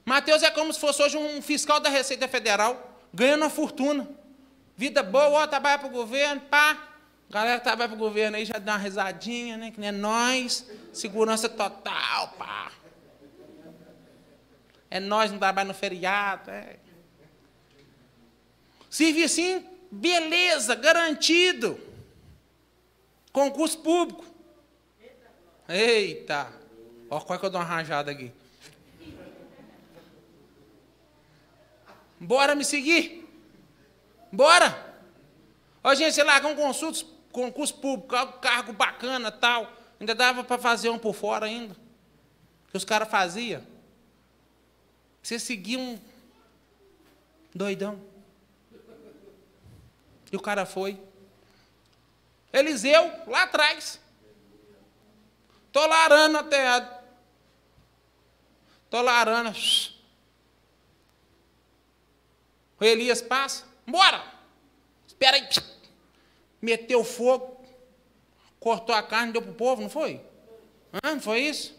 Mateus 0.05 0.41
é 0.41 0.49
como 0.49 0.71
se 0.73 0.79
fosse 0.79 1.01
hoje 1.03 1.17
um 1.17 1.41
fiscal 1.41 1.79
da 1.79 1.89
Receita 1.89 2.27
Federal, 2.27 2.97
ganhando 3.13 3.41
uma 3.41 3.49
fortuna. 3.49 4.09
Vida 4.75 5.03
boa, 5.03 5.43
ó, 5.43 5.47
trabalha 5.47 5.77
para 5.77 5.87
o 5.87 5.91
governo, 5.91 6.41
pá. 6.41 6.89
Galera 7.29 7.57
que 7.57 7.63
trabalha 7.63 7.89
para 7.89 7.95
o 7.95 7.99
governo 7.99 8.37
aí 8.37 8.45
já 8.45 8.57
dá 8.57 8.73
uma 8.73 8.77
risadinha, 8.77 9.57
né? 9.57 9.69
Que 9.71 9.79
nem 9.79 9.89
é 9.89 9.91
nós, 9.91 10.65
segurança 10.93 11.49
total, 11.49 12.29
pá. 12.37 12.71
É 14.89 14.99
nós, 14.99 15.29
não 15.29 15.39
trabalha 15.39 15.67
no 15.67 15.73
feriado. 15.73 16.49
É. 16.49 16.77
Serviço, 18.89 19.41
beleza, 19.91 20.73
garantido. 20.73 21.79
Concurso 23.31 23.79
público. 23.79 24.32
Eita. 25.67 26.51
Olha 27.09 27.21
qual 27.21 27.35
é 27.35 27.39
que 27.39 27.45
eu 27.45 27.49
dou 27.49 27.61
uma 27.61 27.67
rajada 27.67 28.11
aqui. 28.11 28.31
Bora 32.19 32.55
me 32.55 32.63
seguir? 32.63 33.27
Bora! 34.31 34.95
Ó, 35.83 35.93
gente, 35.93 36.13
sei 36.13 36.23
lá, 36.23 36.39
com 36.39 36.55
consultas, 36.55 37.05
concurso 37.31 37.75
público, 37.75 38.15
cargo 38.39 38.71
bacana 38.73 39.31
tal. 39.31 39.71
Ainda 39.99 40.15
dava 40.15 40.43
para 40.43 40.57
fazer 40.57 40.89
um 40.89 40.97
por 40.97 41.13
fora 41.13 41.45
ainda. 41.45 41.75
Que 42.71 42.77
os 42.77 42.85
caras 42.85 43.09
faziam. 43.09 43.61
Você 45.21 45.37
seguia 45.37 45.77
um 45.77 45.99
doidão. 47.53 48.01
E 50.31 50.35
o 50.35 50.41
cara 50.41 50.65
foi. 50.65 50.99
Eliseu, 52.51 53.11
lá 53.27 53.43
atrás. 53.43 53.99
Estou 55.73 55.87
lá 55.87 56.05
arando 56.05 56.37
até 56.37 56.99
Estou 58.85 59.01
lá 59.01 59.13
arando. 59.13 59.57
O 62.79 62.85
Elias 62.85 63.23
passa. 63.23 63.65
Bora! 63.87 64.23
Espera 65.07 65.35
aí. 65.35 65.49
Meteu 66.61 67.03
fogo. 67.03 67.65
Cortou 68.59 68.93
a 68.93 69.01
carne, 69.01 69.33
deu 69.33 69.41
para 69.41 69.49
o 69.49 69.55
povo, 69.55 69.81
não 69.81 69.89
foi? 69.89 70.21
Hã? 70.93 71.15
Não 71.15 71.19
foi 71.19 71.39
isso? 71.39 71.75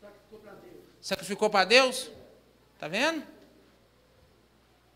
Sacrificou 0.00 0.40
para 0.40 0.54
Deus. 0.54 0.82
Sacrificou 1.00 1.50
para 1.50 1.64
Deus? 1.66 2.10
Está 2.74 2.88
vendo? 2.88 3.24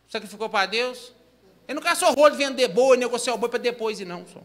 Sacrificou 0.08 0.50
para 0.50 0.66
Deus. 0.66 1.12
Ele 1.68 1.76
não 1.76 1.82
caçou 1.82 2.12
rolo 2.14 2.30
de 2.30 2.36
vender 2.36 2.66
boi, 2.66 2.96
negociar 2.96 3.34
o 3.34 3.38
boi 3.38 3.48
para 3.48 3.60
depois 3.60 4.00
e 4.00 4.04
não. 4.04 4.26
Só. 4.26 4.42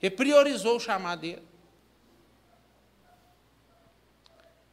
Ele 0.00 0.16
priorizou 0.16 0.76
o 0.76 0.80
chamado 0.80 1.20
dele. 1.20 1.49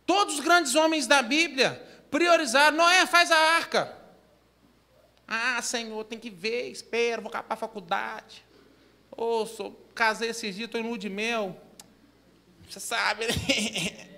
Todos 0.07 0.35
os 0.35 0.39
grandes 0.39 0.73
homens 0.73 1.05
da 1.05 1.21
Bíblia 1.21 1.85
priorizaram. 2.09 2.77
Noé 2.77 3.05
faz 3.05 3.29
a 3.29 3.37
arca. 3.37 3.95
Ah, 5.27 5.61
Senhor, 5.61 6.03
tem 6.05 6.17
que 6.17 6.29
ver, 6.29 6.71
espera, 6.71 7.21
vou 7.21 7.29
para 7.29 7.43
a 7.49 7.55
faculdade. 7.57 8.45
Ô, 9.11 9.43
oh, 9.43 9.71
casei 9.93 10.29
esses 10.29 10.55
dias, 10.55 10.67
estou 10.67 10.79
em 10.79 10.85
lua 10.85 10.97
de 10.97 11.09
mel. 11.09 11.61
Você 12.69 12.79
sabe, 12.79 13.27
né? 13.27 13.33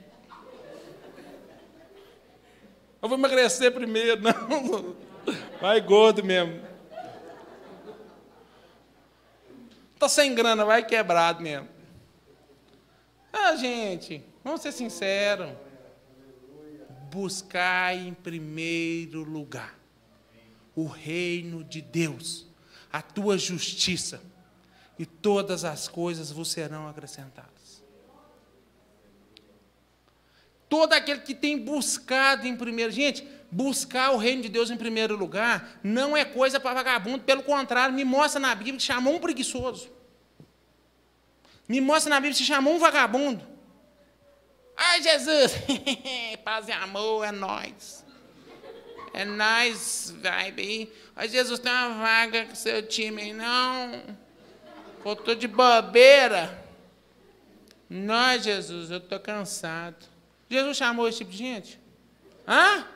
Eu 3.01 3.09
vou 3.09 3.17
emagrecer 3.17 3.71
primeiro, 3.73 4.21
não. 4.21 4.95
Vai 5.59 5.81
gordo 5.81 6.23
mesmo. 6.23 6.61
Estou 9.93 10.09
sem 10.09 10.35
grana, 10.35 10.63
vai 10.63 10.85
quebrado 10.85 11.41
mesmo. 11.41 11.67
Ah, 13.33 13.55
gente, 13.55 14.23
vamos 14.43 14.61
ser 14.61 14.71
sinceros. 14.71 15.49
Buscar 17.11 17.95
em 17.95 18.13
primeiro 18.13 19.23
lugar 19.23 19.79
o 20.75 20.85
reino 20.85 21.63
de 21.63 21.81
Deus, 21.81 22.45
a 22.91 23.01
tua 23.01 23.37
justiça, 23.37 24.21
e 24.97 25.05
todas 25.05 25.63
as 25.63 25.87
coisas 25.87 26.31
vos 26.31 26.49
serão 26.51 26.87
acrescentadas. 26.87 27.83
Todo 30.69 30.93
aquele 30.93 31.21
que 31.21 31.33
tem 31.33 31.57
buscado 31.57 32.45
em 32.45 32.55
primeiro. 32.55 32.91
Gente, 32.91 33.27
buscar 33.51 34.11
o 34.11 34.17
reino 34.17 34.43
de 34.43 34.49
Deus 34.49 34.69
em 34.69 34.77
primeiro 34.77 35.17
lugar 35.17 35.79
não 35.83 36.15
é 36.15 36.23
coisa 36.23 36.59
para 36.59 36.75
vagabundo, 36.75 37.23
pelo 37.23 37.41
contrário, 37.41 37.95
me 37.95 38.03
mostra 38.03 38.39
na 38.39 38.53
Bíblia 38.53 38.77
que 38.77 38.83
chamou 38.83 39.15
um 39.15 39.19
preguiçoso. 39.19 39.89
Me 41.67 41.81
mostra 41.81 42.11
na 42.11 42.19
Bíblia 42.19 42.37
que 42.37 42.45
chamou 42.45 42.75
um 42.75 42.79
vagabundo. 42.79 43.48
Ai, 44.81 45.03
Jesus, 45.03 45.55
paz 46.41 46.69
e 46.69 46.71
amor, 46.71 47.25
é 47.25 47.33
nós. 47.33 48.05
É 49.13 49.25
nós, 49.25 50.15
vai 50.21 50.53
bem. 50.53 50.89
Ai, 51.13 51.27
Jesus, 51.27 51.59
tem 51.59 51.69
uma 51.69 52.01
vaga 52.01 52.45
com 52.45 52.55
seu 52.55 52.81
time. 52.87 53.33
Não, 53.33 54.01
eu 55.03 55.13
estou 55.13 55.35
de 55.35 55.49
bobeira. 55.49 56.63
Não, 57.89 58.39
Jesus, 58.39 58.89
eu 58.89 58.99
estou 58.99 59.19
cansado. 59.19 59.97
Jesus 60.49 60.77
chamou 60.77 61.09
esse 61.09 61.17
tipo 61.17 61.31
de 61.31 61.37
gente? 61.37 61.79
Hã? 62.47 62.87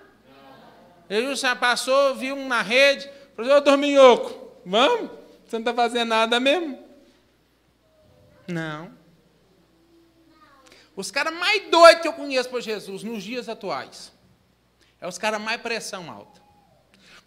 Jesus 1.09 1.41
já 1.41 1.53
passou, 1.53 2.15
viu 2.15 2.33
um 2.33 2.47
na 2.47 2.61
rede, 2.61 3.09
falou, 3.35 3.57
ô 3.57 3.59
dorminhoco, 3.59 4.57
vamos? 4.65 5.11
Você 5.45 5.57
não 5.57 5.59
está 5.59 5.73
fazendo 5.73 6.09
nada 6.09 6.39
mesmo? 6.39 6.81
Não. 8.47 9.02
Os 10.95 11.09
caras 11.09 11.33
mais 11.33 11.69
doidos 11.69 12.01
que 12.01 12.07
eu 12.07 12.13
conheço 12.13 12.49
por 12.49 12.61
Jesus 12.61 13.03
nos 13.03 13.23
dias 13.23 13.49
atuais 13.49 14.11
é 15.01 15.07
os 15.07 15.17
caras 15.17 15.41
mais 15.41 15.61
pressão 15.61 16.09
alta. 16.09 16.41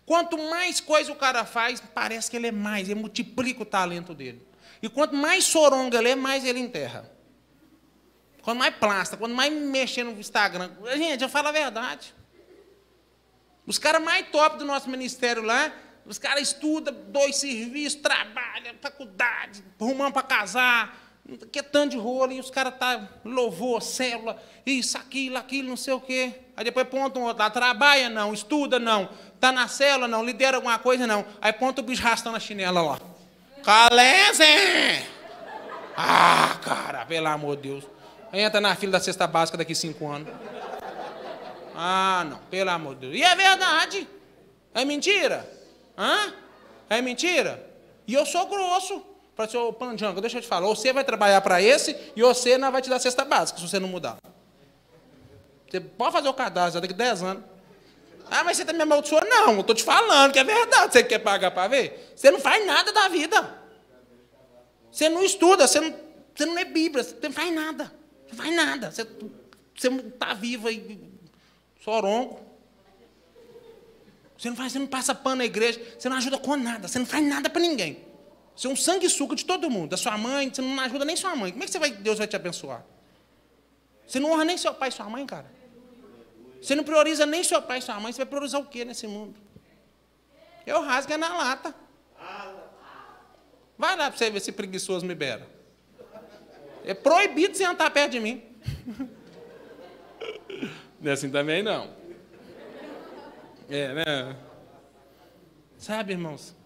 Quanto 0.04 0.38
mais 0.38 0.80
coisa 0.80 1.10
o 1.10 1.16
cara 1.16 1.44
faz, 1.44 1.82
parece 1.94 2.30
que 2.30 2.36
ele 2.36 2.46
é 2.46 2.52
mais, 2.52 2.88
ele 2.88 3.00
multiplica 3.00 3.62
o 3.62 3.66
talento 3.66 4.14
dele. 4.14 4.46
E 4.80 4.88
quanto 4.88 5.16
mais 5.16 5.44
soronga 5.44 5.98
ele 5.98 6.10
é, 6.10 6.14
mais 6.14 6.44
ele 6.44 6.60
enterra. 6.60 7.10
Quanto 8.40 8.58
mais 8.58 8.74
plástica, 8.76 9.16
quanto 9.16 9.34
mais 9.34 9.52
mexer 9.52 10.04
no 10.04 10.12
Instagram. 10.12 10.70
Gente, 10.96 11.22
eu 11.22 11.28
falo 11.28 11.48
a 11.48 11.52
verdade. 11.52 12.14
Os 13.66 13.78
caras 13.78 14.00
mais 14.00 14.28
top 14.28 14.58
do 14.58 14.64
nosso 14.64 14.88
ministério 14.88 15.42
lá, 15.42 15.72
os 16.04 16.18
caras 16.18 16.42
estudam, 16.42 16.94
dois 17.08 17.34
serviços, 17.34 18.00
trabalham, 18.00 18.76
faculdade, 18.80 19.64
rumam 19.78 20.12
para 20.12 20.22
casar, 20.22 21.05
que 21.50 21.58
é 21.58 21.62
tanto 21.62 21.92
de 21.92 21.96
rolo, 21.96 22.32
e 22.32 22.40
os 22.40 22.50
caras 22.50 22.74
tá 22.78 23.08
louvor, 23.24 23.82
célula, 23.82 24.40
isso, 24.64 24.96
aquilo, 24.96 25.36
aquilo, 25.36 25.68
não 25.68 25.76
sei 25.76 25.94
o 25.94 26.00
quê. 26.00 26.32
Aí 26.56 26.64
depois 26.64 26.86
ponta 26.88 27.18
um 27.18 27.24
outro 27.24 27.42
lá, 27.42 27.50
trabalha 27.50 28.08
não, 28.08 28.32
estuda 28.32 28.78
não, 28.78 29.08
tá 29.40 29.50
na 29.50 29.66
célula 29.68 30.06
não, 30.06 30.24
lidera 30.24 30.56
alguma 30.56 30.78
coisa 30.78 31.06
não. 31.06 31.24
Aí 31.40 31.52
ponta 31.52 31.80
o 31.80 31.84
bicho 31.84 32.02
rastando 32.02 32.36
a 32.36 32.40
chinela 32.40 32.80
lá. 32.80 33.00
Calese! 33.64 34.44
Ah, 35.96 36.56
cara, 36.62 37.04
pelo 37.06 37.26
amor 37.26 37.56
de 37.56 37.62
Deus. 37.70 37.84
Entra 38.32 38.60
na 38.60 38.74
fila 38.76 38.92
da 38.92 39.00
cesta 39.00 39.26
básica 39.26 39.58
daqui 39.58 39.74
cinco 39.74 40.08
anos. 40.08 40.28
Ah, 41.74 42.24
não, 42.28 42.38
pelo 42.50 42.70
amor 42.70 42.94
de 42.94 43.00
Deus. 43.00 43.16
E 43.16 43.22
é 43.22 43.34
verdade. 43.34 44.08
É 44.72 44.84
mentira? 44.84 45.50
Hã? 45.96 46.32
É 46.88 47.00
mentira? 47.02 47.68
E 48.06 48.14
eu 48.14 48.24
sou 48.24 48.46
grosso. 48.46 49.15
Falei 49.36 49.48
assim, 49.50 49.58
ô 49.58 49.70
Panjanga, 49.70 50.18
deixa 50.22 50.38
eu 50.38 50.42
te 50.42 50.48
falar. 50.48 50.66
Você 50.66 50.94
vai 50.94 51.04
trabalhar 51.04 51.42
para 51.42 51.60
esse 51.60 51.94
e 52.16 52.22
você 52.22 52.56
não 52.56 52.72
vai 52.72 52.80
te 52.80 52.88
dar 52.88 52.98
cesta 52.98 53.22
básica 53.22 53.60
se 53.60 53.68
você 53.68 53.78
não 53.78 53.86
mudar. 53.86 54.16
Você 55.70 55.78
pode 55.78 56.12
fazer 56.12 56.28
o 56.28 56.34
cadastro 56.34 56.80
daqui 56.80 56.94
a 56.94 56.96
10 56.96 57.22
anos. 57.22 57.44
Ah, 58.30 58.42
mas 58.42 58.56
você 58.56 58.62
está 58.62 58.72
me 58.72 58.82
amaldiçoando? 58.82 59.26
Não, 59.28 59.52
eu 59.52 59.60
estou 59.60 59.76
te 59.76 59.84
falando 59.84 60.32
que 60.32 60.38
é 60.38 60.44
verdade. 60.44 60.94
Você 60.94 61.04
quer 61.04 61.18
pagar 61.18 61.50
para 61.50 61.68
ver? 61.68 62.12
Você 62.16 62.30
não 62.30 62.40
faz 62.40 62.66
nada 62.66 62.90
da 62.92 63.08
vida. 63.08 63.62
Você 64.90 65.10
não 65.10 65.22
estuda, 65.22 65.66
você 65.66 65.80
não, 65.80 65.94
você 66.34 66.46
não 66.46 66.54
lê 66.54 66.64
Bíblia, 66.64 67.04
você 67.04 67.14
não 67.22 67.32
faz 67.32 67.54
nada. 67.54 67.92
Não 68.30 68.36
faz 68.36 68.56
nada. 68.56 68.90
Você, 68.90 69.06
você 69.74 69.88
está 69.88 70.32
vivo 70.32 70.66
aí, 70.68 70.98
sorongo. 71.84 72.40
Você 74.38 74.48
não, 74.48 74.56
faz, 74.56 74.72
você 74.72 74.78
não 74.78 74.86
passa 74.86 75.14
pano 75.14 75.36
na 75.36 75.44
igreja, 75.44 75.80
você 75.98 76.08
não 76.08 76.16
ajuda 76.16 76.38
com 76.38 76.56
nada, 76.56 76.88
você 76.88 76.98
não 76.98 77.06
faz 77.06 77.24
nada 77.26 77.50
para 77.50 77.60
ninguém. 77.60 78.15
Você 78.56 78.66
é 78.66 78.70
um 78.70 78.76
sanguessuga 78.76 79.36
de 79.36 79.44
todo 79.44 79.70
mundo, 79.70 79.90
da 79.90 79.96
sua 79.98 80.16
mãe, 80.16 80.52
você 80.52 80.62
não 80.62 80.80
ajuda 80.80 81.04
nem 81.04 81.14
sua 81.14 81.36
mãe. 81.36 81.52
Como 81.52 81.62
é 81.62 81.66
que 81.66 81.72
você 81.72 81.78
vai, 81.78 81.90
Deus 81.90 82.16
vai 82.16 82.26
te 82.26 82.34
abençoar? 82.34 82.82
Você 84.06 84.18
não 84.18 84.32
honra 84.32 84.44
nem 84.44 84.56
seu 84.56 84.72
pai 84.72 84.88
e 84.88 84.92
sua 84.92 85.08
mãe, 85.10 85.26
cara. 85.26 85.52
Você 86.62 86.74
não 86.74 86.82
prioriza 86.82 87.26
nem 87.26 87.44
seu 87.44 87.60
pai 87.60 87.78
e 87.78 87.82
sua 87.82 88.00
mãe, 88.00 88.12
você 88.12 88.18
vai 88.18 88.26
priorizar 88.26 88.60
o 88.60 88.64
quê 88.64 88.84
nesse 88.84 89.06
mundo? 89.06 89.38
Eu 90.66 90.80
rasgo 90.80 91.12
é 91.12 91.18
na 91.18 91.36
lata. 91.36 91.74
Vai 93.76 93.94
lá 93.94 94.10
para 94.10 94.16
você 94.16 94.30
ver 94.30 94.40
se 94.40 94.52
preguiçoso 94.52 95.04
me 95.04 95.14
beira. 95.14 95.46
É 96.82 96.94
proibido 96.94 97.56
sentar 97.56 97.90
perto 97.90 98.12
de 98.12 98.20
mim. 98.20 98.42
Não 100.98 101.10
é 101.10 101.14
assim 101.14 101.30
também, 101.30 101.62
não. 101.62 101.94
É, 103.68 103.92
né? 103.92 104.36
Sabe, 105.76 106.12
irmãos? 106.12 106.56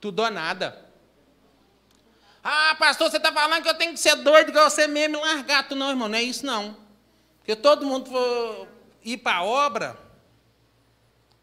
Tudo 0.00 0.22
ou 0.22 0.30
nada. 0.30 0.87
Ah, 2.42 2.76
pastor, 2.78 3.10
você 3.10 3.16
está 3.16 3.32
falando 3.32 3.62
que 3.62 3.68
eu 3.68 3.74
tenho 3.74 3.92
que 3.92 4.00
ser 4.00 4.16
doido 4.16 4.50
igual 4.50 4.70
você 4.70 4.86
mesmo 4.86 5.16
e 5.16 5.20
largar. 5.20 5.68
Tu 5.68 5.74
não, 5.74 5.90
irmão, 5.90 6.08
não 6.08 6.18
é 6.18 6.22
isso 6.22 6.46
não. 6.46 6.76
Porque 7.38 7.56
todo 7.56 7.86
mundo 7.86 8.10
for 8.10 8.68
ir 9.04 9.18
para 9.18 9.38
a 9.38 9.44
obra. 9.44 9.98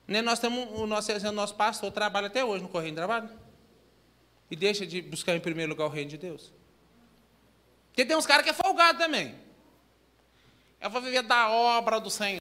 Né, 0.07 0.21
nós 0.21 0.39
temos, 0.39 0.67
o 0.79 0.85
nosso, 0.85 1.11
o 1.11 1.31
nosso 1.31 1.55
pastor 1.55 1.91
trabalha 1.91 2.27
até 2.27 2.45
hoje 2.45 2.63
no 2.63 2.69
Correio 2.69 2.91
de 2.91 2.97
Trabalho. 2.97 3.29
E 4.49 4.55
deixa 4.55 4.85
de 4.85 5.01
buscar 5.01 5.35
em 5.35 5.39
primeiro 5.39 5.71
lugar 5.71 5.85
o 5.85 5.89
reino 5.89 6.09
de 6.09 6.17
Deus. 6.17 6.53
Porque 7.87 8.05
tem 8.05 8.15
uns 8.15 8.25
caras 8.25 8.43
que 8.43 8.49
é 8.49 8.53
folgado 8.53 8.99
também. 8.99 9.35
Eu 10.79 10.89
vou 10.89 11.01
viver 11.01 11.23
da 11.23 11.49
obra 11.49 11.99
do 11.99 12.09
Senhor. 12.09 12.39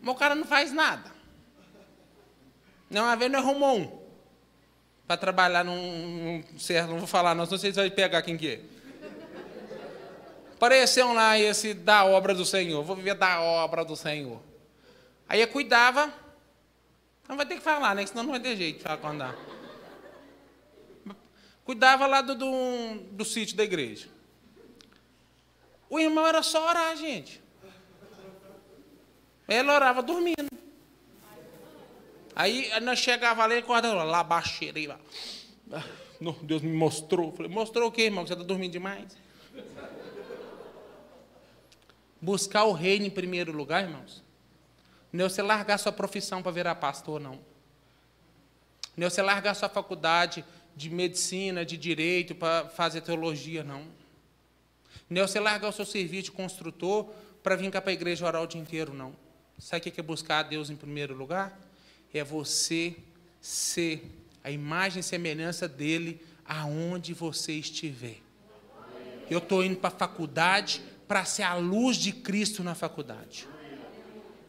Mas 0.00 0.14
o 0.14 0.18
cara 0.18 0.34
não 0.34 0.44
faz 0.44 0.70
nada. 0.70 1.10
Não, 2.88 3.02
uma 3.02 3.16
vez 3.16 3.32
não 3.32 3.40
arrumou 3.40 3.78
um. 3.78 4.03
Para 5.06 5.16
trabalhar 5.16 5.64
num, 5.64 6.42
num 6.52 6.58
certo, 6.58 6.90
não 6.90 6.98
vou 6.98 7.06
falar, 7.06 7.34
não, 7.34 7.44
sei 7.46 7.58
se 7.58 7.72
vai 7.72 7.90
pegar 7.90 8.22
quem 8.22 8.36
que 8.36 8.48
é. 8.48 8.60
Apareceu 10.54 11.12
lá 11.12 11.38
esse 11.38 11.74
da 11.74 12.04
obra 12.06 12.34
do 12.34 12.44
Senhor. 12.44 12.82
Vou 12.82 12.96
viver 12.96 13.14
da 13.14 13.40
obra 13.40 13.84
do 13.84 13.94
Senhor. 13.94 14.40
Aí 15.28 15.40
eu 15.40 15.48
cuidava. 15.48 16.12
Não 17.28 17.36
vai 17.36 17.44
ter 17.44 17.56
que 17.56 17.60
falar, 17.60 17.94
né? 17.94 18.06
Senão 18.06 18.22
não 18.22 18.30
vai 18.30 18.40
ter 18.40 18.56
jeito 18.56 18.78
de 18.78 18.82
falar 18.82 18.96
quando 18.96 19.18
dá. 19.18 19.34
Cuidava 21.64 22.06
lá 22.06 22.20
do, 22.20 22.34
do, 22.34 22.98
do 23.12 23.24
sítio 23.24 23.56
da 23.56 23.64
igreja. 23.64 24.08
O 25.88 25.98
irmão 25.98 26.26
era 26.26 26.42
só 26.42 26.66
orar, 26.68 26.96
gente. 26.96 27.42
Ele 29.48 29.70
orava 29.70 30.02
dormindo. 30.02 30.48
Aí 32.34 32.68
nós 32.80 32.98
chegava 32.98 33.42
ali 33.42 33.56
e 33.56 33.58
acordava 33.58 34.02
lá, 34.02 34.24
baixeira. 34.24 34.98
Lá. 35.68 35.84
Deus 36.42 36.62
me 36.62 36.72
mostrou. 36.72 37.32
Falei, 37.32 37.50
mostrou 37.50 37.88
o 37.88 37.92
quê, 37.92 38.02
irmão? 38.02 38.26
Você 38.26 38.32
está 38.32 38.44
dormindo 38.44 38.72
demais? 38.72 39.16
Buscar 42.20 42.64
o 42.64 42.72
reino 42.72 43.06
em 43.06 43.10
primeiro 43.10 43.52
lugar, 43.52 43.84
irmãos. 43.84 44.22
Não 45.12 45.26
é 45.26 45.28
você 45.28 45.42
largar 45.42 45.78
sua 45.78 45.92
profissão 45.92 46.42
para 46.42 46.50
virar 46.50 46.74
pastor, 46.76 47.20
não. 47.20 47.38
Não 48.96 49.06
é 49.06 49.10
você 49.10 49.22
largar 49.22 49.54
sua 49.54 49.68
faculdade 49.68 50.44
de 50.74 50.90
medicina, 50.90 51.64
de 51.64 51.76
direito, 51.76 52.34
para 52.34 52.68
fazer 52.68 53.00
teologia, 53.00 53.62
não. 53.62 53.84
Não 55.08 55.22
é 55.22 55.26
você 55.26 55.38
largar 55.38 55.68
o 55.68 55.72
seu 55.72 55.84
serviço 55.84 56.24
de 56.24 56.32
construtor 56.32 57.10
para 57.42 57.54
vir 57.54 57.70
cá 57.70 57.80
para 57.80 57.90
a 57.90 57.94
igreja 57.94 58.26
orar 58.26 58.42
o 58.42 58.46
dia 58.46 58.60
inteiro, 58.60 58.92
não. 58.92 59.14
Sabe 59.58 59.88
o 59.88 59.92
que 59.92 60.00
é 60.00 60.02
buscar 60.02 60.40
a 60.40 60.42
Deus 60.42 60.70
em 60.70 60.76
primeiro 60.76 61.14
lugar? 61.14 61.56
É 62.14 62.24
você 62.24 62.96
ser 63.40 64.10
a 64.42 64.50
imagem 64.50 65.00
e 65.00 65.02
semelhança 65.02 65.68
dele 65.68 66.20
aonde 66.46 67.12
você 67.12 67.52
estiver. 67.52 68.18
Eu 69.28 69.38
estou 69.38 69.64
indo 69.64 69.76
para 69.76 69.88
a 69.88 69.98
faculdade 69.98 70.80
para 71.06 71.24
ser 71.24 71.42
a 71.42 71.54
luz 71.54 71.96
de 71.96 72.12
Cristo 72.12 72.62
na 72.62 72.74
faculdade. 72.74 73.46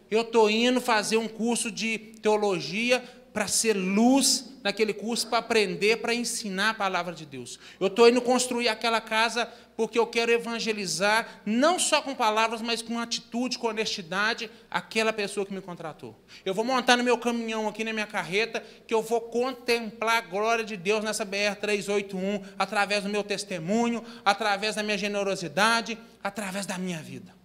Eu 0.10 0.22
estou 0.22 0.50
indo 0.50 0.80
fazer 0.80 1.18
um 1.18 1.28
curso 1.28 1.72
de 1.72 1.98
teologia 1.98 3.04
para 3.36 3.50
ser 3.50 3.74
luz 3.74 4.46
naquele 4.64 4.94
curso, 4.94 5.28
para 5.28 5.40
aprender, 5.40 5.98
para 5.98 6.14
ensinar 6.14 6.70
a 6.70 6.74
palavra 6.74 7.14
de 7.14 7.26
Deus. 7.26 7.60
Eu 7.82 7.88
estou 7.88 8.08
indo 8.08 8.22
construir 8.22 8.70
aquela 8.70 9.02
casa 9.02 9.46
porque 9.76 10.00
eu 10.00 10.08
quero 10.08 10.32
evangelizar, 10.32 11.42
não 11.46 11.78
só 11.78 12.02
com 12.02 12.16
palavras, 12.16 12.62
mas 12.62 12.82
com 12.82 12.98
atitude, 12.98 13.60
com 13.60 13.68
honestidade, 13.68 14.50
aquela 14.72 15.12
pessoa 15.12 15.46
que 15.46 15.54
me 15.54 15.60
contratou. 15.60 16.18
Eu 16.46 16.54
vou 16.54 16.64
montar 16.64 16.96
no 16.96 17.04
meu 17.04 17.18
caminhão 17.18 17.68
aqui 17.68 17.84
na 17.84 17.92
minha 17.92 18.08
carreta, 18.08 18.64
que 18.88 18.94
eu 18.94 19.02
vou 19.02 19.20
contemplar 19.20 20.20
a 20.20 20.22
glória 20.22 20.64
de 20.64 20.78
Deus 20.78 21.04
nessa 21.04 21.26
BR 21.26 21.58
381, 21.60 22.42
através 22.58 23.04
do 23.04 23.10
meu 23.10 23.22
testemunho, 23.22 24.02
através 24.24 24.76
da 24.76 24.82
minha 24.82 24.98
generosidade, 24.98 25.98
através 26.24 26.66
da 26.66 26.78
minha 26.78 27.02
vida 27.02 27.36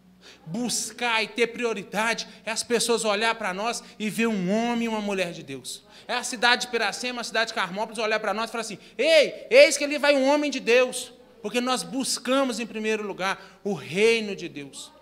buscar 0.47 1.23
e 1.23 1.29
ter 1.29 1.49
prioridade 1.49 2.27
é 2.45 2.51
as 2.51 2.63
pessoas 2.63 3.05
olhar 3.05 3.35
para 3.35 3.55
nós 3.55 3.83
e 3.99 4.11
ver 4.11 4.27
um 4.27 4.51
homem 4.51 4.85
e 4.85 4.89
uma 4.89 5.01
mulher 5.01 5.33
de 5.33 5.43
Deus. 5.43 5.83
É 6.07 6.15
a 6.15 6.23
cidade 6.23 6.63
de 6.63 6.69
Piracema, 6.69 7.21
a 7.21 7.25
cidade 7.25 7.49
de 7.49 7.55
Carmópolis 7.55 7.99
olhar 7.99 8.21
para 8.21 8.35
nós 8.35 8.49
e 8.49 8.53
falar 8.53 8.63
assim: 8.63 8.79
ei, 8.99 9.47
eis 9.51 9.77
que 9.77 9.85
ali 9.85 9.99
vai 9.99 10.15
um 10.15 10.29
homem 10.29 10.51
de 10.51 10.61
Deus. 10.61 11.13
Porque 11.43 11.61
nós 11.61 11.83
buscamos 11.83 12.61
em 12.61 12.67
primeiro 12.67 13.03
lugar 13.03 13.61
o 13.65 13.73
reino 13.73 14.37
de 14.37 14.49
Deus. 14.49 14.93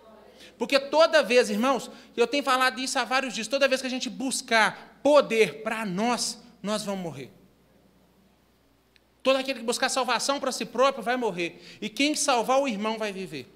Porque 0.56 0.78
toda 0.78 1.22
vez, 1.22 1.50
irmãos, 1.50 1.90
eu 2.16 2.26
tenho 2.26 2.42
falado 2.42 2.80
isso 2.80 2.98
há 2.98 3.04
vários 3.04 3.34
dias, 3.34 3.46
toda 3.46 3.68
vez 3.68 3.80
que 3.80 3.86
a 3.86 3.90
gente 3.90 4.10
buscar 4.10 5.00
poder 5.02 5.62
para 5.62 5.84
nós, 5.86 6.38
nós 6.62 6.84
vamos 6.84 7.02
morrer. 7.02 7.30
Todo 9.22 9.36
aquele 9.36 9.60
que 9.60 9.64
buscar 9.64 9.88
salvação 9.88 10.40
para 10.40 10.50
si 10.52 10.64
próprio 10.64 11.02
vai 11.02 11.16
morrer. 11.16 11.62
E 11.80 11.88
quem 11.88 12.14
salvar 12.14 12.60
o 12.60 12.68
irmão 12.68 12.98
vai 12.98 13.12
viver. 13.12 13.46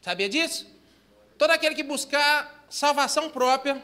Sabia 0.00 0.28
disso? 0.28 0.66
Todo 1.36 1.50
aquele 1.50 1.74
que 1.74 1.82
buscar 1.82 2.66
salvação 2.68 3.30
própria 3.30 3.82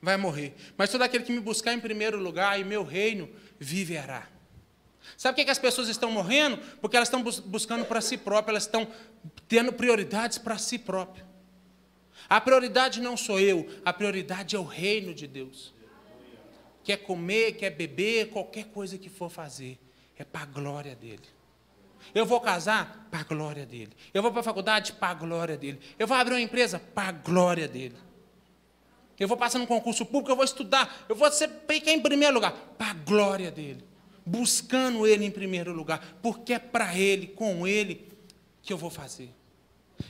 vai 0.00 0.16
morrer. 0.16 0.54
Mas 0.76 0.90
todo 0.90 1.02
aquele 1.02 1.24
que 1.24 1.32
me 1.32 1.40
buscar 1.40 1.72
em 1.72 1.80
primeiro 1.80 2.18
lugar 2.18 2.58
e 2.60 2.64
meu 2.64 2.82
reino 2.82 3.28
viverá. 3.58 4.28
Sabe 5.16 5.36
por 5.36 5.44
que, 5.44 5.50
as 5.50 5.58
pessoas 5.58 5.88
estão 5.88 6.10
morrendo? 6.10 6.58
Porque 6.80 6.96
elas 6.96 7.08
estão 7.08 7.22
buscando 7.22 7.84
para 7.84 8.00
si 8.00 8.16
próprias, 8.16 8.48
elas 8.48 8.62
estão 8.64 8.88
tendo 9.46 9.72
prioridades 9.72 10.38
para 10.38 10.58
si 10.58 10.78
próprias. 10.78 11.26
A 12.28 12.40
prioridade 12.40 13.00
não 13.00 13.16
sou 13.16 13.40
eu, 13.40 13.66
a 13.84 13.92
prioridade 13.92 14.54
é 14.54 14.58
o 14.58 14.64
reino 14.64 15.14
de 15.14 15.26
Deus. 15.26 15.72
Quer 16.84 16.98
comer, 16.98 17.52
quer 17.52 17.70
beber, 17.70 18.28
qualquer 18.28 18.66
coisa 18.66 18.98
que 18.98 19.08
for 19.08 19.30
fazer, 19.30 19.78
é 20.16 20.24
para 20.24 20.42
a 20.42 20.46
glória 20.46 20.94
dele. 20.94 21.37
Eu 22.14 22.24
vou 22.26 22.40
casar 22.40 23.08
para 23.10 23.20
a 23.20 23.24
glória 23.24 23.66
dele. 23.66 23.92
Eu 24.12 24.22
vou 24.22 24.30
para 24.30 24.40
a 24.40 24.44
faculdade 24.44 24.92
para 24.92 25.08
a 25.08 25.14
glória 25.14 25.56
dele. 25.56 25.80
Eu 25.98 26.06
vou 26.06 26.16
abrir 26.16 26.34
uma 26.34 26.40
empresa 26.40 26.78
para 26.78 27.08
a 27.08 27.12
glória 27.12 27.68
dele. 27.68 27.96
Eu 29.18 29.26
vou 29.26 29.36
passar 29.36 29.58
no 29.58 29.66
concurso 29.66 30.06
público, 30.06 30.30
eu 30.30 30.36
vou 30.36 30.44
estudar, 30.44 31.04
eu 31.08 31.16
vou 31.16 31.30
ser 31.32 31.48
quem 31.66 31.96
em 31.96 32.00
primeiro 32.00 32.34
lugar, 32.34 32.52
para 32.78 32.90
a 32.90 32.94
glória 32.94 33.50
dele. 33.50 33.84
Buscando 34.24 35.06
ele 35.06 35.24
em 35.24 35.30
primeiro 35.30 35.72
lugar, 35.72 36.18
porque 36.22 36.52
é 36.52 36.58
para 36.58 36.96
ele, 36.96 37.26
com 37.26 37.66
ele, 37.66 38.08
que 38.62 38.72
eu 38.72 38.78
vou 38.78 38.90
fazer. 38.90 39.34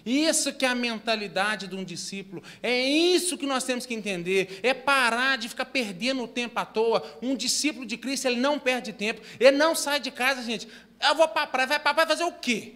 Isso 0.05 0.53
que 0.53 0.65
é 0.65 0.69
a 0.69 0.75
mentalidade 0.75 1.67
de 1.67 1.75
um 1.75 1.85
discípulo. 1.85 2.43
É 2.63 2.79
isso 2.81 3.39
que 3.39 3.47
nós 3.47 3.65
temos 3.65 3.87
que 3.87 3.95
entender. 3.95 4.61
É 4.63 4.75
parar 4.75 5.39
de 5.39 5.49
ficar 5.49 5.67
perdendo 5.67 6.23
o 6.23 6.29
tempo 6.29 6.59
à 6.59 6.65
toa. 6.65 7.03
Um 7.23 7.35
discípulo 7.35 7.87
de 7.87 7.97
Cristo, 7.97 8.27
ele 8.27 8.41
não 8.41 8.59
perde 8.59 8.93
tempo. 8.93 9.21
Ele 9.39 9.57
não 9.57 9.75
sai 9.75 10.01
de 10.01 10.11
casa, 10.11 10.43
gente. 10.43 10.69
Eu 11.01 11.15
vou 11.15 11.29
para 11.29 11.43
a 11.43 11.47
praia. 11.47 11.67
Vai 11.69 11.79
para 11.79 11.91
a 11.91 11.95
praia 11.95 12.09
fazer 12.09 12.25
o 12.25 12.33
quê? 12.33 12.75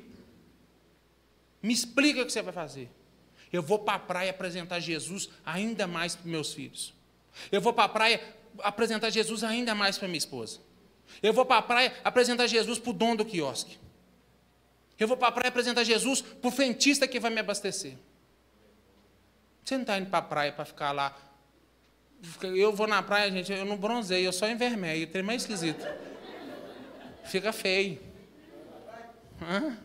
Me 1.62 1.72
explica 1.72 2.22
o 2.22 2.26
que 2.26 2.32
você 2.32 2.42
vai 2.42 2.52
fazer. 2.52 2.90
Eu 3.52 3.62
vou 3.62 3.78
para 3.78 3.94
a 3.94 3.98
praia 3.98 4.30
apresentar 4.30 4.80
Jesus 4.80 5.28
ainda 5.44 5.86
mais 5.86 6.16
para 6.16 6.30
meus 6.30 6.54
filhos. 6.54 6.94
Eu 7.50 7.60
vou 7.60 7.72
para 7.72 7.84
a 7.84 7.88
praia 7.88 8.20
apresentar 8.58 9.10
Jesus 9.10 9.44
ainda 9.44 9.74
mais 9.74 9.98
para 9.98 10.08
minha 10.08 10.18
esposa. 10.18 10.60
Eu 11.22 11.32
vou 11.32 11.44
para 11.44 11.58
a 11.58 11.62
praia 11.62 11.92
apresentar 12.02 12.46
Jesus 12.46 12.78
para 12.78 12.90
o 12.90 12.92
dono 12.92 13.18
do 13.18 13.24
quiosque. 13.24 13.78
Eu 15.02 15.08
vou 15.08 15.16
para 15.16 15.28
a 15.28 15.32
praia 15.32 15.48
apresentar 15.48 15.82
Jesus 15.82 16.20
para 16.22 16.46
o 16.46 16.52
frentista 16.52 17.08
que 17.08 17.18
vai 17.18 17.28
me 17.28 17.40
abastecer. 17.40 17.94
Você 19.64 19.74
não 19.74 19.82
está 19.82 19.98
indo 19.98 20.08
para 20.08 20.20
a 20.20 20.22
praia 20.22 20.52
para 20.52 20.64
ficar 20.64 20.92
lá. 20.92 21.16
Eu 22.40 22.72
vou 22.72 22.86
na 22.86 23.02
praia, 23.02 23.28
gente, 23.32 23.52
eu 23.52 23.64
não 23.64 23.76
bronzeio, 23.76 24.26
eu 24.26 24.32
só 24.32 24.48
envermelho, 24.48 25.08
tem 25.08 25.20
mais 25.20 25.42
esquisito. 25.42 25.84
Fica 27.24 27.52
feio. 27.52 28.00
Hã? 29.42 29.76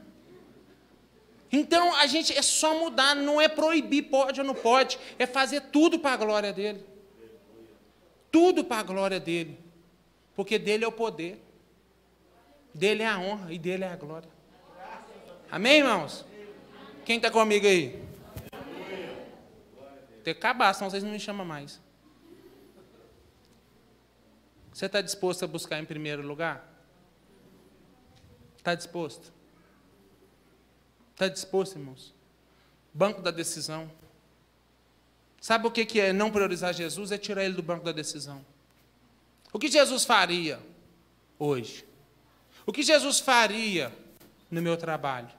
Então 1.52 1.96
a 1.96 2.06
gente 2.06 2.38
é 2.38 2.42
só 2.44 2.78
mudar, 2.78 3.16
não 3.16 3.42
é 3.42 3.48
proibir 3.48 4.04
pode 4.04 4.40
ou 4.40 4.46
não 4.46 4.54
pode, 4.54 5.00
é 5.18 5.26
fazer 5.26 5.62
tudo 5.62 5.98
para 5.98 6.14
a 6.14 6.18
glória 6.18 6.54
dele. 6.54 6.86
Tudo 8.32 8.64
para 8.64 8.82
a 8.82 8.84
glória 8.84 9.20
dele. 9.20 9.58
Porque 10.36 10.60
dele 10.60 10.86
é 10.86 10.88
o 10.88 10.92
poder, 10.92 11.42
dele 12.72 13.02
é 13.02 13.08
a 13.08 13.18
honra 13.18 13.52
e 13.52 13.58
dele 13.58 13.84
é 13.84 13.88
a 13.88 13.96
glória. 13.96 14.37
Amém, 15.50 15.78
irmãos? 15.78 16.26
Quem 17.06 17.18
está 17.18 17.32
comigo 17.32 17.66
aí? 17.66 18.06
Tem 20.24 20.34
que 20.34 20.40
acabar, 20.40 20.74
senão 20.74 20.90
vocês 20.90 21.04
não 21.04 21.12
me 21.12 21.20
chamam 21.20 21.46
mais. 21.46 21.80
Você 24.74 24.88
está 24.88 25.02
disposto 25.02 25.44
a 25.44 25.48
buscar 25.48 25.80
em 25.80 25.86
primeiro 25.86 26.22
lugar? 26.22 26.68
Está 28.58 28.76
disposto? 28.76 29.32
Está 31.14 31.30
disposto, 31.30 31.78
irmãos? 31.78 32.14
Banco 32.94 33.22
da 33.22 33.32
decisão. 33.32 33.90
Sabe 35.40 35.66
o 35.66 35.72
que 35.72 36.00
é 36.00 36.12
não 36.12 36.30
priorizar 36.30 36.74
Jesus? 36.74 37.12
É 37.14 37.18
tirar 37.18 37.46
ele 37.46 37.54
do 37.54 37.64
banco 37.64 37.86
da 37.86 37.94
decisão. 37.94 38.46
O 39.54 39.58
que 39.58 39.70
Jesus 39.70 40.04
faria 40.04 40.60
hoje? 41.40 41.86
O 42.66 42.74
que 42.74 42.84
Jesus 42.84 43.22
faria 43.22 43.94
no 44.50 44.62
meu 44.62 44.78
trabalho? 44.78 45.30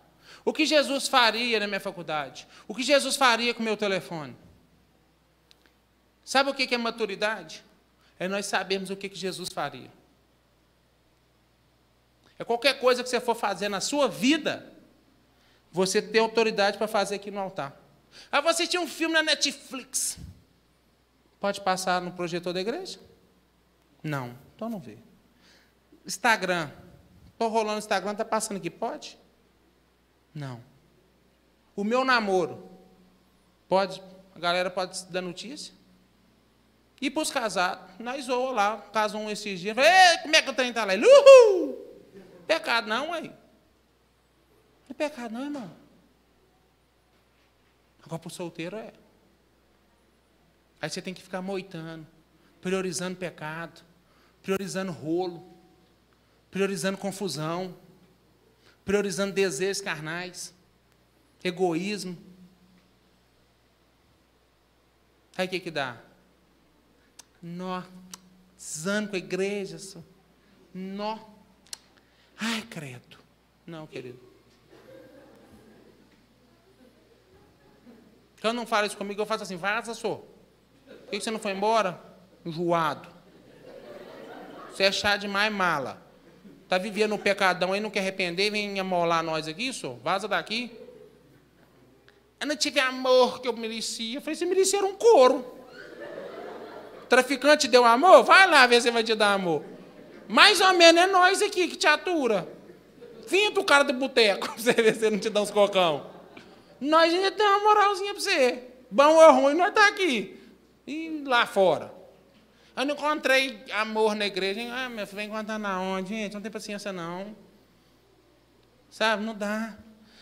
O 0.45 0.53
que 0.53 0.67
Jesus 0.67 1.09
faria 1.09 1.61
na 1.61 1.67
minha 1.67 1.81
faculdade? 1.81 2.47
O 2.67 2.75
que 2.75 2.83
Jesus 2.83 3.17
faria 3.17 3.53
com 3.55 3.61
o 3.61 3.65
meu 3.65 3.77
telefone? 3.77 4.37
Sabe 6.25 6.51
o 6.51 6.55
que 6.55 6.75
é 6.75 6.79
maturidade? 6.79 7.65
É 8.19 8.29
nós 8.29 8.47
sabermos 8.47 8.91
o 8.91 8.97
que 8.97 9.11
Jesus 9.15 9.49
faria. 9.51 9.91
É 12.39 12.45
qualquer 12.45 12.79
coisa 12.79 13.03
que 13.03 13.09
você 13.09 13.21
for 13.21 13.35
fazer 13.35 13.69
na 13.69 13.81
sua 13.81 14.09
vida, 14.09 14.73
você 15.73 16.01
ter 16.01 16.19
autoridade 16.19 16.79
para 16.79 16.87
fazer 16.87 17.17
aqui 17.17 17.31
no 17.31 17.41
altar. 17.41 17.77
Ah, 18.31 18.41
você 18.41 18.67
tinha 18.67 18.81
um 18.81 18.87
filme 18.87 19.15
na 19.15 19.23
Netflix. 19.23 20.19
Pode 21.41 21.61
passar 21.61 22.01
no 22.01 22.13
projetor 22.13 22.53
da 22.53 22.61
igreja? 22.61 22.99
Não, 24.03 24.37
então 24.55 24.69
não 24.69 24.79
vê. 24.79 24.99
Instagram. 26.07 26.71
Estou 27.39 27.51
rolando 27.51 27.75
no 27.75 27.79
Instagram, 27.79 28.11
está 28.11 28.25
passando 28.25 28.57
aqui, 28.57 28.69
pode? 28.69 29.17
Não. 30.35 30.61
O 31.77 31.85
meu 31.85 32.05
namoro. 32.05 32.69
Pode? 33.69 34.03
A 34.35 34.41
galera 34.41 34.69
pode 34.69 35.05
dar 35.05 35.21
notícia? 35.21 35.73
E 37.01 37.09
para 37.09 37.23
os 37.23 37.31
casados, 37.31 37.95
nós 38.01 38.25
zoamos 38.25 38.57
lá, 38.57 38.79
casou 38.93 39.21
um 39.21 39.31
esses 39.31 39.61
dias, 39.61 39.77
falei, 39.77 40.19
como 40.23 40.35
é 40.35 40.43
que 40.43 40.51
o 40.51 40.53
trem 40.53 40.71
está 40.71 40.85
lá? 40.85 40.95
Uhul! 40.95 41.77
Pecado 42.45 42.89
não, 42.89 43.13
aí. 43.13 43.29
Não 43.29 43.37
é 44.91 44.95
pecado, 44.95 45.33
não, 45.33 45.45
irmão. 45.45 45.71
Agora, 48.05 48.19
para 48.19 48.27
o 48.27 48.33
solteiro 48.33 48.77
é. 48.77 48.93
Aí 50.83 50.91
você 50.91 51.01
tem 51.01 51.15
que 51.15 51.23
ficar 51.23 51.41
moitando, 51.41 52.05
priorizando 52.61 53.17
pecado, 53.17 53.81
priorizando 54.43 54.91
rolo, 54.91 55.58
priorizando 56.51 56.99
confusão, 56.99 57.77
priorizando 58.85 59.33
desejos 59.33 59.83
carnais, 59.83 60.55
egoísmo. 61.43 62.17
Aí 65.37 65.47
o 65.47 65.51
que, 65.51 65.61
que 65.61 65.71
dá? 65.71 66.01
Nó, 67.41 67.83
desando 68.57 69.11
com 69.11 69.17
a 69.17 69.19
igreja. 69.19 69.77
Nó. 70.75 71.19
Ai, 72.37 72.63
credo. 72.63 73.19
Não, 73.67 73.87
querido. 73.87 74.29
Quando 78.41 78.57
não 78.57 78.67
fala 78.67 78.87
isso 78.87 78.97
comigo, 78.97 79.21
eu 79.21 79.27
faço 79.27 79.43
assim, 79.43 79.57
vaza, 79.57 79.95
só. 79.95 80.17
Por 80.87 81.11
que 81.11 81.21
você 81.21 81.31
não 81.31 81.39
foi 81.39 81.53
embora? 81.53 82.01
Enjoado. 82.45 83.09
Você 84.71 84.85
é 84.85 84.93
chá 84.93 85.17
demais, 85.17 85.53
mala. 85.53 86.08
Está 86.69 86.77
vivendo 86.77 87.15
um 87.15 87.19
pecadão 87.19 87.73
aí, 87.73 87.81
não 87.81 87.89
quer 87.89 88.01
arrepender, 88.01 88.51
vem 88.51 88.79
amolar 88.79 89.23
nós 89.23 89.49
aqui, 89.49 89.73
só. 89.73 89.95
Vaza 90.05 90.29
daqui. 90.29 90.71
Eu 92.39 92.47
não 92.47 92.55
tive 92.55 92.79
amor 92.79 93.41
que 93.41 93.49
eu 93.49 93.57
merecia. 93.57 94.19
Eu 94.19 94.21
falei, 94.21 94.35
você 94.35 94.45
merecia 94.45 94.85
um 94.85 94.95
couro. 94.95 95.47
traficante 97.09 97.67
deu 97.67 97.87
amor? 97.87 98.23
Vai 98.23 98.47
lá 98.47 98.67
ver 98.67 98.83
se 98.83 98.91
vai 98.91 99.03
te 99.03 99.15
dar 99.15 99.33
amor. 99.33 99.65
Mais 100.29 100.61
ou 100.61 100.75
menos 100.75 101.05
é 101.05 101.07
nós 101.07 101.41
aqui 101.41 101.69
que 101.69 101.77
te 101.77 101.87
atura. 101.87 102.47
Vinha 103.27 103.51
o 103.51 103.65
cara 103.65 103.83
do 103.83 103.95
boteco, 103.95 104.49
pra 104.53 104.59
você 104.59 104.75
ver 104.75 104.95
se 104.95 105.09
não 105.09 105.19
te 105.19 105.31
dá 105.31 105.41
uns 105.41 105.51
cocão. 105.51 106.05
Nós 106.79 107.15
ainda 107.15 107.31
temos 107.31 107.51
uma 107.51 107.61
moralzinha 107.61 108.13
pra 108.13 108.23
você. 108.23 108.63
Bom 108.91 109.15
ou 109.15 109.33
ruim, 109.33 109.55
nós 109.55 109.73
tá 109.73 109.89
aqui. 109.89 110.39
E 110.87 111.23
lá 111.25 111.47
fora. 111.47 111.98
Eu 112.79 112.87
não 112.87 112.95
encontrei 112.95 113.65
amor 113.73 114.15
na 114.15 114.25
igreja. 114.25 114.61
Ah, 114.73 114.89
meu 114.89 115.05
filho, 115.05 115.17
vem 115.17 115.27
encontrar 115.27 115.59
na 115.59 115.81
onde? 115.81 116.11
Gente, 116.11 116.35
não 116.35 116.41
tem 116.41 116.49
paciência, 116.49 116.93
não. 116.93 117.35
Sabe, 118.89 119.25
não 119.25 119.35
dá. 119.35 119.77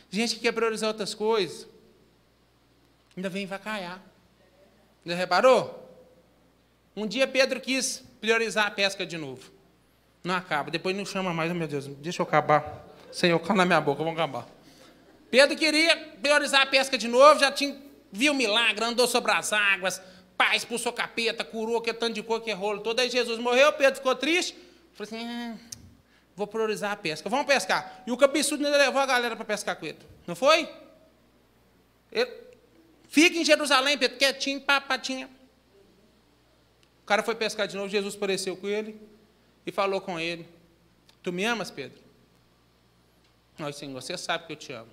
Gente 0.09 0.36
que 0.36 0.40
quer 0.40 0.52
priorizar 0.52 0.88
outras 0.88 1.14
coisas. 1.14 1.68
Ainda 3.14 3.28
vem 3.28 3.44
vacaiar. 3.44 4.00
Já 5.04 5.14
reparou? 5.14 5.86
Um 6.96 7.07
dia 7.07 7.26
Pedro 7.26 7.61
quis 7.61 8.02
priorizar 8.22 8.66
a 8.68 8.70
pesca 8.70 9.04
de 9.04 9.18
novo. 9.18 9.52
Não 10.24 10.34
acaba. 10.34 10.70
Depois 10.70 10.96
não 10.96 11.04
chama 11.04 11.34
mais. 11.34 11.50
Oh, 11.52 11.54
meu 11.54 11.68
Deus, 11.68 11.86
deixa 11.86 12.22
eu 12.22 12.26
acabar. 12.26 12.86
Senhor, 13.12 13.38
cala 13.40 13.59
na 13.59 13.64
minha 13.66 13.80
boca, 13.82 14.02
vamos 14.02 14.18
acabar. 14.18 14.48
Pedro 15.30 15.54
queria 15.59 15.94
priorizar 16.22 16.62
a 16.62 16.66
pesca 16.66 16.96
de 16.96 17.07
novo, 17.07 17.38
já 17.38 17.52
tinha, 17.52 17.76
viu 18.11 18.32
o 18.32 18.34
milagre, 18.34 18.82
andou 18.82 19.07
sobre 19.07 19.32
as 19.32 19.52
águas, 19.52 20.00
pai 20.37 20.57
expulsou 20.57 20.93
capeta, 20.93 21.45
curou, 21.45 21.80
que 21.80 21.93
tanto 21.93 22.14
de 22.14 22.22
cor, 22.22 22.41
que 22.41 22.53
rolo 22.53 22.80
todo. 22.80 23.01
Aí 23.01 23.11
Jesus 23.11 23.39
morreu, 23.39 23.72
Pedro 23.72 23.97
ficou 23.97 24.14
triste. 24.14 24.57
Falou 24.95 25.09
assim: 25.09 25.26
ah, 25.26 25.57
vou 26.34 26.47
priorizar 26.47 26.93
a 26.93 26.97
pesca. 26.97 27.28
Vamos 27.28 27.47
pescar. 27.47 28.03
E 28.07 28.12
o 28.12 28.16
cabeçudo 28.16 28.62
levou 28.62 29.01
a 29.01 29.07
galera 29.07 29.37
para 29.37 29.45
pescar 29.45 29.76
com 29.76 29.87
ele. 29.87 29.99
Não 30.26 30.34
foi? 30.34 30.68
Ele, 32.12 32.47
Fica 33.09 33.39
em 33.39 33.45
Jerusalém, 33.45 33.97
Pedro, 33.97 34.18
quietinho, 34.18 34.61
papatinha. 34.61 35.30
O 37.03 37.07
cara 37.07 37.22
foi 37.22 37.34
pescar 37.34 37.66
de 37.66 37.76
novo, 37.76 37.89
Jesus 37.89 38.14
apareceu 38.16 38.57
com 38.57 38.66
ele 38.66 39.01
e 39.64 39.72
falou 39.72 40.01
com 40.01 40.18
ele: 40.18 40.47
Tu 41.22 41.32
me 41.32 41.45
amas, 41.45 41.70
Pedro? 41.70 41.99
Nós, 43.59 43.76
Senhor, 43.76 43.95
você 43.95 44.18
sabe 44.18 44.47
que 44.47 44.53
eu 44.53 44.57
te 44.57 44.72
amo. 44.72 44.91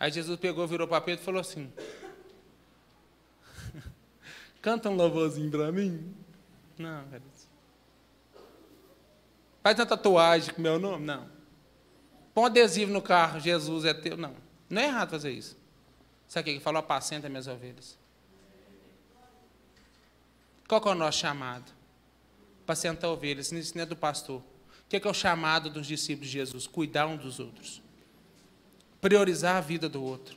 Aí 0.00 0.10
Jesus 0.10 0.38
pegou, 0.40 0.66
virou 0.66 0.88
para 0.88 1.00
Pedro 1.00 1.22
e 1.22 1.24
falou 1.24 1.40
assim: 1.40 1.72
Canta 4.66 4.90
um 4.90 4.96
louvorzinho 4.96 5.48
para 5.48 5.70
mim? 5.70 6.12
Não, 6.76 7.06
cara. 7.06 7.22
Faz 9.62 9.78
uma 9.78 9.86
tatuagem 9.86 10.52
com 10.52 10.60
meu 10.60 10.76
nome? 10.76 11.06
Não. 11.06 11.30
Põe 12.34 12.42
um 12.42 12.46
adesivo 12.46 12.92
no 12.92 13.00
carro, 13.00 13.38
Jesus 13.38 13.84
é 13.84 13.94
teu? 13.94 14.16
Não. 14.16 14.34
Não 14.68 14.82
é 14.82 14.86
errado 14.86 15.10
fazer 15.10 15.30
isso. 15.30 15.56
Sabe 16.26 16.50
o 16.50 16.54
que 16.54 16.60
falou? 16.60 16.80
Apacenta 16.80 17.28
minhas 17.28 17.46
ovelhas. 17.46 17.96
Qual 20.66 20.82
é 20.84 20.88
o 20.88 20.94
nosso 20.96 21.18
chamado? 21.20 21.70
Apacentar 22.64 23.08
ovelhas. 23.08 23.52
Isso 23.52 23.76
não 23.76 23.84
é 23.84 23.86
do 23.86 23.94
pastor. 23.94 24.40
O 24.40 24.88
que 24.88 24.96
é, 24.96 25.00
que 25.00 25.06
é 25.06 25.10
o 25.12 25.14
chamado 25.14 25.70
dos 25.70 25.86
discípulos 25.86 26.26
de 26.28 26.38
Jesus? 26.38 26.66
Cuidar 26.66 27.06
um 27.06 27.16
dos 27.16 27.38
outros. 27.38 27.80
Priorizar 29.00 29.58
a 29.58 29.60
vida 29.60 29.88
do 29.88 30.02
outro. 30.02 30.36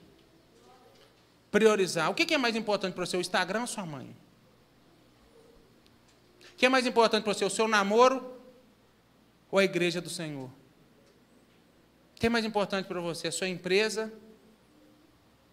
Priorizar. 1.52 2.10
O 2.10 2.14
que 2.14 2.34
é 2.34 2.38
mais 2.38 2.56
importante 2.56 2.94
para 2.94 3.06
você? 3.06 3.18
O 3.18 3.22
Instagram 3.22 3.62
ou 3.62 3.68
sua 3.68 3.86
mãe? 3.86 4.16
O 6.54 6.56
que 6.58 6.66
é 6.66 6.70
mais 6.70 6.86
importante 6.86 7.24
para 7.24 7.34
você? 7.34 7.46
O 7.46 7.50
seu 7.50 7.68
namoro 7.68 8.38
ou 9.50 9.60
a 9.60 9.64
igreja 9.64 10.00
do 10.00 10.10
Senhor? 10.10 10.48
O 10.48 12.20
que 12.20 12.28
é 12.28 12.30
mais 12.30 12.46
importante 12.46 12.86
para 12.86 13.00
você? 13.00 13.30
A 13.30 13.32
sua 13.32 13.48
empresa 13.48 14.12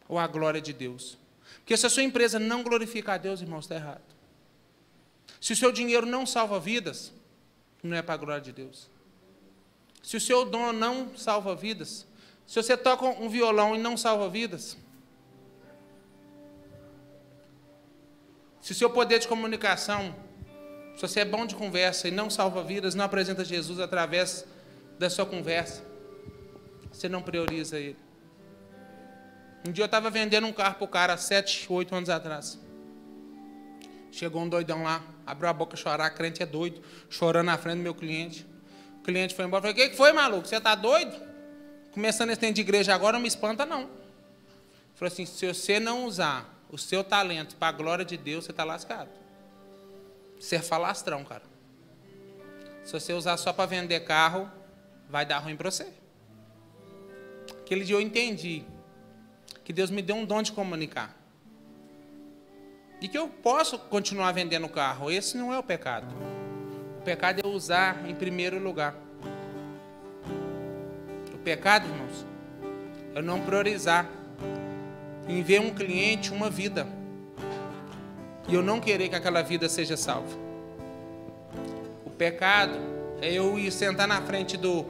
ou 0.08 0.18
a 0.18 0.26
glória 0.26 0.60
de 0.60 0.72
Deus? 0.72 1.16
Porque 1.58 1.76
se 1.76 1.86
a 1.86 1.90
sua 1.90 2.02
empresa 2.02 2.38
não 2.38 2.62
glorifica 2.62 3.14
a 3.14 3.16
Deus, 3.16 3.40
irmão, 3.40 3.60
está 3.60 3.76
errado. 3.76 4.02
Se 5.40 5.52
o 5.52 5.56
seu 5.56 5.70
dinheiro 5.70 6.06
não 6.06 6.26
salva 6.26 6.58
vidas, 6.58 7.12
não 7.82 7.96
é 7.96 8.02
para 8.02 8.14
a 8.14 8.18
glória 8.18 8.42
de 8.42 8.52
Deus. 8.52 8.90
Se 10.02 10.16
o 10.16 10.20
seu 10.20 10.44
dom 10.44 10.72
não 10.72 11.16
salva 11.16 11.54
vidas, 11.54 12.06
se 12.46 12.62
você 12.62 12.76
toca 12.76 13.04
um 13.04 13.28
violão 13.28 13.74
e 13.74 13.78
não 13.78 13.96
salva 13.96 14.28
vidas, 14.28 14.76
se 18.66 18.72
o 18.72 18.74
seu 18.74 18.90
poder 18.90 19.20
de 19.20 19.28
comunicação, 19.28 20.12
se 20.96 21.00
você 21.00 21.20
é 21.20 21.24
bom 21.24 21.46
de 21.46 21.54
conversa 21.54 22.08
e 22.08 22.10
não 22.10 22.28
salva 22.28 22.64
vidas, 22.64 22.96
não 22.96 23.04
apresenta 23.04 23.44
Jesus 23.44 23.78
através 23.78 24.44
da 24.98 25.08
sua 25.08 25.24
conversa, 25.24 25.84
você 26.90 27.08
não 27.08 27.22
prioriza 27.22 27.78
ele. 27.78 27.96
Um 29.64 29.70
dia 29.70 29.84
eu 29.84 29.86
estava 29.86 30.10
vendendo 30.10 30.48
um 30.48 30.52
carro 30.52 30.74
para 30.74 30.84
o 30.84 30.88
cara, 30.88 31.16
sete, 31.16 31.64
oito 31.72 31.94
anos 31.94 32.10
atrás. 32.10 32.58
Chegou 34.10 34.42
um 34.42 34.48
doidão 34.48 34.82
lá, 34.82 35.00
abriu 35.24 35.48
a 35.48 35.52
boca 35.52 35.76
chorar, 35.76 36.10
crente 36.10 36.42
é 36.42 36.46
doido, 36.46 36.82
chorando 37.08 37.46
na 37.46 37.56
frente 37.56 37.76
do 37.76 37.82
meu 37.84 37.94
cliente. 37.94 38.44
O 38.98 39.02
cliente 39.04 39.32
foi 39.32 39.44
embora, 39.44 39.62
falei, 39.62 39.86
o 39.86 39.90
que 39.90 39.96
foi, 39.96 40.12
maluco? 40.12 40.48
Você 40.48 40.56
está 40.56 40.74
doido? 40.74 41.16
Começando 41.92 42.30
esse 42.30 42.40
tempo 42.40 42.54
de 42.54 42.62
igreja 42.62 42.92
agora, 42.92 43.12
não 43.12 43.20
me 43.20 43.28
espanta, 43.28 43.64
não. 43.64 43.88
Falei 44.96 45.12
assim, 45.12 45.24
se 45.24 45.46
você 45.46 45.78
não 45.78 46.04
usar 46.04 46.55
o 46.76 46.78
seu 46.78 47.02
talento 47.02 47.56
para 47.56 47.68
a 47.68 47.72
glória 47.72 48.04
de 48.04 48.18
Deus, 48.18 48.44
você 48.44 48.50
está 48.50 48.62
lascado. 48.62 49.08
Ser 50.38 50.62
falastrão, 50.62 51.24
cara. 51.24 51.42
Se 52.84 52.92
você 52.92 53.14
usar 53.14 53.38
só 53.38 53.50
para 53.50 53.64
vender 53.64 54.00
carro, 54.00 54.50
vai 55.08 55.24
dar 55.24 55.38
ruim 55.38 55.56
para 55.56 55.70
você. 55.70 55.88
Aquele 57.60 57.82
dia 57.82 57.96
eu 57.96 58.00
entendi 58.00 58.62
que 59.64 59.72
Deus 59.72 59.88
me 59.88 60.02
deu 60.02 60.16
um 60.16 60.26
dom 60.26 60.42
de 60.42 60.52
comunicar. 60.52 61.16
E 63.00 63.08
que 63.08 63.16
eu 63.16 63.26
posso 63.26 63.78
continuar 63.78 64.32
vendendo 64.32 64.68
carro. 64.68 65.10
Esse 65.10 65.38
não 65.38 65.54
é 65.54 65.58
o 65.58 65.62
pecado. 65.62 66.06
O 66.98 67.02
pecado 67.02 67.40
é 67.42 67.46
usar 67.48 68.06
em 68.06 68.14
primeiro 68.14 68.58
lugar. 68.58 68.94
O 71.32 71.38
pecado, 71.38 71.86
irmãos, 71.88 72.26
é 73.14 73.22
não 73.22 73.40
priorizar 73.40 74.06
em 75.28 75.42
ver 75.42 75.60
um 75.60 75.70
cliente, 75.70 76.32
uma 76.32 76.48
vida. 76.48 76.86
E 78.48 78.54
eu 78.54 78.62
não 78.62 78.80
querer 78.80 79.08
que 79.08 79.16
aquela 79.16 79.42
vida 79.42 79.68
seja 79.68 79.96
salva. 79.96 80.36
O 82.04 82.10
pecado 82.10 82.78
é 83.20 83.32
eu 83.32 83.58
ir 83.58 83.70
sentar 83.72 84.06
na 84.06 84.22
frente 84.22 84.56
do 84.56 84.86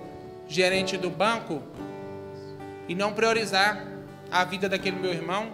gerente 0.47 0.97
do 0.97 1.11
banco 1.11 1.63
e 2.89 2.95
não 2.95 3.13
priorizar 3.13 3.87
a 4.31 4.45
vida 4.45 4.69
daquele 4.69 4.99
meu 4.99 5.13
irmão, 5.13 5.53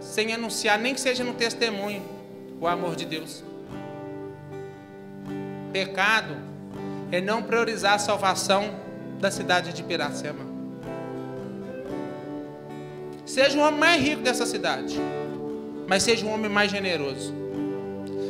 sem 0.00 0.32
anunciar, 0.32 0.78
nem 0.78 0.94
que 0.94 1.00
seja 1.00 1.24
no 1.24 1.34
testemunho, 1.34 2.02
o 2.60 2.66
amor 2.66 2.96
de 2.96 3.04
Deus. 3.04 3.44
Pecado 5.72 6.36
é 7.12 7.20
não 7.20 7.42
priorizar 7.42 7.94
a 7.94 7.98
salvação 7.98 8.74
da 9.20 9.30
cidade 9.30 9.72
de 9.72 9.82
Piracema. 9.82 10.47
Seja 13.28 13.58
o 13.58 13.60
homem 13.60 13.78
mais 13.78 14.02
rico 14.02 14.22
dessa 14.22 14.46
cidade, 14.46 14.98
mas 15.86 16.02
seja 16.02 16.24
o 16.24 16.30
homem 16.30 16.50
mais 16.50 16.70
generoso. 16.70 17.34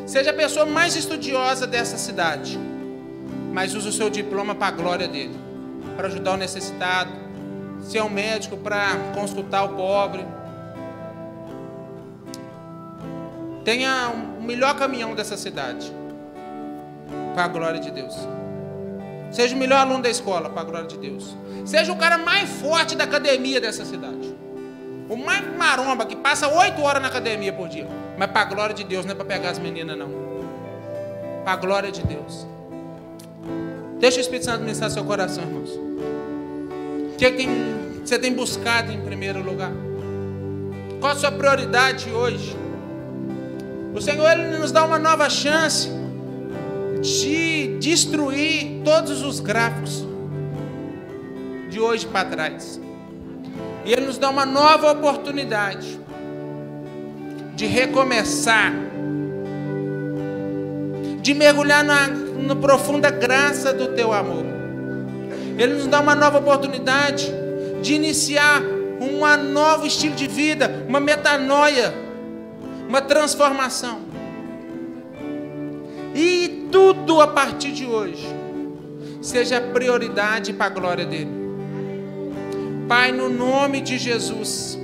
Seja 0.05 0.31
a 0.31 0.35
pessoa 0.35 0.67
mais 0.67 0.97
estudiosa 0.97 1.69
dessa 1.69 1.97
cidade, 1.97 2.59
mas 3.53 3.77
use 3.77 3.89
o 3.89 3.93
seu 3.93 4.11
diploma 4.11 4.57
para 4.57 4.67
a 4.67 4.71
glória 4.73 5.07
dele, 5.07 5.37
para 5.97 6.09
ajudar 6.09 6.33
o 6.33 6.37
necessitado, 6.37 7.13
ser 7.81 8.03
um 8.03 8.09
médico 8.09 8.57
para 8.57 8.97
consultar 9.15 9.67
o 9.67 9.77
pobre. 9.77 10.27
Tenha 13.65 14.13
o 14.37 14.43
melhor 14.43 14.77
caminhão 14.77 15.15
dessa 15.15 15.37
cidade, 15.37 15.93
para 17.35 17.45
a 17.45 17.49
glória 17.49 17.79
de 17.79 17.93
Deus. 17.93 18.17
Seja 19.31 19.55
o 19.55 19.59
melhor 19.59 19.79
aluno 19.79 20.03
da 20.03 20.11
escola, 20.11 20.51
para 20.51 20.63
a 20.63 20.65
glória 20.65 20.89
de 20.89 20.99
Deus. 20.99 21.37
Seja 21.65 21.93
o 21.93 21.97
cara 21.97 22.19
mais 22.19 22.51
forte 22.51 22.97
da 22.97 23.05
academia 23.05 23.61
dessa 23.61 23.85
cidade. 23.85 24.38
O 25.09 25.17
mais 25.17 25.43
maromba 25.57 26.05
que 26.05 26.15
passa 26.15 26.49
oito 26.49 26.83
horas 26.83 27.01
na 27.01 27.09
academia 27.09 27.53
por 27.53 27.69
dia. 27.69 27.87
Mas 28.19 28.31
para 28.31 28.43
a 28.43 28.45
glória 28.45 28.75
de 28.75 28.85
Deus, 28.85 29.07
não 29.07 29.13
é 29.13 29.15
para 29.15 29.25
pegar 29.25 29.51
as 29.51 29.59
meninas, 29.59 29.97
não. 29.97 30.11
Para 31.45 31.53
a 31.53 31.57
glória 31.57 31.91
de 31.91 32.03
Deus. 32.03 32.47
Deixa 33.99 34.19
o 34.19 34.21
Espírito 34.21 34.45
Santo 34.45 34.61
ministrar 34.61 34.91
seu 34.91 35.05
coração, 35.05 35.43
irmãos. 35.43 35.71
O 35.71 37.17
que, 37.17 37.25
é 37.25 37.31
que 37.31 37.49
você 38.05 38.19
tem 38.19 38.33
buscado 38.33 38.93
em 38.93 39.01
primeiro 39.01 39.43
lugar? 39.43 39.73
Qual 41.01 41.13
a 41.13 41.17
sua 41.17 41.33
prioridade 41.33 42.11
hoje? 42.11 42.57
O 43.95 44.01
Senhor 44.01 44.31
ele 44.31 44.59
nos 44.59 44.71
dá 44.71 44.85
uma 44.85 44.99
nova 44.99 45.29
chance 45.31 45.91
de 47.01 47.79
destruir 47.79 48.83
todos 48.85 49.23
os 49.23 49.41
gráficos 49.41 50.07
de 51.71 51.81
hoje 51.81 52.07
para 52.07 52.29
trás. 52.29 52.81
E 53.89 53.93
Ele 53.95 54.05
nos 54.05 54.19
dá 54.19 54.29
uma 54.29 54.45
nova 54.45 54.93
oportunidade 54.93 55.99
de 57.55 57.65
recomeçar, 57.65 58.71
de 61.23 61.33
mergulhar 61.33 61.83
na, 61.83 62.07
na 62.07 62.55
profunda 62.55 63.11
graça 63.11 63.73
do 63.73 63.95
Teu 63.95 64.13
amor. 64.13 64.45
Ele 65.57 65.73
nos 65.73 65.87
dá 65.87 66.01
uma 66.01 66.15
nova 66.15 66.39
oportunidade 66.39 67.33
de 67.81 67.95
iniciar 67.95 68.61
um 68.61 69.25
novo 69.51 69.87
estilo 69.87 70.15
de 70.15 70.27
vida, 70.27 70.85
uma 70.87 71.01
metanoia, 71.01 71.95
uma 72.87 73.01
transformação. 73.01 74.01
E 76.15 76.69
tudo 76.71 77.23
a 77.23 77.29
partir 77.29 77.73
de 77.73 77.87
hoje 77.87 78.27
seja 79.23 79.63
prioridade 79.63 80.53
para 80.53 80.67
a 80.67 80.69
glória 80.69 81.07
dele. 81.07 81.38
Pai, 82.89 83.13
no 83.13 83.29
nome 83.29 83.83
de 83.83 83.99
Jesus, 83.99 84.79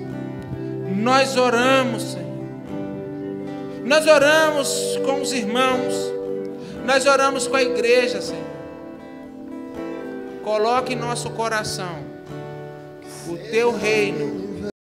nós 0.94 1.38
oramos, 1.38 2.12
Senhor. 2.12 2.24
Nós 3.82 4.06
oramos 4.06 4.98
com 5.06 5.22
os 5.22 5.32
irmãos, 5.32 5.94
nós 6.84 7.06
oramos 7.06 7.46
com 7.46 7.56
a 7.56 7.62
igreja, 7.62 8.20
Senhor. 8.20 8.44
Coloque 10.42 10.92
em 10.92 10.96
nosso 10.96 11.30
coração 11.30 11.96
o 13.26 13.38
teu 13.50 13.74
reino 13.74 14.43